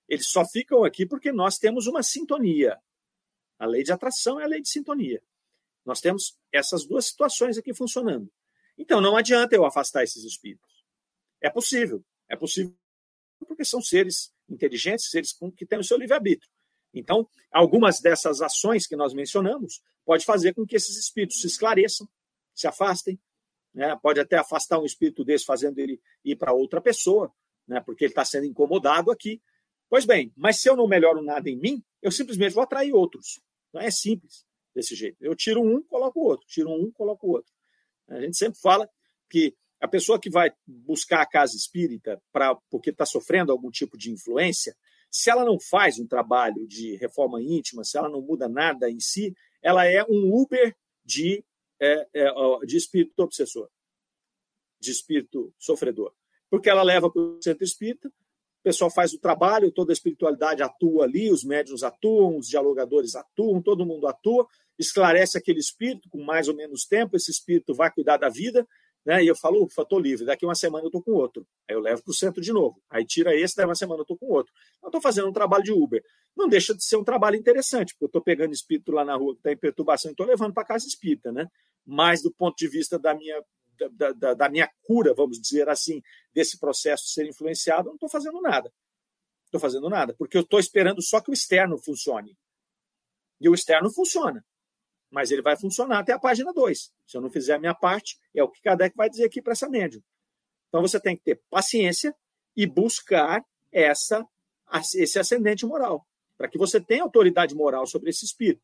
Eles 0.07 0.27
só 0.27 0.45
ficam 0.45 0.83
aqui 0.83 1.05
porque 1.05 1.31
nós 1.31 1.57
temos 1.57 1.87
uma 1.87 2.03
sintonia. 2.03 2.77
A 3.59 3.65
lei 3.65 3.83
de 3.83 3.91
atração 3.91 4.39
é 4.39 4.45
a 4.45 4.47
lei 4.47 4.61
de 4.61 4.69
sintonia. 4.69 5.21
Nós 5.85 6.01
temos 6.01 6.37
essas 6.51 6.85
duas 6.85 7.05
situações 7.05 7.57
aqui 7.57 7.73
funcionando. 7.73 8.31
Então, 8.77 9.01
não 9.01 9.17
adianta 9.17 9.55
eu 9.55 9.65
afastar 9.65 10.03
esses 10.03 10.23
espíritos. 10.23 10.85
É 11.41 11.49
possível. 11.49 12.03
É 12.29 12.35
possível 12.35 12.73
porque 13.47 13.63
são 13.65 13.81
seres 13.81 14.33
inteligentes, 14.47 15.09
seres 15.09 15.35
que 15.55 15.65
têm 15.65 15.79
o 15.79 15.83
seu 15.83 15.97
livre-arbítrio. 15.97 16.49
Então, 16.93 17.27
algumas 17.51 17.99
dessas 17.99 18.41
ações 18.41 18.87
que 18.87 18.95
nós 18.95 19.13
mencionamos 19.13 19.81
pode 20.05 20.25
fazer 20.25 20.53
com 20.53 20.65
que 20.65 20.75
esses 20.75 20.97
espíritos 20.97 21.41
se 21.41 21.47
esclareçam, 21.47 22.07
se 22.53 22.67
afastem, 22.67 23.19
né? 23.73 23.95
pode 24.01 24.19
até 24.19 24.37
afastar 24.37 24.79
um 24.79 24.85
espírito 24.85 25.23
desse, 25.23 25.45
fazendo 25.45 25.77
ele 25.79 26.01
ir 26.23 26.35
para 26.35 26.53
outra 26.53 26.81
pessoa, 26.81 27.31
né? 27.67 27.79
porque 27.79 28.05
ele 28.05 28.11
está 28.11 28.25
sendo 28.25 28.45
incomodado 28.45 29.11
aqui. 29.11 29.41
Pois 29.87 30.05
bem, 30.05 30.33
mas 30.35 30.57
se 30.57 30.69
eu 30.69 30.75
não 30.75 30.87
melhoro 30.87 31.21
nada 31.21 31.49
em 31.49 31.57
mim, 31.57 31.83
eu 32.01 32.11
simplesmente 32.11 32.53
vou 32.53 32.63
atrair 32.63 32.93
outros. 32.93 33.39
Não 33.73 33.81
é 33.81 33.91
simples 33.91 34.45
desse 34.73 34.95
jeito. 34.95 35.17
Eu 35.21 35.35
tiro 35.35 35.61
um, 35.61 35.81
coloco 35.83 36.19
o 36.19 36.23
outro, 36.23 36.47
tiro 36.47 36.69
um, 36.69 36.91
coloco 36.91 37.27
o 37.27 37.31
outro. 37.31 37.51
A 38.07 38.21
gente 38.21 38.37
sempre 38.37 38.59
fala 38.59 38.89
que 39.29 39.55
a 39.79 39.87
pessoa 39.87 40.19
que 40.19 40.29
vai 40.29 40.51
buscar 40.67 41.21
a 41.21 41.25
casa 41.25 41.55
espírita 41.55 42.21
pra, 42.31 42.55
porque 42.69 42.89
está 42.89 43.05
sofrendo 43.05 43.51
algum 43.51 43.69
tipo 43.69 43.97
de 43.97 44.11
influência, 44.11 44.75
se 45.09 45.29
ela 45.29 45.45
não 45.45 45.59
faz 45.59 45.99
um 45.99 46.07
trabalho 46.07 46.67
de 46.67 46.95
reforma 46.97 47.41
íntima, 47.41 47.83
se 47.83 47.97
ela 47.97 48.09
não 48.09 48.21
muda 48.21 48.47
nada 48.47 48.89
em 48.89 48.99
si, 48.99 49.35
ela 49.61 49.85
é 49.85 50.03
um 50.03 50.33
Uber 50.33 50.75
de, 51.03 51.43
é, 51.79 52.07
é, 52.13 52.65
de 52.65 52.77
espírito 52.77 53.19
obsessor, 53.19 53.69
de 54.79 54.91
espírito 54.91 55.53
sofredor. 55.57 56.13
Porque 56.49 56.69
ela 56.69 56.83
leva 56.83 57.09
para 57.09 57.21
o 57.21 57.41
centro 57.41 57.63
espírita 57.63 58.11
pessoal 58.69 58.91
faz 58.91 59.13
o 59.13 59.19
trabalho, 59.19 59.71
toda 59.71 59.91
a 59.91 59.93
espiritualidade 59.93 60.61
atua 60.61 61.05
ali, 61.05 61.31
os 61.31 61.43
médiuns 61.43 61.81
atuam, 61.81 62.37
os 62.37 62.47
dialogadores 62.47 63.15
atuam, 63.15 63.59
todo 63.59 63.83
mundo 63.83 64.05
atua, 64.05 64.47
esclarece 64.77 65.39
aquele 65.39 65.59
espírito 65.59 66.07
com 66.07 66.23
mais 66.23 66.47
ou 66.47 66.55
menos 66.55 66.85
tempo, 66.85 67.15
esse 67.15 67.31
espírito 67.31 67.73
vai 67.73 67.91
cuidar 67.91 68.17
da 68.17 68.29
vida, 68.29 68.67
né? 69.03 69.23
E 69.23 69.27
eu 69.27 69.35
falo, 69.35 69.63
ufa, 69.63 69.83
livre, 69.93 70.23
daqui 70.23 70.45
uma 70.45 70.53
semana 70.53 70.83
eu 70.83 70.89
estou 70.89 71.01
com 71.01 71.13
outro. 71.13 71.47
Aí 71.67 71.75
eu 71.75 71.79
levo 71.79 72.03
para 72.03 72.11
o 72.11 72.13
centro 72.13 72.39
de 72.43 72.53
novo. 72.53 72.79
Aí 72.91 73.03
tira 73.03 73.35
esse, 73.35 73.55
daí 73.55 73.65
uma 73.65 73.73
semana 73.73 74.01
eu 74.01 74.03
estou 74.03 74.15
com 74.15 74.27
outro. 74.27 74.53
Eu 74.83 74.89
estou 74.89 75.01
fazendo 75.01 75.27
um 75.27 75.33
trabalho 75.33 75.63
de 75.63 75.71
Uber. 75.71 76.03
Não 76.37 76.47
deixa 76.47 76.75
de 76.75 76.83
ser 76.83 76.97
um 76.97 77.03
trabalho 77.03 77.37
interessante, 77.37 77.93
porque 77.93 78.03
eu 78.03 78.07
estou 78.07 78.21
pegando 78.21 78.53
espírito 78.53 78.91
lá 78.91 79.03
na 79.03 79.15
rua 79.15 79.33
que 79.33 79.39
está 79.39 79.51
em 79.51 79.57
perturbação 79.57 80.11
e 80.11 80.13
estou 80.13 80.27
levando 80.27 80.53
para 80.53 80.63
casa 80.63 80.85
espírita, 80.85 81.31
né? 81.31 81.47
Mas 81.83 82.21
do 82.21 82.31
ponto 82.31 82.55
de 82.55 82.67
vista 82.67 82.99
da 82.99 83.15
minha, 83.15 83.41
da, 83.91 84.11
da, 84.11 84.33
da 84.33 84.49
minha 84.49 84.69
cura, 84.83 85.13
vamos 85.13 85.39
dizer 85.39 85.69
assim, 85.69 86.01
desse 86.33 86.59
processo 86.59 87.07
ser 87.07 87.27
influenciado, 87.27 87.87
eu 87.87 87.91
não 87.91 87.95
estou 87.95 88.09
fazendo 88.09 88.41
nada. 88.41 88.71
Estou 89.45 89.59
fazendo 89.59 89.89
nada, 89.89 90.13
porque 90.13 90.37
eu 90.37 90.41
estou 90.41 90.59
esperando 90.59 91.01
só 91.01 91.21
que 91.21 91.31
o 91.31 91.33
externo 91.33 91.77
funcione. 91.77 92.37
E 93.41 93.49
o 93.49 93.53
externo 93.53 93.91
funciona 93.91 94.43
mas 95.09 95.31
ele 95.31 95.41
vai 95.41 95.57
funcionar 95.57 95.99
até 95.99 96.13
a 96.13 96.19
página 96.19 96.53
2. 96.53 96.91
Se 97.05 97.17
eu 97.17 97.21
não 97.21 97.29
fizer 97.29 97.55
a 97.55 97.59
minha 97.59 97.73
parte, 97.73 98.19
é 98.35 98.43
o 98.43 98.49
que 98.49 98.61
Kardec 98.61 98.95
vai 98.95 99.09
dizer 99.09 99.25
aqui 99.25 99.41
para 99.41 99.53
essa 99.53 99.67
médium. 99.67 100.01
Então 100.67 100.81
você 100.81 100.99
tem 100.99 101.15
que 101.17 101.23
ter 101.23 101.41
paciência 101.49 102.15
e 102.55 102.67
buscar 102.67 103.43
essa, 103.71 104.25
esse 104.95 105.17
ascendente 105.17 105.65
moral, 105.65 106.05
para 106.37 106.47
que 106.47 106.57
você 106.57 106.79
tenha 106.79 107.03
autoridade 107.03 107.55
moral 107.55 107.87
sobre 107.87 108.09
esse 108.11 108.25
espírito. 108.25 108.61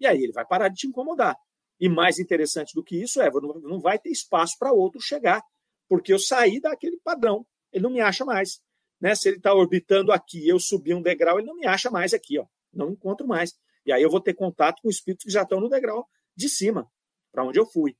E 0.00 0.06
aí 0.06 0.22
ele 0.22 0.32
vai 0.32 0.44
parar 0.44 0.68
de 0.68 0.76
te 0.76 0.86
incomodar. 0.86 1.36
E 1.80 1.88
mais 1.88 2.18
interessante 2.18 2.74
do 2.74 2.82
que 2.82 3.00
isso 3.00 3.20
é, 3.20 3.30
não 3.30 3.80
vai 3.80 3.98
ter 3.98 4.10
espaço 4.10 4.56
para 4.58 4.72
outro 4.72 5.00
chegar, 5.00 5.42
porque 5.88 6.12
eu 6.12 6.18
saí 6.18 6.60
daquele 6.60 6.98
padrão, 6.98 7.46
ele 7.72 7.82
não 7.82 7.90
me 7.90 8.00
acha 8.00 8.24
mais. 8.24 8.60
Né? 9.00 9.14
Se 9.14 9.28
ele 9.28 9.36
está 9.36 9.52
orbitando 9.52 10.12
aqui, 10.12 10.48
eu 10.48 10.58
subi 10.58 10.94
um 10.94 11.02
degrau, 11.02 11.38
ele 11.38 11.48
não 11.48 11.56
me 11.56 11.66
acha 11.66 11.90
mais 11.90 12.14
aqui, 12.14 12.38
ó. 12.38 12.46
não 12.72 12.90
encontro 12.90 13.26
mais. 13.26 13.54
E 13.84 13.92
aí 13.92 14.02
eu 14.02 14.10
vou 14.10 14.20
ter 14.20 14.34
contato 14.34 14.80
com 14.80 14.88
espíritos 14.88 15.24
que 15.24 15.32
já 15.32 15.42
estão 15.42 15.60
no 15.60 15.68
degrau 15.68 16.08
de 16.36 16.48
cima, 16.48 16.90
para 17.32 17.44
onde 17.44 17.58
eu 17.58 17.66
fui. 17.66 17.96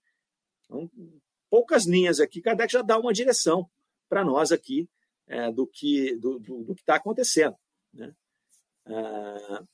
Então, 0.64 0.91
poucas 1.51 1.87
linhas 1.87 2.20
aqui, 2.20 2.41
Kardec 2.41 2.72
já 2.72 2.83
dá 2.83 2.99
uma 2.99 3.12
direção 3.12 3.68
para 4.09 4.25
nós 4.25 4.51
aqui 4.51 4.89
é, 5.27 5.51
do 5.51 5.66
que 5.66 6.16
do, 6.16 6.39
do, 6.39 6.64
do 6.64 6.75
que 6.75 6.83
está 6.83 6.97
acontecendo. 6.97 7.57
Né? 7.93 8.14
Ah, 8.87 9.64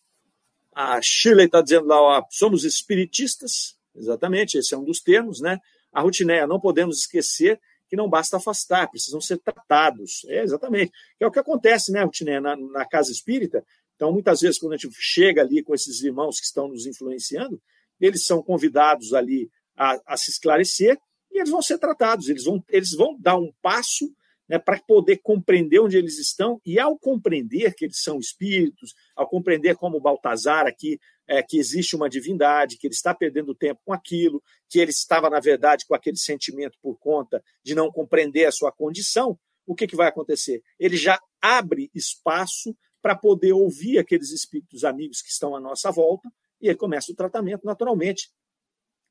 a 0.72 1.03
Shirley 1.03 1.46
está 1.46 1.61
dizendo 1.61 1.86
lá, 1.86 2.01
ó, 2.01 2.26
somos 2.30 2.64
espiritistas, 2.64 3.78
exatamente, 3.95 4.59
esse 4.59 4.74
é 4.74 4.78
um 4.78 4.84
dos 4.84 5.01
termos, 5.01 5.41
né? 5.41 5.59
A 5.93 6.01
Rutineia, 6.01 6.47
não 6.47 6.61
podemos 6.61 7.01
esquecer 7.01 7.61
que 7.88 7.97
não 7.97 8.09
basta 8.09 8.36
afastar, 8.36 8.88
precisam 8.88 9.20
ser 9.20 9.38
tratados. 9.38 10.24
É, 10.28 10.43
exatamente. 10.43 10.93
É 11.18 11.26
o 11.26 11.30
que 11.30 11.41
acontece, 11.41 11.91
né, 11.91 12.05
Rutineia, 12.05 12.41
na, 12.41 12.57
na 12.57 12.86
casa 12.86 13.11
espírita, 13.11 13.64
então, 14.01 14.11
muitas 14.11 14.41
vezes, 14.41 14.59
quando 14.59 14.72
a 14.72 14.76
gente 14.78 14.97
chega 14.99 15.43
ali 15.43 15.62
com 15.62 15.74
esses 15.74 16.03
irmãos 16.03 16.41
que 16.41 16.47
estão 16.47 16.68
nos 16.68 16.86
influenciando, 16.86 17.61
eles 18.01 18.24
são 18.24 18.43
convidados 18.43 19.12
ali 19.12 19.51
a, 19.76 20.01
a 20.07 20.16
se 20.16 20.30
esclarecer 20.30 20.99
e 21.30 21.38
eles 21.38 21.51
vão 21.51 21.61
ser 21.61 21.76
tratados, 21.76 22.30
eles 22.30 22.45
vão, 22.45 22.64
eles 22.70 22.95
vão 22.95 23.14
dar 23.20 23.36
um 23.36 23.53
passo 23.61 24.11
né, 24.51 24.59
para 24.59 24.80
poder 24.80 25.18
compreender 25.18 25.78
onde 25.78 25.96
eles 25.96 26.18
estão, 26.18 26.61
e 26.66 26.76
ao 26.76 26.98
compreender 26.98 27.72
que 27.72 27.84
eles 27.84 28.03
são 28.03 28.18
espíritos, 28.18 28.94
ao 29.14 29.28
compreender 29.28 29.76
como 29.76 30.01
Baltazar 30.01 30.66
aqui, 30.66 30.98
é, 31.28 31.40
que 31.40 31.57
existe 31.57 31.94
uma 31.94 32.11
divindade, 32.11 32.76
que 32.76 32.88
ele 32.88 32.94
está 32.94 33.14
perdendo 33.14 33.55
tempo 33.55 33.80
com 33.84 33.92
aquilo, 33.92 34.42
que 34.68 34.80
ele 34.80 34.90
estava, 34.90 35.30
na 35.30 35.38
verdade, 35.38 35.86
com 35.86 35.94
aquele 35.94 36.16
sentimento 36.16 36.76
por 36.82 36.98
conta 36.98 37.40
de 37.64 37.76
não 37.76 37.92
compreender 37.92 38.44
a 38.46 38.51
sua 38.51 38.72
condição, 38.72 39.38
o 39.64 39.72
que, 39.72 39.86
que 39.86 39.94
vai 39.94 40.09
acontecer? 40.09 40.61
Ele 40.80 40.96
já 40.96 41.16
abre 41.40 41.88
espaço 41.94 42.76
para 43.01 43.14
poder 43.14 43.53
ouvir 43.53 44.01
aqueles 44.01 44.32
espíritos 44.32 44.82
amigos 44.82 45.22
que 45.22 45.30
estão 45.30 45.55
à 45.55 45.61
nossa 45.61 45.92
volta 45.92 46.28
e 46.61 46.66
ele 46.66 46.76
começa 46.76 47.12
o 47.12 47.14
tratamento 47.14 47.64
naturalmente. 47.64 48.28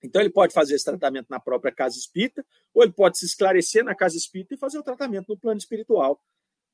Então, 0.04 0.22
ele 0.22 0.30
pode 0.30 0.54
fazer 0.54 0.76
esse 0.76 0.86
tratamento 0.86 1.28
na 1.30 1.40
própria 1.40 1.74
casa 1.74 1.98
espírita, 1.98 2.46
ou 2.74 2.84
ele 2.84 2.94
pode 2.94 3.18
se 3.18 3.26
esclarecer 3.26 3.84
na 3.84 3.94
casa 3.94 4.16
espírita 4.18 4.56
e 4.56 4.58
fazer 4.58 4.80
o 4.80 4.84
tratamento 4.84 5.28
no 5.30 5.38
plano 5.38 5.58
espiritual. 5.58 6.22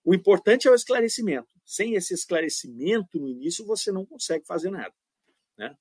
O 0.04 0.14
importante 0.14 0.68
é 0.68 0.72
o 0.72 0.76
esclarecimento. 0.76 1.48
Sem 1.66 1.96
esse 1.96 2.14
esclarecimento 2.14 3.20
no 3.20 3.28
início, 3.28 3.66
você 3.66 3.92
não 3.92 4.06
consegue 4.06 4.46
fazer 4.46 4.70
nada. 4.70 4.94
Né? 5.58 5.76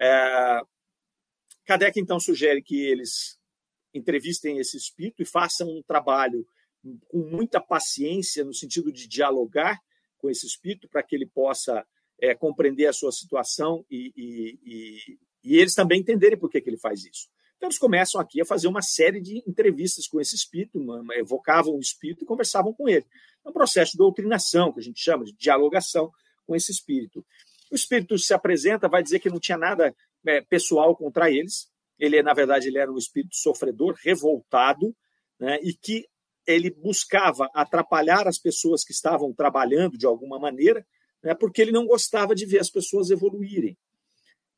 É... 0.00 0.60
Kardec, 1.64 1.98
então, 1.98 2.20
sugere 2.20 2.62
que 2.62 2.84
eles 2.84 3.38
entrevistem 3.94 4.58
esse 4.58 4.76
espírito 4.76 5.22
e 5.22 5.26
façam 5.26 5.68
um 5.68 5.82
trabalho 5.82 6.46
com 7.08 7.18
muita 7.18 7.60
paciência, 7.60 8.44
no 8.44 8.52
sentido 8.52 8.92
de 8.92 9.06
dialogar 9.06 9.80
com 10.18 10.28
esse 10.28 10.46
espírito 10.46 10.88
para 10.88 11.02
que 11.02 11.14
ele 11.14 11.26
possa 11.26 11.86
é, 12.20 12.34
compreender 12.34 12.86
a 12.86 12.92
sua 12.92 13.12
situação 13.12 13.84
e, 13.90 14.12
e, 14.16 14.58
e, 14.64 15.18
e, 15.42 15.56
eles 15.56 15.74
também 15.74 16.00
entenderem 16.00 16.38
por 16.38 16.50
que, 16.50 16.60
que 16.60 16.70
ele 16.70 16.78
faz 16.78 17.04
isso. 17.04 17.28
Então, 17.56 17.68
eles 17.68 17.78
começam 17.78 18.20
aqui 18.20 18.40
a 18.40 18.44
fazer 18.44 18.66
uma 18.66 18.82
série 18.82 19.20
de 19.20 19.42
entrevistas 19.46 20.08
com 20.08 20.20
esse 20.20 20.34
espírito, 20.34 20.80
evocavam 21.14 21.76
o 21.76 21.80
espírito 21.80 22.24
e 22.24 22.26
conversavam 22.26 22.72
com 22.72 22.88
ele. 22.88 23.06
É 23.44 23.48
um 23.48 23.52
processo 23.52 23.92
de 23.92 23.98
doutrinação, 23.98 24.72
que 24.72 24.80
a 24.80 24.82
gente 24.82 25.00
chama 25.00 25.24
de 25.24 25.32
dialogação 25.32 26.10
com 26.46 26.56
esse 26.56 26.72
espírito. 26.72 27.24
O 27.70 27.74
espírito 27.74 28.18
se 28.18 28.34
apresenta, 28.34 28.88
vai 28.88 29.02
dizer 29.02 29.20
que 29.20 29.30
não 29.30 29.40
tinha 29.40 29.56
nada 29.56 29.94
é, 30.26 30.40
pessoal 30.40 30.96
contra 30.96 31.30
eles. 31.30 31.68
Ele, 31.98 32.22
na 32.22 32.34
verdade, 32.34 32.68
ele 32.68 32.78
era 32.78 32.90
um 32.90 32.98
espírito 32.98 33.36
sofredor, 33.36 33.96
revoltado, 34.02 34.94
né, 35.38 35.58
e 35.62 35.72
que 35.72 36.06
ele 36.46 36.70
buscava 36.70 37.48
atrapalhar 37.54 38.26
as 38.26 38.38
pessoas 38.38 38.84
que 38.84 38.92
estavam 38.92 39.32
trabalhando 39.32 39.96
de 39.96 40.06
alguma 40.06 40.38
maneira, 40.38 40.84
né, 41.22 41.34
porque 41.34 41.62
ele 41.62 41.72
não 41.72 41.86
gostava 41.86 42.34
de 42.34 42.44
ver 42.44 42.58
as 42.58 42.70
pessoas 42.70 43.10
evoluírem. 43.10 43.76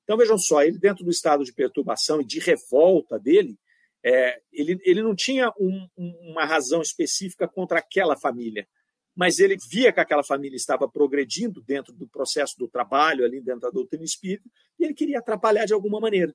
Então, 0.04 0.16
vejam 0.16 0.38
só, 0.38 0.62
ele, 0.62 0.78
dentro 0.78 1.04
do 1.04 1.10
estado 1.10 1.42
de 1.42 1.52
perturbação 1.52 2.20
e 2.20 2.24
de 2.24 2.38
revolta 2.38 3.18
dele, 3.18 3.58
é, 4.04 4.40
ele, 4.52 4.78
ele 4.84 5.02
não 5.02 5.14
tinha 5.14 5.50
um, 5.58 5.88
uma 5.96 6.44
razão 6.44 6.82
específica 6.82 7.48
contra 7.48 7.78
aquela 7.78 8.16
família, 8.16 8.68
mas 9.16 9.38
ele 9.38 9.56
via 9.70 9.92
que 9.92 10.00
aquela 10.00 10.22
família 10.22 10.56
estava 10.56 10.88
progredindo 10.88 11.62
dentro 11.62 11.92
do 11.92 12.06
processo 12.06 12.58
do 12.58 12.68
trabalho, 12.68 13.24
ali 13.24 13.40
dentro 13.40 13.62
da 13.62 13.70
doutrina 13.70 14.04
espírita, 14.04 14.48
e 14.78 14.84
ele 14.84 14.94
queria 14.94 15.20
atrapalhar 15.20 15.64
de 15.64 15.72
alguma 15.72 16.00
maneira. 16.00 16.34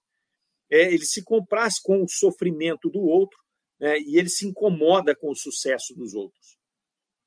É, 0.71 0.91
ele 0.93 1.05
se 1.05 1.23
comprasse 1.23 1.81
com 1.83 2.03
o 2.03 2.09
sofrimento 2.09 2.89
do 2.89 3.01
outro 3.01 3.37
né, 3.79 3.99
e 3.99 4.17
ele 4.17 4.29
se 4.29 4.47
incomoda 4.47 5.15
com 5.15 5.29
o 5.29 5.35
sucesso 5.35 5.93
dos 5.95 6.13
outros. 6.13 6.57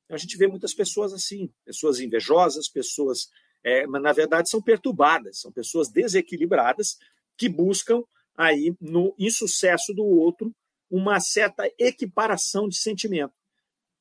Então, 0.04 0.16
a 0.16 0.18
gente 0.18 0.36
vê 0.36 0.46
muitas 0.46 0.74
pessoas 0.74 1.12
assim, 1.12 1.52
pessoas 1.64 2.00
invejosas, 2.00 2.68
pessoas, 2.68 3.28
é, 3.64 3.86
mas 3.86 4.02
na 4.02 4.12
verdade 4.12 4.50
são 4.50 4.60
perturbadas, 4.60 5.40
são 5.40 5.52
pessoas 5.52 5.88
desequilibradas 5.88 6.98
que 7.36 7.48
buscam 7.48 8.02
aí 8.36 8.74
no 8.80 9.14
insucesso 9.18 9.92
do 9.94 10.04
outro 10.04 10.54
uma 10.90 11.20
certa 11.20 11.70
equiparação 11.78 12.68
de 12.68 12.76
sentimento. 12.76 13.32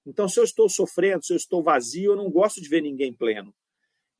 Então, 0.05 0.27
se 0.27 0.39
eu 0.39 0.43
estou 0.43 0.67
sofrendo, 0.67 1.23
se 1.23 1.31
eu 1.31 1.37
estou 1.37 1.63
vazio, 1.63 2.11
eu 2.11 2.15
não 2.15 2.29
gosto 2.29 2.59
de 2.59 2.67
ver 2.67 2.81
ninguém 2.81 3.13
pleno. 3.13 3.53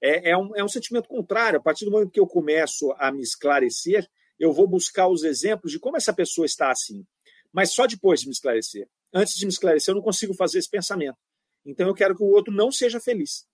É, 0.02 0.30
é, 0.32 0.38
um, 0.38 0.56
é 0.56 0.64
um 0.64 0.70
sentimento 0.70 1.10
contrário. 1.10 1.60
A 1.60 1.62
partir 1.62 1.86
do 1.86 1.92
momento 1.92 2.12
que 2.12 2.20
eu 2.20 2.28
começo 2.28 2.94
a 2.98 3.12
me 3.12 3.22
esclarecer, 3.22 4.08
eu 4.40 4.54
vou 4.54 4.68
buscar 4.68 5.08
os 5.08 5.24
exemplos 5.24 5.72
de 5.72 5.80
como 5.80 5.98
essa 5.98 6.14
pessoa 6.14 6.46
está 6.46 6.72
assim 6.72 7.06
mas 7.52 7.74
só 7.74 7.86
depois 7.86 8.22
de 8.22 8.28
me 8.28 8.32
esclarecer. 8.32 8.88
Antes 9.14 9.36
de 9.36 9.46
me 9.46 9.52
esclarecer, 9.52 9.92
eu 9.92 9.96
não 9.96 10.04
consigo 10.04 10.34
fazer 10.34 10.60
esse 10.60 10.70
pensamento. 10.70 11.18
Então 11.66 11.88
eu 11.88 11.94
quero 11.94 12.16
que 12.16 12.24
o 12.24 12.28
outro 12.28 12.54
não 12.54 12.72
seja 12.72 13.00
feliz. 13.00 13.46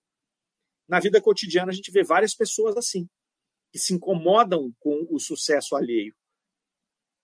Na 0.88 1.00
vida 1.00 1.20
cotidiana, 1.20 1.70
a 1.70 1.74
gente 1.74 1.90
vê 1.90 2.02
várias 2.02 2.34
pessoas 2.34 2.76
assim, 2.76 3.06
que 3.70 3.78
se 3.78 3.94
incomodam 3.94 4.72
com 4.78 5.06
o 5.10 5.18
sucesso 5.18 5.76
alheio. 5.76 6.14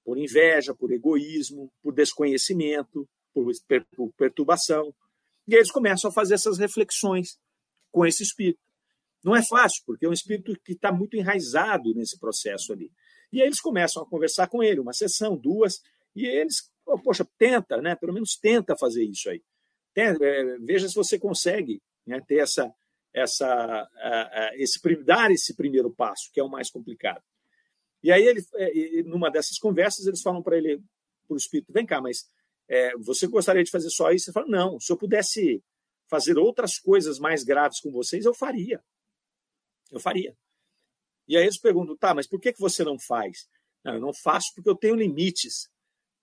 Por 0.05 0.19
inveja, 0.19 0.75
por 0.75 0.93
egoísmo, 0.93 1.73
por 1.83 1.95
desconhecimento, 1.95 3.09
por, 3.33 3.51
por 3.97 4.13
perturbação. 4.19 4.95
E 5.49 5.55
eles 5.55 5.71
começam 5.71 6.11
a 6.11 6.13
fazer 6.13 6.35
essas 6.35 6.59
reflexões 6.59 7.39
com 7.91 8.05
esse 8.05 8.23
espírito. 8.23 8.61
Não 9.25 9.35
é 9.35 9.43
fácil, 9.43 9.83
porque 9.87 10.05
é 10.05 10.09
um 10.09 10.13
espírito 10.13 10.55
que 10.63 10.73
está 10.73 10.93
muito 10.93 11.17
enraizado 11.17 11.95
nesse 11.95 12.19
processo 12.19 12.73
ali. 12.75 12.93
E 13.33 13.41
aí 13.41 13.47
eles 13.47 13.61
começam 13.61 14.03
a 14.03 14.07
conversar 14.07 14.49
com 14.49 14.63
ele, 14.63 14.81
uma 14.81 14.93
sessão, 14.93 15.37
duas, 15.37 15.81
e 16.15 16.27
eles, 16.27 16.71
oh, 16.87 16.99
poxa, 16.99 17.27
tenta, 17.39 17.81
né? 17.81 17.97
Pelo 17.97 18.13
menos 18.13 18.37
tenta 18.37 18.77
fazer 18.77 19.05
isso 19.05 19.31
aí. 19.31 19.43
Tenta, 19.95 20.23
é, 20.23 20.59
veja 20.59 20.89
se 20.89 20.95
você 20.95 21.19
consegue 21.19 21.81
né, 22.07 22.21
ter 22.21 22.41
essa, 22.41 22.71
essa, 23.15 23.89
esse, 24.55 24.81
dar 25.05 25.31
esse 25.31 25.55
primeiro 25.55 25.91
passo, 25.91 26.31
que 26.33 26.41
é 26.41 26.45
o 26.45 26.51
mais 26.51 26.69
complicado. 26.69 27.23
E 28.03 28.13
aí, 28.13 28.23
ele, 28.23 28.45
é, 28.57 29.03
numa 29.05 29.31
dessas 29.31 29.57
conversas, 29.57 30.07
eles 30.07 30.21
falam 30.21 30.43
para 30.43 30.59
ele, 30.59 30.83
para 31.27 31.35
o 31.35 31.37
espírito: 31.37 31.73
vem 31.73 31.87
cá, 31.87 32.03
mas 32.03 32.29
é, 32.69 32.95
você 32.99 33.27
gostaria 33.27 33.63
de 33.63 33.71
fazer 33.71 33.89
só 33.89 34.11
isso? 34.11 34.29
Ele 34.29 34.35
fala: 34.35 34.47
não, 34.49 34.81
se 34.81 34.93
eu 34.93 34.97
pudesse 34.97 35.63
fazer 36.11 36.37
outras 36.37 36.79
coisas 36.79 37.19
mais 37.19 37.45
graves 37.45 37.81
com 37.81 37.91
vocês, 37.91 38.25
eu 38.25 38.35
faria. 38.35 38.83
Eu 39.91 40.01
faria. 40.01 40.37
E 41.29 41.37
aí 41.37 41.45
eles 41.45 41.59
perguntam: 41.59 41.97
tá, 41.97 42.13
mas 42.13 42.27
por 42.27 42.41
que, 42.41 42.53
que 42.53 42.61
você 42.61 42.85
não 42.85 42.99
faz? 42.99 43.49
Não, 43.85 43.95
eu 43.95 44.01
não 44.01 44.13
faço 44.13 44.53
porque 44.55 44.69
eu 44.69 44.77
tenho 44.77 44.97
limites. 44.97 45.71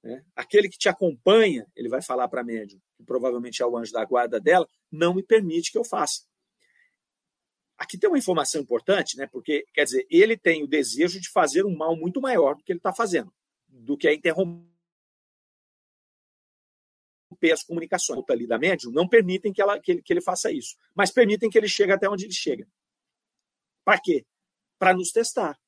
Né? 0.03 0.23
Aquele 0.35 0.67
que 0.67 0.77
te 0.77 0.89
acompanha, 0.89 1.65
ele 1.75 1.87
vai 1.87 2.01
falar 2.01 2.27
para 2.27 2.41
a 2.41 2.43
médium, 2.43 2.79
que 2.97 3.03
provavelmente 3.03 3.61
é 3.61 3.65
o 3.65 3.77
anjo 3.77 3.91
da 3.93 4.03
guarda 4.03 4.39
dela, 4.39 4.67
não 4.91 5.13
me 5.13 5.23
permite 5.23 5.71
que 5.71 5.77
eu 5.77 5.85
faça. 5.85 6.23
Aqui 7.81 7.97
tem 7.97 8.07
uma 8.07 8.19
informação 8.19 8.61
importante, 8.61 9.17
né? 9.17 9.25
Porque, 9.25 9.65
quer 9.73 9.85
dizer, 9.85 10.05
ele 10.07 10.37
tem 10.37 10.61
o 10.61 10.67
desejo 10.67 11.19
de 11.19 11.27
fazer 11.27 11.65
um 11.65 11.75
mal 11.75 11.95
muito 11.95 12.21
maior 12.21 12.55
do 12.55 12.63
que 12.63 12.71
ele 12.71 12.77
está 12.77 12.93
fazendo, 12.93 13.33
do 13.67 13.97
que 13.97 14.07
é 14.07 14.13
interromper 14.13 14.69
as 17.51 17.63
comunicações 17.63 18.23
ali 18.29 18.45
da 18.45 18.59
médium, 18.59 18.91
não 18.91 19.07
permitem 19.07 19.51
que, 19.51 19.59
ela, 19.59 19.79
que, 19.79 19.93
ele, 19.93 20.01
que 20.03 20.13
ele 20.13 20.21
faça 20.21 20.51
isso, 20.51 20.77
mas 20.93 21.09
permitem 21.09 21.49
que 21.49 21.57
ele 21.57 21.67
chegue 21.67 21.91
até 21.91 22.07
onde 22.07 22.25
ele 22.25 22.33
chega. 22.33 22.67
Para 23.83 23.99
quê? 23.99 24.27
Para 24.77 24.93
nos 24.93 25.11
testar. 25.11 25.59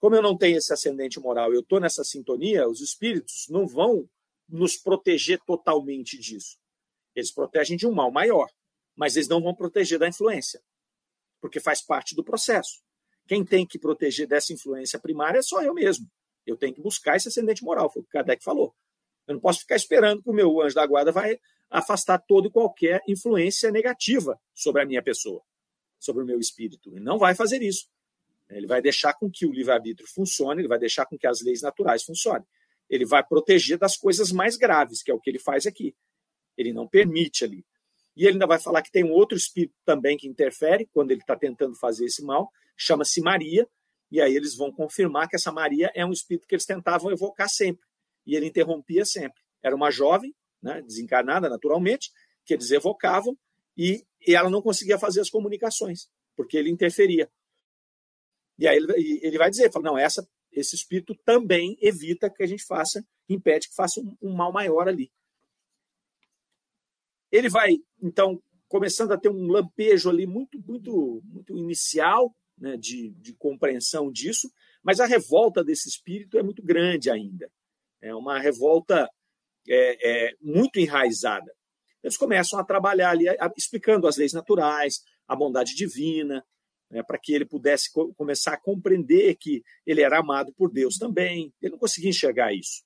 Como 0.00 0.16
eu 0.16 0.22
não 0.22 0.34
tenho 0.34 0.56
esse 0.56 0.72
ascendente 0.72 1.20
moral, 1.20 1.52
eu 1.52 1.60
estou 1.60 1.78
nessa 1.78 2.04
sintonia, 2.04 2.66
os 2.66 2.80
espíritos 2.80 3.48
não 3.50 3.66
vão 3.66 4.08
nos 4.48 4.78
proteger 4.78 5.42
totalmente 5.44 6.18
disso. 6.18 6.58
Eles 7.14 7.30
protegem 7.30 7.76
de 7.76 7.86
um 7.86 7.92
mal 7.92 8.10
maior, 8.10 8.50
mas 8.94 9.14
eles 9.14 9.28
não 9.28 9.42
vão 9.42 9.54
proteger 9.54 9.98
da 9.98 10.08
influência, 10.08 10.62
porque 11.40 11.60
faz 11.60 11.84
parte 11.84 12.14
do 12.14 12.24
processo. 12.24 12.80
Quem 13.26 13.44
tem 13.44 13.66
que 13.66 13.78
proteger 13.78 14.26
dessa 14.26 14.52
influência 14.52 14.98
primária 14.98 15.38
é 15.38 15.42
só 15.42 15.62
eu 15.62 15.74
mesmo. 15.74 16.06
Eu 16.46 16.56
tenho 16.56 16.74
que 16.74 16.80
buscar 16.80 17.16
esse 17.16 17.28
ascendente 17.28 17.64
moral, 17.64 17.90
foi 17.90 18.02
o 18.02 18.04
que 18.04 18.10
Kardec 18.10 18.42
falou. 18.42 18.74
Eu 19.26 19.34
não 19.34 19.40
posso 19.40 19.60
ficar 19.60 19.76
esperando 19.76 20.22
que 20.22 20.30
o 20.30 20.32
meu 20.32 20.60
anjo 20.60 20.74
da 20.74 20.86
guarda 20.86 21.10
vai 21.10 21.38
afastar 21.68 22.18
toda 22.18 22.46
e 22.46 22.50
qualquer 22.50 23.02
influência 23.08 23.72
negativa 23.72 24.40
sobre 24.54 24.82
a 24.82 24.86
minha 24.86 25.02
pessoa, 25.02 25.42
sobre 25.98 26.22
o 26.22 26.26
meu 26.26 26.38
espírito. 26.38 26.90
Ele 26.90 27.00
não 27.00 27.18
vai 27.18 27.34
fazer 27.34 27.60
isso. 27.62 27.88
Ele 28.48 28.66
vai 28.66 28.80
deixar 28.80 29.14
com 29.14 29.28
que 29.28 29.44
o 29.44 29.52
livre-arbítrio 29.52 30.08
funcione, 30.08 30.60
ele 30.60 30.68
vai 30.68 30.78
deixar 30.78 31.04
com 31.06 31.18
que 31.18 31.26
as 31.26 31.42
leis 31.42 31.62
naturais 31.62 32.04
funcionem. 32.04 32.46
Ele 32.88 33.04
vai 33.04 33.26
proteger 33.26 33.76
das 33.76 33.96
coisas 33.96 34.30
mais 34.30 34.56
graves, 34.56 35.02
que 35.02 35.10
é 35.10 35.14
o 35.14 35.20
que 35.20 35.28
ele 35.28 35.40
faz 35.40 35.66
aqui. 35.66 35.96
Ele 36.56 36.72
não 36.72 36.86
permite 36.86 37.44
ali. 37.44 37.66
E 38.16 38.24
ele 38.24 38.32
ainda 38.32 38.46
vai 38.46 38.58
falar 38.58 38.80
que 38.82 38.90
tem 38.90 39.04
um 39.04 39.12
outro 39.12 39.36
espírito 39.36 39.74
também 39.84 40.16
que 40.16 40.26
interfere 40.26 40.86
quando 40.86 41.10
ele 41.10 41.20
está 41.20 41.36
tentando 41.36 41.76
fazer 41.76 42.06
esse 42.06 42.24
mal, 42.24 42.50
chama-se 42.74 43.20
Maria, 43.20 43.68
e 44.10 44.20
aí 44.20 44.34
eles 44.34 44.56
vão 44.56 44.72
confirmar 44.72 45.28
que 45.28 45.36
essa 45.36 45.52
Maria 45.52 45.90
é 45.94 46.04
um 46.04 46.12
espírito 46.12 46.46
que 46.46 46.54
eles 46.54 46.64
tentavam 46.64 47.10
evocar 47.10 47.48
sempre, 47.48 47.86
e 48.26 48.34
ele 48.34 48.46
interrompia 48.46 49.04
sempre. 49.04 49.42
Era 49.62 49.76
uma 49.76 49.90
jovem, 49.90 50.34
né, 50.62 50.80
desencarnada 50.82 51.48
naturalmente, 51.48 52.10
que 52.44 52.54
eles 52.54 52.70
evocavam, 52.70 53.36
e, 53.76 54.06
e 54.26 54.34
ela 54.34 54.48
não 54.48 54.62
conseguia 54.62 54.98
fazer 54.98 55.20
as 55.20 55.28
comunicações, 55.28 56.08
porque 56.34 56.56
ele 56.56 56.70
interferia. 56.70 57.30
E 58.58 58.66
aí 58.66 58.78
ele, 58.78 59.20
ele 59.22 59.36
vai 59.36 59.50
dizer, 59.50 59.70
fala, 59.70 59.90
não, 59.90 59.98
essa, 59.98 60.26
esse 60.50 60.74
espírito 60.74 61.14
também 61.24 61.76
evita 61.82 62.30
que 62.30 62.42
a 62.42 62.46
gente 62.46 62.64
faça, 62.64 63.04
impede 63.28 63.68
que 63.68 63.74
faça 63.74 64.00
um, 64.00 64.16
um 64.22 64.34
mal 64.34 64.50
maior 64.50 64.88
ali. 64.88 65.12
Ele 67.36 67.48
vai, 67.48 67.76
então, 68.02 68.40
começando 68.68 69.12
a 69.12 69.18
ter 69.18 69.28
um 69.28 69.46
lampejo 69.46 70.08
ali 70.08 70.26
muito, 70.26 70.58
muito, 70.66 71.22
muito 71.24 71.56
inicial 71.56 72.34
né, 72.58 72.76
de, 72.76 73.10
de 73.10 73.34
compreensão 73.34 74.10
disso, 74.10 74.50
mas 74.82 75.00
a 75.00 75.06
revolta 75.06 75.62
desse 75.62 75.88
espírito 75.88 76.38
é 76.38 76.42
muito 76.42 76.62
grande 76.62 77.10
ainda. 77.10 77.50
É 78.00 78.14
uma 78.14 78.38
revolta 78.38 79.08
é, 79.68 80.28
é, 80.28 80.32
muito 80.40 80.78
enraizada. 80.78 81.52
Eles 82.02 82.16
começam 82.16 82.58
a 82.58 82.64
trabalhar 82.64 83.10
ali, 83.10 83.26
explicando 83.56 84.06
as 84.06 84.16
leis 84.16 84.32
naturais, 84.32 85.02
a 85.26 85.34
bondade 85.34 85.74
divina, 85.74 86.44
né, 86.90 87.02
para 87.02 87.18
que 87.18 87.34
ele 87.34 87.44
pudesse 87.44 87.92
co 87.92 88.14
começar 88.14 88.54
a 88.54 88.60
compreender 88.60 89.36
que 89.36 89.62
ele 89.84 90.02
era 90.02 90.20
amado 90.20 90.52
por 90.54 90.70
Deus 90.70 90.96
também. 90.96 91.52
Ele 91.60 91.72
não 91.72 91.78
conseguia 91.78 92.10
enxergar 92.10 92.54
isso. 92.54 92.85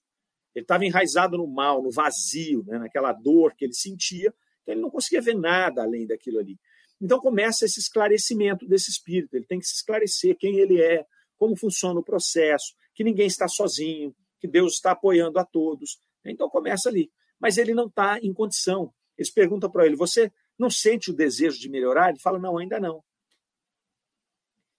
Ele 0.55 0.65
estava 0.65 0.85
enraizado 0.85 1.37
no 1.37 1.47
mal, 1.47 1.83
no 1.83 1.91
vazio, 1.91 2.65
né, 2.67 2.79
naquela 2.79 3.13
dor 3.13 3.55
que 3.55 3.65
ele 3.65 3.75
sentia, 3.75 4.35
então 4.63 4.75
ele 4.75 4.81
não 4.81 4.91
conseguia 4.91 5.21
ver 5.21 5.35
nada 5.35 5.83
além 5.83 6.07
daquilo 6.07 6.39
ali. 6.39 6.59
Então 7.01 7.19
começa 7.19 7.65
esse 7.65 7.81
esclarecimento 7.81 8.67
desse 8.67 8.91
espírito. 8.91 9.35
Ele 9.35 9.47
tem 9.47 9.59
que 9.59 9.67
se 9.67 9.77
esclarecer 9.77 10.37
quem 10.37 10.59
ele 10.59 10.81
é, 10.81 11.05
como 11.39 11.57
funciona 11.57 11.99
o 11.99 12.05
processo, 12.05 12.75
que 12.95 13.03
ninguém 13.03 13.27
está 13.27 13.49
sozinho, 13.49 14.15
que 14.39 14.47
Deus 14.47 14.75
está 14.75 14.91
apoiando 14.91 15.39
a 15.39 15.45
todos. 15.45 15.99
Então 16.25 16.51
começa 16.51 16.89
ali. 16.89 17.11
Mas 17.39 17.57
ele 17.57 17.73
não 17.73 17.87
está 17.87 18.19
em 18.21 18.35
condição. 18.35 18.93
Eles 19.17 19.31
perguntam 19.31 19.71
para 19.71 19.87
ele: 19.87 19.97
Você 19.97 20.31
não 20.59 20.69
sente 20.69 21.11
o 21.11 21.15
desejo 21.15 21.59
de 21.59 21.71
melhorar? 21.71 22.11
Ele 22.11 22.19
fala: 22.19 22.39
Não, 22.39 22.59
ainda 22.59 22.79
não. 22.79 23.03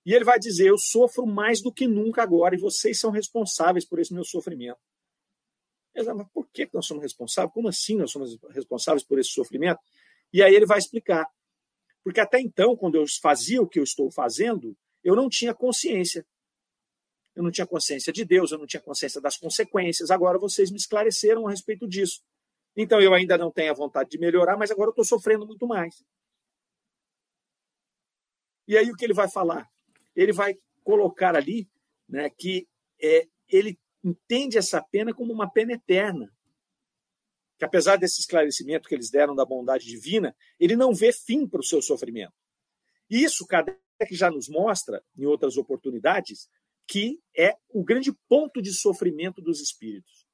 E 0.05 0.13
ele 0.13 0.25
vai 0.25 0.37
dizer: 0.37 0.67
Eu 0.67 0.77
sofro 0.77 1.25
mais 1.25 1.61
do 1.61 1.73
que 1.73 1.87
nunca 1.87 2.21
agora 2.21 2.55
e 2.55 2.59
vocês 2.59 2.99
são 2.99 3.09
responsáveis 3.09 3.85
por 3.85 3.99
esse 3.99 4.13
meu 4.13 4.23
sofrimento. 4.23 4.79
Mas 5.95 6.07
por 6.33 6.47
que 6.49 6.69
nós 6.73 6.85
somos 6.85 7.03
responsáveis? 7.03 7.53
Como 7.53 7.67
assim 7.67 7.97
nós 7.97 8.11
somos 8.11 8.37
responsáveis 8.49 9.03
por 9.03 9.19
esse 9.19 9.29
sofrimento? 9.29 9.79
E 10.31 10.41
aí 10.41 10.53
ele 10.53 10.65
vai 10.65 10.77
explicar. 10.77 11.25
Porque 12.03 12.19
até 12.19 12.39
então, 12.39 12.75
quando 12.75 12.95
eu 12.95 13.05
fazia 13.21 13.61
o 13.61 13.67
que 13.67 13.79
eu 13.79 13.83
estou 13.83 14.09
fazendo, 14.11 14.75
eu 15.03 15.15
não 15.15 15.29
tinha 15.29 15.53
consciência. 15.53 16.25
Eu 17.35 17.43
não 17.43 17.51
tinha 17.51 17.67
consciência 17.67 18.11
de 18.11 18.25
Deus, 18.25 18.51
eu 18.51 18.57
não 18.57 18.65
tinha 18.65 18.81
consciência 18.81 19.21
das 19.21 19.37
consequências. 19.37 20.11
Agora 20.11 20.37
vocês 20.37 20.71
me 20.71 20.77
esclareceram 20.77 21.47
a 21.47 21.51
respeito 21.51 21.87
disso. 21.87 22.21
Então 22.75 22.99
eu 23.01 23.13
ainda 23.13 23.37
não 23.37 23.51
tenho 23.51 23.71
a 23.71 23.75
vontade 23.75 24.09
de 24.09 24.17
melhorar, 24.17 24.57
mas 24.57 24.71
agora 24.71 24.89
eu 24.89 24.91
estou 24.91 25.05
sofrendo 25.05 25.45
muito 25.45 25.67
mais. 25.67 26.03
E 28.67 28.77
aí 28.77 28.89
o 28.89 28.95
que 28.95 29.05
ele 29.05 29.13
vai 29.13 29.29
falar? 29.29 29.69
ele 30.15 30.33
vai 30.33 30.55
colocar 30.83 31.35
ali 31.35 31.69
né, 32.07 32.29
que 32.29 32.67
é, 33.01 33.27
ele 33.47 33.79
entende 34.03 34.57
essa 34.57 34.81
pena 34.81 35.13
como 35.13 35.31
uma 35.31 35.49
pena 35.49 35.73
eterna. 35.73 36.33
Que 37.57 37.65
apesar 37.65 37.97
desse 37.97 38.19
esclarecimento 38.19 38.87
que 38.87 38.95
eles 38.95 39.09
deram 39.09 39.35
da 39.35 39.45
bondade 39.45 39.85
divina, 39.85 40.35
ele 40.59 40.75
não 40.75 40.93
vê 40.93 41.13
fim 41.13 41.47
para 41.47 41.59
o 41.59 41.63
seu 41.63 41.81
sofrimento. 41.81 42.33
Isso 43.09 43.45
Kardec 43.45 43.79
já 44.11 44.31
nos 44.31 44.49
mostra, 44.49 45.03
em 45.17 45.25
outras 45.25 45.57
oportunidades, 45.57 46.49
que 46.87 47.21
é 47.37 47.55
o 47.69 47.83
grande 47.83 48.11
ponto 48.27 48.61
de 48.61 48.73
sofrimento 48.73 49.41
dos 49.41 49.61
espíritos. 49.61 50.25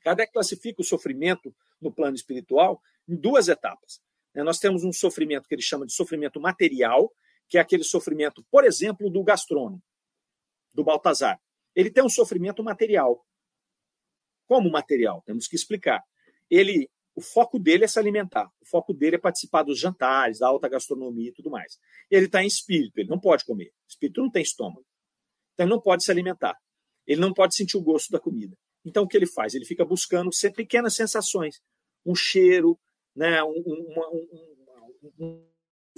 Kardec 0.00 0.32
classifica 0.32 0.80
o 0.80 0.84
sofrimento 0.84 1.54
no 1.80 1.92
plano 1.92 2.16
espiritual 2.16 2.82
em 3.08 3.14
duas 3.14 3.48
etapas. 3.48 4.00
Nós 4.34 4.58
temos 4.58 4.84
um 4.84 4.92
sofrimento 4.92 5.48
que 5.48 5.54
ele 5.54 5.62
chama 5.62 5.86
de 5.86 5.92
sofrimento 5.92 6.40
material, 6.40 7.12
que 7.48 7.58
é 7.58 7.60
aquele 7.60 7.82
sofrimento, 7.82 8.44
por 8.50 8.64
exemplo, 8.64 9.10
do 9.10 9.22
gastrônomo, 9.22 9.82
do 10.72 10.84
Baltazar. 10.84 11.40
Ele 11.74 11.90
tem 11.90 12.04
um 12.04 12.08
sofrimento 12.08 12.62
material. 12.62 13.24
Como 14.46 14.70
material? 14.70 15.22
Temos 15.24 15.46
que 15.46 15.56
explicar. 15.56 16.02
Ele, 16.50 16.90
o 17.14 17.20
foco 17.20 17.58
dele 17.58 17.84
é 17.84 17.88
se 17.88 17.98
alimentar. 17.98 18.50
O 18.60 18.66
foco 18.66 18.92
dele 18.92 19.16
é 19.16 19.18
participar 19.18 19.62
dos 19.62 19.78
jantares, 19.78 20.40
da 20.40 20.48
alta 20.48 20.68
gastronomia 20.68 21.30
e 21.30 21.32
tudo 21.32 21.50
mais. 21.50 21.78
Ele 22.10 22.26
está 22.26 22.42
em 22.42 22.46
espírito, 22.46 22.98
ele 22.98 23.08
não 23.08 23.20
pode 23.20 23.44
comer. 23.44 23.72
Espírito 23.88 24.20
não 24.20 24.30
tem 24.30 24.42
estômago. 24.42 24.84
Então 25.54 25.66
ele 25.66 25.74
não 25.74 25.80
pode 25.80 26.04
se 26.04 26.10
alimentar. 26.10 26.56
Ele 27.06 27.20
não 27.20 27.32
pode 27.32 27.54
sentir 27.54 27.76
o 27.76 27.82
gosto 27.82 28.10
da 28.10 28.18
comida. 28.18 28.56
Então 28.84 29.04
o 29.04 29.08
que 29.08 29.16
ele 29.16 29.26
faz? 29.26 29.54
Ele 29.54 29.64
fica 29.64 29.84
buscando 29.84 30.30
pequenas 30.54 30.94
sensações, 30.94 31.60
um 32.04 32.14
cheiro, 32.14 32.78
né, 33.14 33.42
um, 33.42 33.50
um, 33.50 34.24
um, 35.18 35.44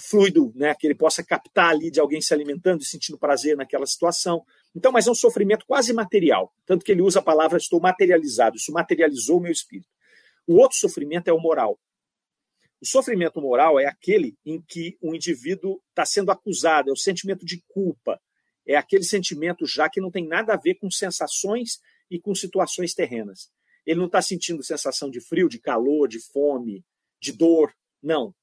fluido, 0.01 0.53
né, 0.55 0.75
que 0.75 0.87
ele 0.87 0.95
possa 0.95 1.25
captar 1.25 1.71
ali 1.71 1.91
de 1.91 2.01
alguém 2.01 2.21
se 2.21 2.35
alimentando 2.35 2.83
e 2.83 2.87
sentindo 2.87 3.19
prazer 3.19 3.57
naquela 3.57 3.87
situação. 3.87 4.45
Então, 4.75 4.91
mas 4.91 5.07
é 5.07 5.11
um 5.11 5.15
sofrimento 5.15 5.67
quase 5.67 5.93
material, 5.93 6.53
tanto 6.65 6.85
que 6.85 6.93
ele 6.93 7.03
usa 7.03 7.19
a 7.19 7.23
palavra 7.23 7.59
estou 7.59 7.81
materializado, 7.81 8.57
isso 8.57 8.73
materializou 8.73 9.39
o 9.39 9.41
meu 9.41 9.53
espírito. 9.53 9.89
O 10.47 10.55
outro 10.57 10.79
sofrimento 10.79 11.29
é 11.29 11.33
o 11.33 11.39
moral. 11.39 11.79
O 12.81 12.87
sofrimento 12.87 13.41
moral 13.41 13.79
é 13.79 13.87
aquele 13.87 14.37
em 14.45 14.61
que 14.61 14.97
o 15.01 15.15
indivíduo 15.15 15.81
está 15.91 16.05
sendo 16.05 16.31
acusado, 16.31 16.91
é 16.91 16.93
o 16.93 16.97
sentimento 16.97 17.45
de 17.45 17.63
culpa, 17.69 18.21
é 18.67 18.75
aquele 18.75 19.05
sentimento 19.05 19.67
já 19.67 19.89
que 19.89 20.01
não 20.01 20.11
tem 20.11 20.27
nada 20.27 20.55
a 20.55 20.57
ver 20.57 20.77
com 20.77 20.91
sensações 20.91 21.81
e 22.11 22.19
com 22.19 22.35
situações 22.35 22.95
terrenas. 22.95 23.51
Ele 23.85 23.99
não 23.99 24.07
está 24.07 24.23
sentindo 24.23 24.63
sensação 24.63 25.11
de 25.11 25.21
frio, 25.21 25.49
de 25.49 25.59
calor, 25.59 26.09
de 26.09 26.19
fome, 26.19 26.85
de 27.21 27.33
dor. 27.33 27.73
Não 28.03 28.35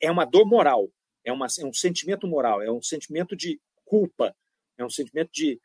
é 0.00 0.10
uma 0.10 0.24
dor 0.24 0.46
moral, 0.46 0.90
é, 1.24 1.32
uma, 1.32 1.46
é 1.46 1.64
um 1.64 1.72
sentimento 1.72 2.26
moral, 2.26 2.62
é 2.62 2.72
um 2.72 2.82
sentimento 2.82 3.36
de 3.36 3.60
culpa, 3.84 4.34
é 4.82 4.86
um 4.86 4.90
sentimento 4.90 5.30
de, 5.32 5.60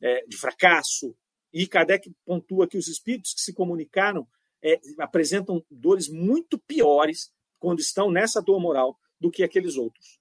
é, 0.00 0.24
de 0.26 0.36
fracasso. 0.36 1.14
E 1.52 1.66
Kardec 1.66 2.10
pontua 2.24 2.68
que 2.68 2.76
os 2.76 2.88
espíritos 2.88 3.34
que 3.34 3.40
se 3.40 3.52
comunicaram 3.52 4.26
é, 4.62 4.80
apresentam 4.98 5.64
dores 5.70 6.08
muito 6.08 6.58
piores 6.58 7.32
quando 7.58 7.80
estão 7.80 8.10
nessa 8.10 8.40
dor 8.40 8.60
moral 8.60 8.98
do 9.20 9.30
que 9.30 9.42
aqueles 9.42 9.76
outros. 9.76 10.20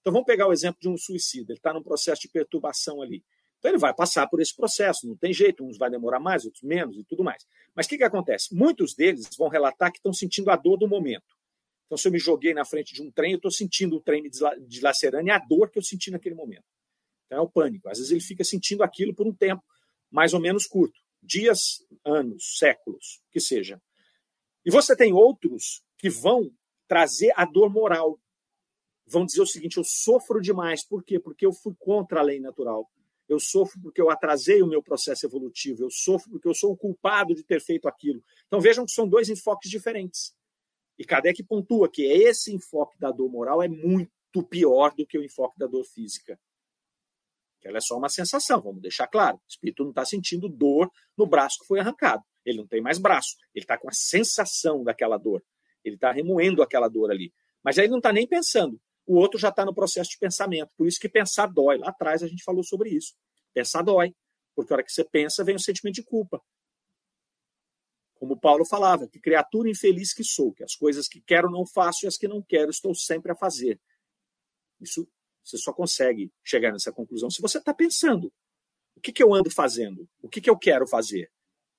Então 0.00 0.12
vamos 0.12 0.26
pegar 0.26 0.46
o 0.46 0.52
exemplo 0.52 0.80
de 0.80 0.88
um 0.88 0.98
suicida, 0.98 1.52
ele 1.52 1.58
está 1.58 1.72
num 1.72 1.82
processo 1.82 2.22
de 2.22 2.28
perturbação 2.28 3.00
ali. 3.00 3.24
Então 3.58 3.70
ele 3.70 3.78
vai 3.78 3.94
passar 3.94 4.26
por 4.28 4.40
esse 4.40 4.54
processo, 4.54 5.08
não 5.08 5.16
tem 5.16 5.32
jeito, 5.32 5.64
uns 5.64 5.78
vai 5.78 5.90
demorar 5.90 6.20
mais, 6.20 6.44
outros 6.44 6.62
menos 6.62 6.98
e 6.98 7.04
tudo 7.04 7.24
mais. 7.24 7.46
Mas 7.74 7.86
o 7.86 7.88
que, 7.88 7.96
que 7.96 8.04
acontece? 8.04 8.54
Muitos 8.54 8.94
deles 8.94 9.26
vão 9.38 9.48
relatar 9.48 9.90
que 9.90 9.98
estão 9.98 10.12
sentindo 10.12 10.50
a 10.50 10.56
dor 10.56 10.76
do 10.76 10.86
momento. 10.86 11.24
Então, 11.86 11.96
se 11.96 12.08
eu 12.08 12.12
me 12.12 12.18
joguei 12.18 12.52
na 12.52 12.64
frente 12.64 12.92
de 12.92 13.02
um 13.02 13.10
trem, 13.10 13.32
eu 13.32 13.36
estou 13.36 13.50
sentindo 13.50 13.96
o 13.96 14.00
trem 14.00 14.22
me 14.22 14.30
dilacerando 14.66 15.28
e 15.28 15.30
a 15.30 15.38
dor 15.38 15.70
que 15.70 15.78
eu 15.78 15.82
senti 15.82 16.10
naquele 16.10 16.34
momento. 16.34 16.64
Então, 17.26 17.38
é 17.38 17.40
o 17.40 17.48
pânico. 17.48 17.88
Às 17.88 17.98
vezes 17.98 18.12
ele 18.12 18.20
fica 18.20 18.44
sentindo 18.44 18.82
aquilo 18.82 19.14
por 19.14 19.26
um 19.26 19.34
tempo 19.34 19.62
mais 20.10 20.34
ou 20.34 20.40
menos 20.40 20.66
curto 20.66 21.04
dias, 21.24 21.84
anos, 22.04 22.58
séculos, 22.58 23.22
que 23.30 23.40
seja. 23.40 23.80
E 24.64 24.70
você 24.70 24.94
tem 24.96 25.12
outros 25.12 25.82
que 25.98 26.10
vão 26.10 26.50
trazer 26.86 27.32
a 27.36 27.44
dor 27.44 27.70
moral. 27.70 28.20
Vão 29.06 29.24
dizer 29.24 29.40
o 29.40 29.46
seguinte: 29.46 29.78
eu 29.78 29.84
sofro 29.84 30.40
demais. 30.40 30.84
Por 30.84 31.02
quê? 31.02 31.18
Porque 31.18 31.44
eu 31.44 31.52
fui 31.52 31.74
contra 31.78 32.20
a 32.20 32.22
lei 32.22 32.40
natural. 32.40 32.90
Eu 33.26 33.40
sofro 33.40 33.80
porque 33.80 34.00
eu 34.00 34.10
atrasei 34.10 34.62
o 34.62 34.66
meu 34.66 34.82
processo 34.82 35.24
evolutivo. 35.26 35.82
Eu 35.82 35.90
sofro 35.90 36.30
porque 36.30 36.48
eu 36.48 36.54
sou 36.54 36.72
o 36.72 36.76
culpado 36.76 37.34
de 37.34 37.42
ter 37.42 37.60
feito 37.60 37.88
aquilo. 37.88 38.22
Então 38.46 38.60
vejam 38.60 38.84
que 38.84 38.92
são 38.92 39.08
dois 39.08 39.30
enfoques 39.30 39.70
diferentes. 39.70 40.34
E 40.98 41.04
Kardec 41.04 41.42
pontua 41.42 41.90
que 41.90 42.02
esse 42.02 42.54
enfoque 42.54 42.98
da 42.98 43.10
dor 43.10 43.30
moral 43.30 43.62
é 43.62 43.68
muito 43.68 44.42
pior 44.48 44.94
do 44.94 45.06
que 45.06 45.18
o 45.18 45.24
enfoque 45.24 45.58
da 45.58 45.66
dor 45.66 45.84
física. 45.84 46.38
Ela 47.64 47.78
é 47.78 47.80
só 47.80 47.96
uma 47.96 48.08
sensação, 48.08 48.60
vamos 48.60 48.82
deixar 48.82 49.06
claro. 49.06 49.36
O 49.38 49.48
espírito 49.48 49.82
não 49.82 49.90
está 49.90 50.04
sentindo 50.04 50.48
dor 50.48 50.90
no 51.16 51.26
braço 51.26 51.58
que 51.60 51.66
foi 51.66 51.80
arrancado. 51.80 52.22
Ele 52.44 52.58
não 52.58 52.66
tem 52.66 52.82
mais 52.82 52.98
braço. 52.98 53.36
Ele 53.54 53.64
está 53.64 53.78
com 53.78 53.88
a 53.88 53.92
sensação 53.92 54.84
daquela 54.84 55.16
dor. 55.16 55.42
Ele 55.82 55.94
está 55.94 56.12
remoendo 56.12 56.62
aquela 56.62 56.88
dor 56.88 57.10
ali. 57.10 57.32
Mas 57.62 57.78
aí 57.78 57.84
ele 57.84 57.92
não 57.92 57.98
está 57.98 58.12
nem 58.12 58.26
pensando. 58.26 58.78
O 59.06 59.16
outro 59.16 59.38
já 59.38 59.48
está 59.48 59.64
no 59.64 59.74
processo 59.74 60.10
de 60.10 60.18
pensamento. 60.18 60.70
Por 60.76 60.86
isso 60.86 61.00
que 61.00 61.08
pensar 61.08 61.46
dói. 61.46 61.78
Lá 61.78 61.88
atrás 61.88 62.22
a 62.22 62.28
gente 62.28 62.44
falou 62.44 62.62
sobre 62.62 62.90
isso. 62.90 63.14
Pensar 63.54 63.82
dói. 63.82 64.14
Porque 64.54 64.72
a 64.72 64.76
hora 64.76 64.84
que 64.84 64.92
você 64.92 65.04
pensa, 65.04 65.42
vem 65.42 65.56
o 65.56 65.60
sentimento 65.60 65.94
de 65.94 66.04
culpa. 66.04 66.40
Como 68.14 68.38
Paulo 68.38 68.64
falava, 68.64 69.08
que 69.08 69.20
criatura 69.20 69.68
infeliz 69.68 70.14
que 70.14 70.22
sou, 70.22 70.52
que 70.52 70.62
as 70.62 70.74
coisas 70.74 71.08
que 71.08 71.20
quero 71.20 71.50
não 71.50 71.66
faço 71.66 72.04
e 72.04 72.08
as 72.08 72.16
que 72.16 72.28
não 72.28 72.42
quero 72.42 72.70
estou 72.70 72.94
sempre 72.94 73.32
a 73.32 73.34
fazer. 73.34 73.80
Isso 74.80 75.06
você 75.44 75.58
só 75.58 75.72
consegue 75.72 76.32
chegar 76.42 76.72
nessa 76.72 76.90
conclusão 76.90 77.30
se 77.30 77.42
você 77.42 77.58
está 77.58 77.74
pensando. 77.74 78.32
O 78.96 79.00
que, 79.00 79.12
que 79.12 79.22
eu 79.22 79.34
ando 79.34 79.50
fazendo? 79.50 80.08
O 80.22 80.28
que, 80.28 80.40
que 80.40 80.48
eu 80.48 80.56
quero 80.56 80.86
fazer? 80.86 81.30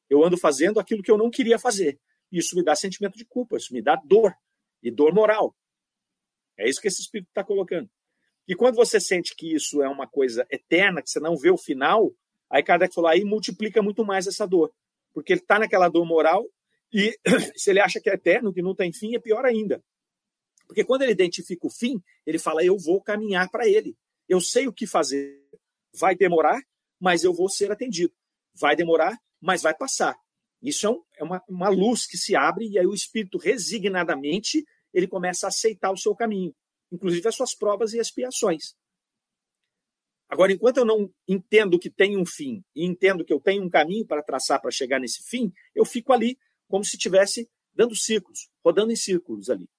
Eu 0.10 0.24
ando 0.24 0.38
fazendo 0.38 0.80
aquilo 0.80 1.02
que 1.02 1.10
eu 1.10 1.18
não 1.18 1.32
queria 1.32 1.58
fazer. 1.58 2.00
Isso 2.32 2.56
me 2.56 2.64
dá 2.64 2.76
sentimento 2.76 3.18
de 3.18 3.26
culpa, 3.26 3.58
isso 3.58 3.74
me 3.74 3.82
dá 3.82 3.96
dor, 3.96 4.36
e 4.84 4.92
dor 4.92 5.14
moral. 5.14 5.56
É 6.58 6.70
isso 6.70 6.80
que 6.80 6.88
esse 6.88 7.02
espírito 7.02 7.30
está 7.30 7.44
colocando. 7.44 7.90
E 8.48 8.56
quando 8.56 8.76
você 8.76 9.00
sente 9.00 9.36
que 9.36 9.54
isso 9.54 9.82
é 9.82 9.90
uma 9.90 10.08
coisa 10.08 10.46
eterna, 10.52 11.02
que 11.02 11.10
você 11.10 11.20
não 11.20 11.36
vê 11.36 11.50
o 11.50 11.58
final, 11.58 12.14
aí 12.50 12.62
Kardec 12.62 12.94
falou, 12.94 13.10
aí 13.10 13.24
multiplica 13.24 13.82
muito 13.82 14.06
mais 14.06 14.28
essa 14.28 14.46
dor. 14.46 14.72
Porque 15.12 15.34
ele 15.34 15.40
está 15.42 15.58
naquela 15.58 15.90
dor 15.90 16.06
moral, 16.06 16.46
e 16.94 17.18
se 17.58 17.72
ele 17.72 17.80
acha 17.80 18.00
que 18.00 18.10
é 18.10 18.14
eterno, 18.14 18.54
que 18.54 18.62
não 18.62 18.76
tem 18.76 18.94
fim, 18.94 19.16
é 19.16 19.20
pior 19.20 19.44
ainda. 19.44 19.84
Porque 20.68 20.84
quando 20.84 21.04
ele 21.04 21.12
identifica 21.12 21.66
o 21.66 21.70
fim, 21.70 22.02
ele 22.26 22.40
fala: 22.40 22.64
eu 22.64 22.78
vou 22.78 23.02
caminhar 23.02 23.50
para 23.50 23.68
ele. 23.68 23.96
Eu 24.28 24.42
sei 24.42 24.68
o 24.68 24.74
que 24.74 24.88
fazer. 24.88 25.42
Vai 25.94 26.16
demorar, 26.16 26.62
mas 27.00 27.24
eu 27.24 27.34
vou 27.34 27.50
ser 27.50 27.72
atendido. 27.72 28.14
Vai 28.54 28.76
demorar, 28.76 29.18
mas 29.40 29.62
vai 29.62 29.74
passar. 29.74 30.18
Isso 30.62 30.88
é, 30.88 30.90
um, 30.90 31.04
é 31.18 31.24
uma, 31.24 31.44
uma 31.48 31.70
luz 31.70 32.08
que 32.08 32.18
se 32.18 32.36
abre 32.36 32.68
e 32.68 32.80
aí 32.80 32.86
o 32.86 32.94
espírito 32.94 33.38
resignadamente 33.38 34.66
ele 34.94 35.08
começa 35.08 35.46
a 35.46 35.50
aceitar 35.50 35.92
o 35.92 35.98
seu 35.98 36.16
caminho, 36.16 36.56
inclusive 36.92 37.28
as 37.28 37.36
suas 37.36 37.54
provas 37.54 37.94
e 37.94 38.00
expiações. 38.00 38.74
Agora, 40.28 40.52
enquanto 40.52 40.78
eu 40.78 40.86
não 40.86 41.14
entendo 41.28 41.78
que 41.78 41.90
tem 41.90 42.18
um 42.18 42.26
fim 42.26 42.64
e 42.74 42.84
entendo 42.84 43.24
que 43.24 43.32
eu 43.32 43.40
tenho 43.40 43.64
um 43.64 43.70
caminho 43.70 44.08
para 44.08 44.24
traçar 44.24 44.60
para 44.60 44.72
chegar 44.72 45.00
nesse 45.00 45.22
fim, 45.22 45.54
eu 45.76 45.86
fico 45.86 46.12
ali 46.12 46.38
como 46.68 46.84
se 46.84 46.96
estivesse 46.96 47.48
dando 47.74 47.96
círculos, 47.96 48.50
rodando 48.64 48.92
em 48.92 48.96
círculos 48.96 49.50
ali 49.50 49.70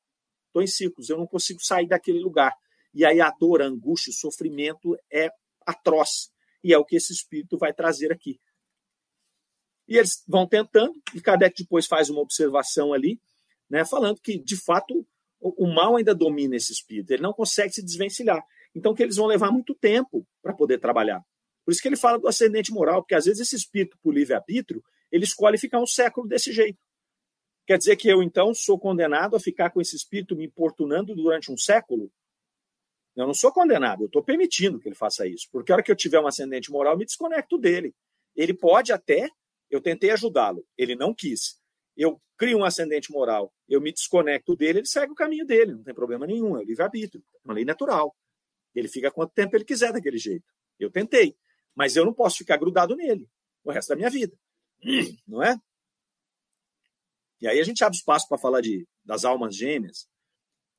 estou 0.57 0.63
em 0.63 0.67
ciclos, 0.67 1.11
eu 1.11 1.19
não 1.19 1.27
consigo 1.27 1.61
sair 1.63 1.87
daquele 1.87 2.21
lugar. 2.21 2.55
E 2.95 3.05
aí 3.05 3.21
a 3.21 3.31
dor, 3.31 3.61
a 3.61 3.67
angústia, 3.67 4.11
o 4.11 4.15
sofrimento 4.15 4.97
é 5.13 5.31
atroz. 5.67 6.31
E 6.65 6.73
é 6.73 6.79
o 6.79 6.85
que 6.85 6.97
esse 6.97 7.13
espírito 7.13 7.59
vai 7.59 7.73
trazer 7.73 8.11
aqui. 8.11 8.41
E 9.87 9.99
eles 9.99 10.25
vão 10.27 10.47
tentando, 10.47 10.95
e 11.15 11.21
Kardec 11.21 11.63
depois 11.63 11.87
faz 11.87 12.11
uma 12.11 12.21
observação 12.21 12.93
ali, 12.93 13.21
né, 13.71 13.85
falando 13.85 14.21
que, 14.21 14.39
de 14.39 14.57
fato, 14.57 15.07
o, 15.39 15.65
o 15.65 15.73
mal 15.73 15.97
ainda 15.97 16.15
domina 16.15 16.57
esse 16.57 16.73
espírito, 16.73 17.13
ele 17.13 17.23
não 17.23 17.33
consegue 17.33 17.73
se 17.73 17.83
desvencilhar. 17.83 18.45
Então, 18.75 18.95
que 18.95 19.03
eles 19.03 19.17
vão 19.17 19.27
levar 19.27 19.53
muito 19.53 19.75
tempo 19.75 20.27
para 20.43 20.53
poder 20.53 20.79
trabalhar. 20.79 21.25
Por 21.65 21.71
isso 21.71 21.81
que 21.81 21.89
ele 21.89 21.97
fala 21.97 22.19
do 22.19 22.29
ascendente 22.29 22.73
moral, 22.73 23.03
porque 23.03 23.15
às 23.15 23.27
vezes 23.27 23.41
esse 23.41 23.57
espírito, 23.57 23.97
por 24.03 24.13
livre-arbítrio, 24.13 24.83
ele 25.11 25.25
escolhe 25.25 25.59
ficar 25.59 25.81
um 25.81 25.87
século 25.87 26.27
desse 26.27 26.53
jeito. 26.53 26.79
Quer 27.67 27.79
dizer 27.79 27.97
que 27.97 28.09
eu, 28.09 28.23
então, 28.23 28.55
sou 28.55 28.79
condenado 28.79 29.35
a 29.35 29.41
ficar 29.41 29.71
com 29.71 29.81
esse 29.81 29.97
espírito 29.97 30.37
me 30.37 30.47
importunando 30.47 31.15
durante 31.15 31.51
um 31.51 31.57
século? 31.57 32.11
Eu 33.17 33.27
não 33.27 33.35
sou 33.35 33.51
condenado, 33.51 34.03
eu 34.03 34.07
estou 34.07 34.23
permitindo 34.23 34.79
que 34.79 34.89
ele 34.89 34.95
faça 34.95 35.27
isso. 35.27 35.49
Porque 35.51 35.73
a 35.73 35.77
hora 35.77 35.83
que 35.83 35.91
eu 35.91 35.97
tiver 35.97 36.21
um 36.21 36.27
ascendente 36.27 36.71
moral, 36.71 36.93
eu 36.93 36.99
me 36.99 37.05
desconecto 37.05 37.59
dele. 37.59 37.95
Ele 38.37 38.55
pode 38.55 38.93
até, 38.93 39.29
eu 39.69 39.81
tentei 39.81 40.11
ajudá-lo, 40.11 40.65
ele 40.77 40.95
não 40.95 41.13
quis. 41.13 41.59
Eu 41.97 42.21
crio 42.37 42.59
um 42.59 42.65
ascendente 42.65 43.11
moral, 43.11 43.53
eu 43.69 43.81
me 43.81 43.91
desconecto 43.91 44.55
dele, 44.55 44.81
ele 44.81 44.87
segue 44.87 45.13
o 45.13 45.17
caminho 45.17 45.47
dele, 45.47 45.73
não 45.73 45.83
tem 45.83 45.95
problema 45.95 46.27
nenhum, 46.27 46.59
é 46.59 46.63
livre-arbítrio, 46.63 47.25
é 47.35 47.39
uma 47.43 47.55
lei 47.55 47.65
natural. 47.65 48.15
Ele 48.75 48.87
fica 48.87 49.11
quanto 49.11 49.33
tempo 49.33 49.57
ele 49.57 49.65
quiser 49.65 49.93
daquele 49.93 50.19
jeito. 50.19 50.45
Eu 50.79 50.91
tentei, 50.91 51.35
mas 51.75 51.97
eu 51.97 52.05
não 52.05 52.13
posso 52.13 52.37
ficar 52.37 52.59
grudado 52.59 52.95
nele 52.95 53.27
o 53.65 53.73
resto 53.73 53.89
da 53.89 53.97
minha 53.97 54.11
vida. 54.11 54.37
Não 55.27 55.43
é? 55.43 55.59
E 57.41 57.47
aí 57.47 57.61
a 57.61 57.65
gente 57.65 57.85
abre 57.85 57.97
espaço 57.97 58.27
para 58.29 58.39
falar 58.39 58.61
de, 58.61 58.87
das 59.05 59.25
almas 59.25 59.55
gêmeas, 59.55 60.09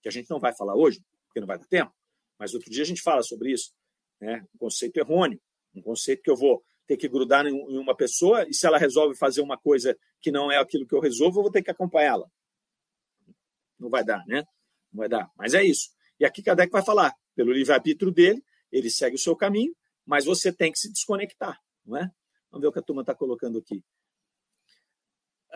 que 0.01 0.09
a 0.09 0.11
gente 0.11 0.29
não 0.29 0.39
vai 0.39 0.55
falar 0.55 0.75
hoje, 0.75 1.01
porque 1.27 1.39
não 1.39 1.47
vai 1.47 1.57
dar 1.57 1.67
tempo, 1.67 1.93
mas 2.37 2.53
outro 2.53 2.69
dia 2.69 2.83
a 2.83 2.85
gente 2.85 3.01
fala 3.01 3.21
sobre 3.21 3.51
isso. 3.51 3.71
Né? 4.19 4.43
Um 4.55 4.57
conceito 4.57 4.97
errôneo, 4.97 5.39
um 5.75 5.81
conceito 5.81 6.21
que 6.21 6.29
eu 6.29 6.35
vou 6.35 6.63
ter 6.87 6.97
que 6.97 7.07
grudar 7.07 7.45
em 7.45 7.77
uma 7.77 7.95
pessoa 7.95 8.47
e 8.47 8.53
se 8.53 8.65
ela 8.65 8.77
resolve 8.77 9.15
fazer 9.15 9.41
uma 9.41 9.57
coisa 9.57 9.97
que 10.21 10.31
não 10.31 10.51
é 10.51 10.57
aquilo 10.57 10.87
que 10.87 10.95
eu 10.95 11.01
resolvo, 11.01 11.39
eu 11.39 11.43
vou 11.43 11.51
ter 11.51 11.61
que 11.61 11.69
acompanhá-la. 11.69 12.25
Não 13.77 13.89
vai 13.89 14.03
dar, 14.03 14.25
né? 14.25 14.43
Não 14.91 14.99
vai 14.99 15.09
dar. 15.09 15.29
Mas 15.35 15.53
é 15.53 15.63
isso. 15.63 15.89
E 16.19 16.25
aqui 16.25 16.41
Kardec 16.41 16.71
vai 16.71 16.83
falar, 16.83 17.13
pelo 17.35 17.51
livre-arbítrio 17.51 18.11
dele, 18.11 18.41
ele 18.71 18.89
segue 18.89 19.15
o 19.15 19.19
seu 19.19 19.35
caminho, 19.35 19.75
mas 20.05 20.25
você 20.25 20.51
tem 20.51 20.71
que 20.71 20.79
se 20.79 20.91
desconectar, 20.91 21.59
não 21.85 21.97
é? 21.97 22.09
Vamos 22.49 22.61
ver 22.61 22.67
o 22.67 22.71
que 22.71 22.79
a 22.79 22.81
turma 22.81 23.01
está 23.01 23.13
colocando 23.13 23.59
aqui. 23.59 23.83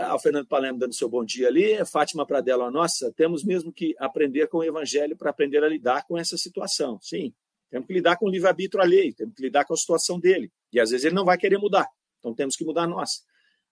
Ah, 0.03 0.15
o 0.15 0.19
Fernando 0.19 0.47
Palermo 0.47 0.79
dando 0.79 0.95
seu 0.95 1.07
bom 1.07 1.23
dia 1.23 1.47
ali, 1.47 1.85
Fátima 1.85 2.25
Pradella, 2.25 2.71
nossa, 2.71 3.13
temos 3.13 3.43
mesmo 3.43 3.71
que 3.71 3.95
aprender 3.99 4.47
com 4.47 4.57
o 4.57 4.63
Evangelho 4.63 5.15
para 5.15 5.29
aprender 5.29 5.63
a 5.63 5.69
lidar 5.69 6.07
com 6.07 6.17
essa 6.17 6.35
situação. 6.37 6.99
Sim, 7.01 7.31
temos 7.69 7.85
que 7.85 7.93
lidar 7.93 8.17
com 8.17 8.25
o 8.25 8.29
livre-arbítrio 8.29 8.81
alheio, 8.81 9.13
temos 9.13 9.35
que 9.35 9.43
lidar 9.43 9.63
com 9.63 9.75
a 9.75 9.77
situação 9.77 10.19
dele. 10.19 10.51
E 10.73 10.79
às 10.79 10.89
vezes 10.89 11.05
ele 11.05 11.13
não 11.13 11.23
vai 11.23 11.37
querer 11.37 11.59
mudar, 11.59 11.87
então 12.17 12.33
temos 12.33 12.55
que 12.55 12.65
mudar 12.65 12.87
nós. 12.87 13.21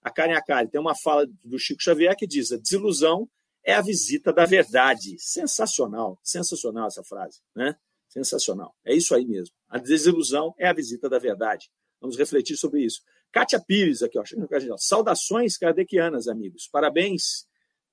A 0.02 0.10
Karen 0.10 0.34
Akari 0.34 0.68
tem 0.68 0.80
uma 0.80 0.94
fala 0.94 1.26
do 1.44 1.58
Chico 1.58 1.82
Xavier 1.82 2.16
que 2.16 2.28
diz: 2.28 2.52
a 2.52 2.56
desilusão 2.56 3.28
é 3.64 3.74
a 3.74 3.82
visita 3.82 4.32
da 4.32 4.46
verdade. 4.46 5.16
Sensacional, 5.18 6.16
sensacional 6.22 6.86
essa 6.86 7.02
frase, 7.02 7.40
né? 7.56 7.74
Sensacional. 8.08 8.74
É 8.84 8.94
isso 8.94 9.14
aí 9.14 9.26
mesmo. 9.26 9.54
A 9.68 9.78
desilusão 9.78 10.54
é 10.58 10.68
a 10.68 10.72
visita 10.72 11.08
da 11.08 11.18
verdade. 11.18 11.70
Vamos 12.00 12.16
refletir 12.16 12.56
sobre 12.56 12.82
isso. 12.82 13.02
Kátia 13.32 13.60
Pires, 13.60 14.02
aqui, 14.02 14.18
ó, 14.18 14.24
saudações 14.76 15.56
kardecianas, 15.56 16.26
amigos. 16.26 16.68
Parabéns. 16.70 17.46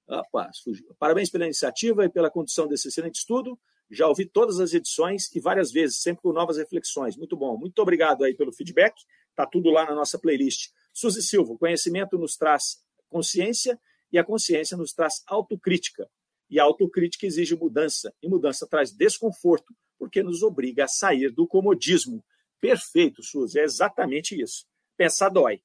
Opa, 0.08 0.50
Parabéns 0.98 1.30
pela 1.30 1.46
iniciativa 1.46 2.06
e 2.06 2.10
pela 2.10 2.32
condução 2.32 2.68
desse 2.68 2.88
excelente 2.88 3.16
estudo. 3.16 3.60
Já 3.90 4.08
ouvi 4.08 4.26
todas 4.26 4.60
as 4.60 4.74
edições 4.74 5.34
e 5.36 5.40
várias 5.40 5.72
vezes, 5.72 6.02
sempre 6.02 6.22
com 6.22 6.34
novas 6.34 6.58
reflexões. 6.58 7.16
Muito 7.16 7.38
bom. 7.38 7.58
Muito 7.58 7.80
obrigado 7.80 8.24
aí 8.24 8.34
pelo 8.34 8.52
feedback. 8.52 8.96
Está 9.30 9.46
tudo 9.46 9.70
lá 9.70 9.86
na 9.86 9.94
nossa 9.94 10.18
playlist. 10.18 10.72
Suzy 10.94 11.22
Silva, 11.22 11.56
conhecimento 11.58 12.18
nos 12.18 12.36
traz 12.36 12.78
consciência 13.10 13.80
e 14.12 14.18
a 14.18 14.24
consciência 14.24 14.76
nos 14.76 14.92
traz 14.94 15.22
autocrítica. 15.28 16.10
E 16.50 16.60
a 16.60 16.64
autocrítica 16.64 17.26
exige 17.26 17.56
mudança, 17.56 18.14
e 18.22 18.28
mudança 18.28 18.66
traz 18.66 18.92
desconforto, 18.92 19.76
porque 20.00 20.24
nos 20.24 20.42
obriga 20.42 20.86
a 20.86 20.88
sair 20.88 21.30
do 21.32 21.46
comodismo. 21.46 22.24
Perfeito, 22.60 23.22
Suzy, 23.22 23.60
é 23.60 23.64
exatamente 23.64 24.42
isso. 24.42 24.66
Pensar 24.98 25.30
dói. 25.30 25.62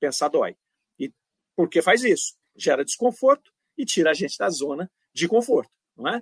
Pensar 0.00 0.28
dói. 0.28 0.56
E 0.98 1.12
porque 1.54 1.80
faz 1.80 2.02
isso? 2.02 2.34
Gera 2.56 2.84
desconforto 2.84 3.50
e 3.78 3.84
tira 3.84 4.10
a 4.10 4.14
gente 4.14 4.36
da 4.36 4.50
zona 4.50 4.90
de 5.14 5.28
conforto, 5.28 5.70
não 5.96 6.08
é? 6.08 6.20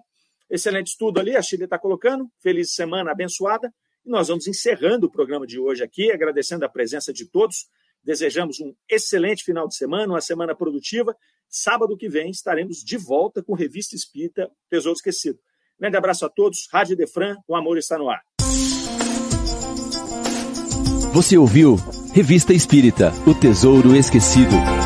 Excelente 0.48 0.88
estudo 0.88 1.18
ali, 1.18 1.36
a 1.36 1.42
Chile 1.42 1.64
está 1.64 1.78
colocando. 1.78 2.28
Feliz 2.40 2.74
semana 2.74 3.12
abençoada. 3.12 3.72
E 4.04 4.10
nós 4.10 4.28
vamos 4.28 4.46
encerrando 4.46 5.06
o 5.06 5.10
programa 5.10 5.46
de 5.46 5.58
hoje 5.58 5.82
aqui, 5.82 6.10
agradecendo 6.10 6.64
a 6.64 6.68
presença 6.68 7.12
de 7.12 7.24
todos. 7.24 7.68
Desejamos 8.02 8.60
um 8.60 8.74
excelente 8.88 9.44
final 9.44 9.68
de 9.68 9.76
semana, 9.76 10.12
uma 10.12 10.20
semana 10.20 10.54
produtiva. 10.54 11.16
Sábado 11.48 11.96
que 11.96 12.08
vem 12.08 12.30
estaremos 12.30 12.78
de 12.78 12.96
volta 12.96 13.42
com 13.42 13.54
Revista 13.54 13.94
Espírita 13.94 14.50
Tesouro 14.68 14.96
Esquecido. 14.96 15.38
Grande 15.78 15.96
abraço 15.96 16.26
a 16.26 16.28
todos. 16.28 16.68
Rádio 16.72 16.96
Defran, 16.96 17.36
o 17.46 17.54
amor 17.54 17.78
está 17.78 17.96
no 17.96 18.10
ar. 18.10 18.22
Você 21.12 21.36
ouviu 21.36 21.76
Revista 22.14 22.52
Espírita 22.52 23.14
O 23.24 23.34
Tesouro 23.34 23.94
Esquecido. 23.94 24.79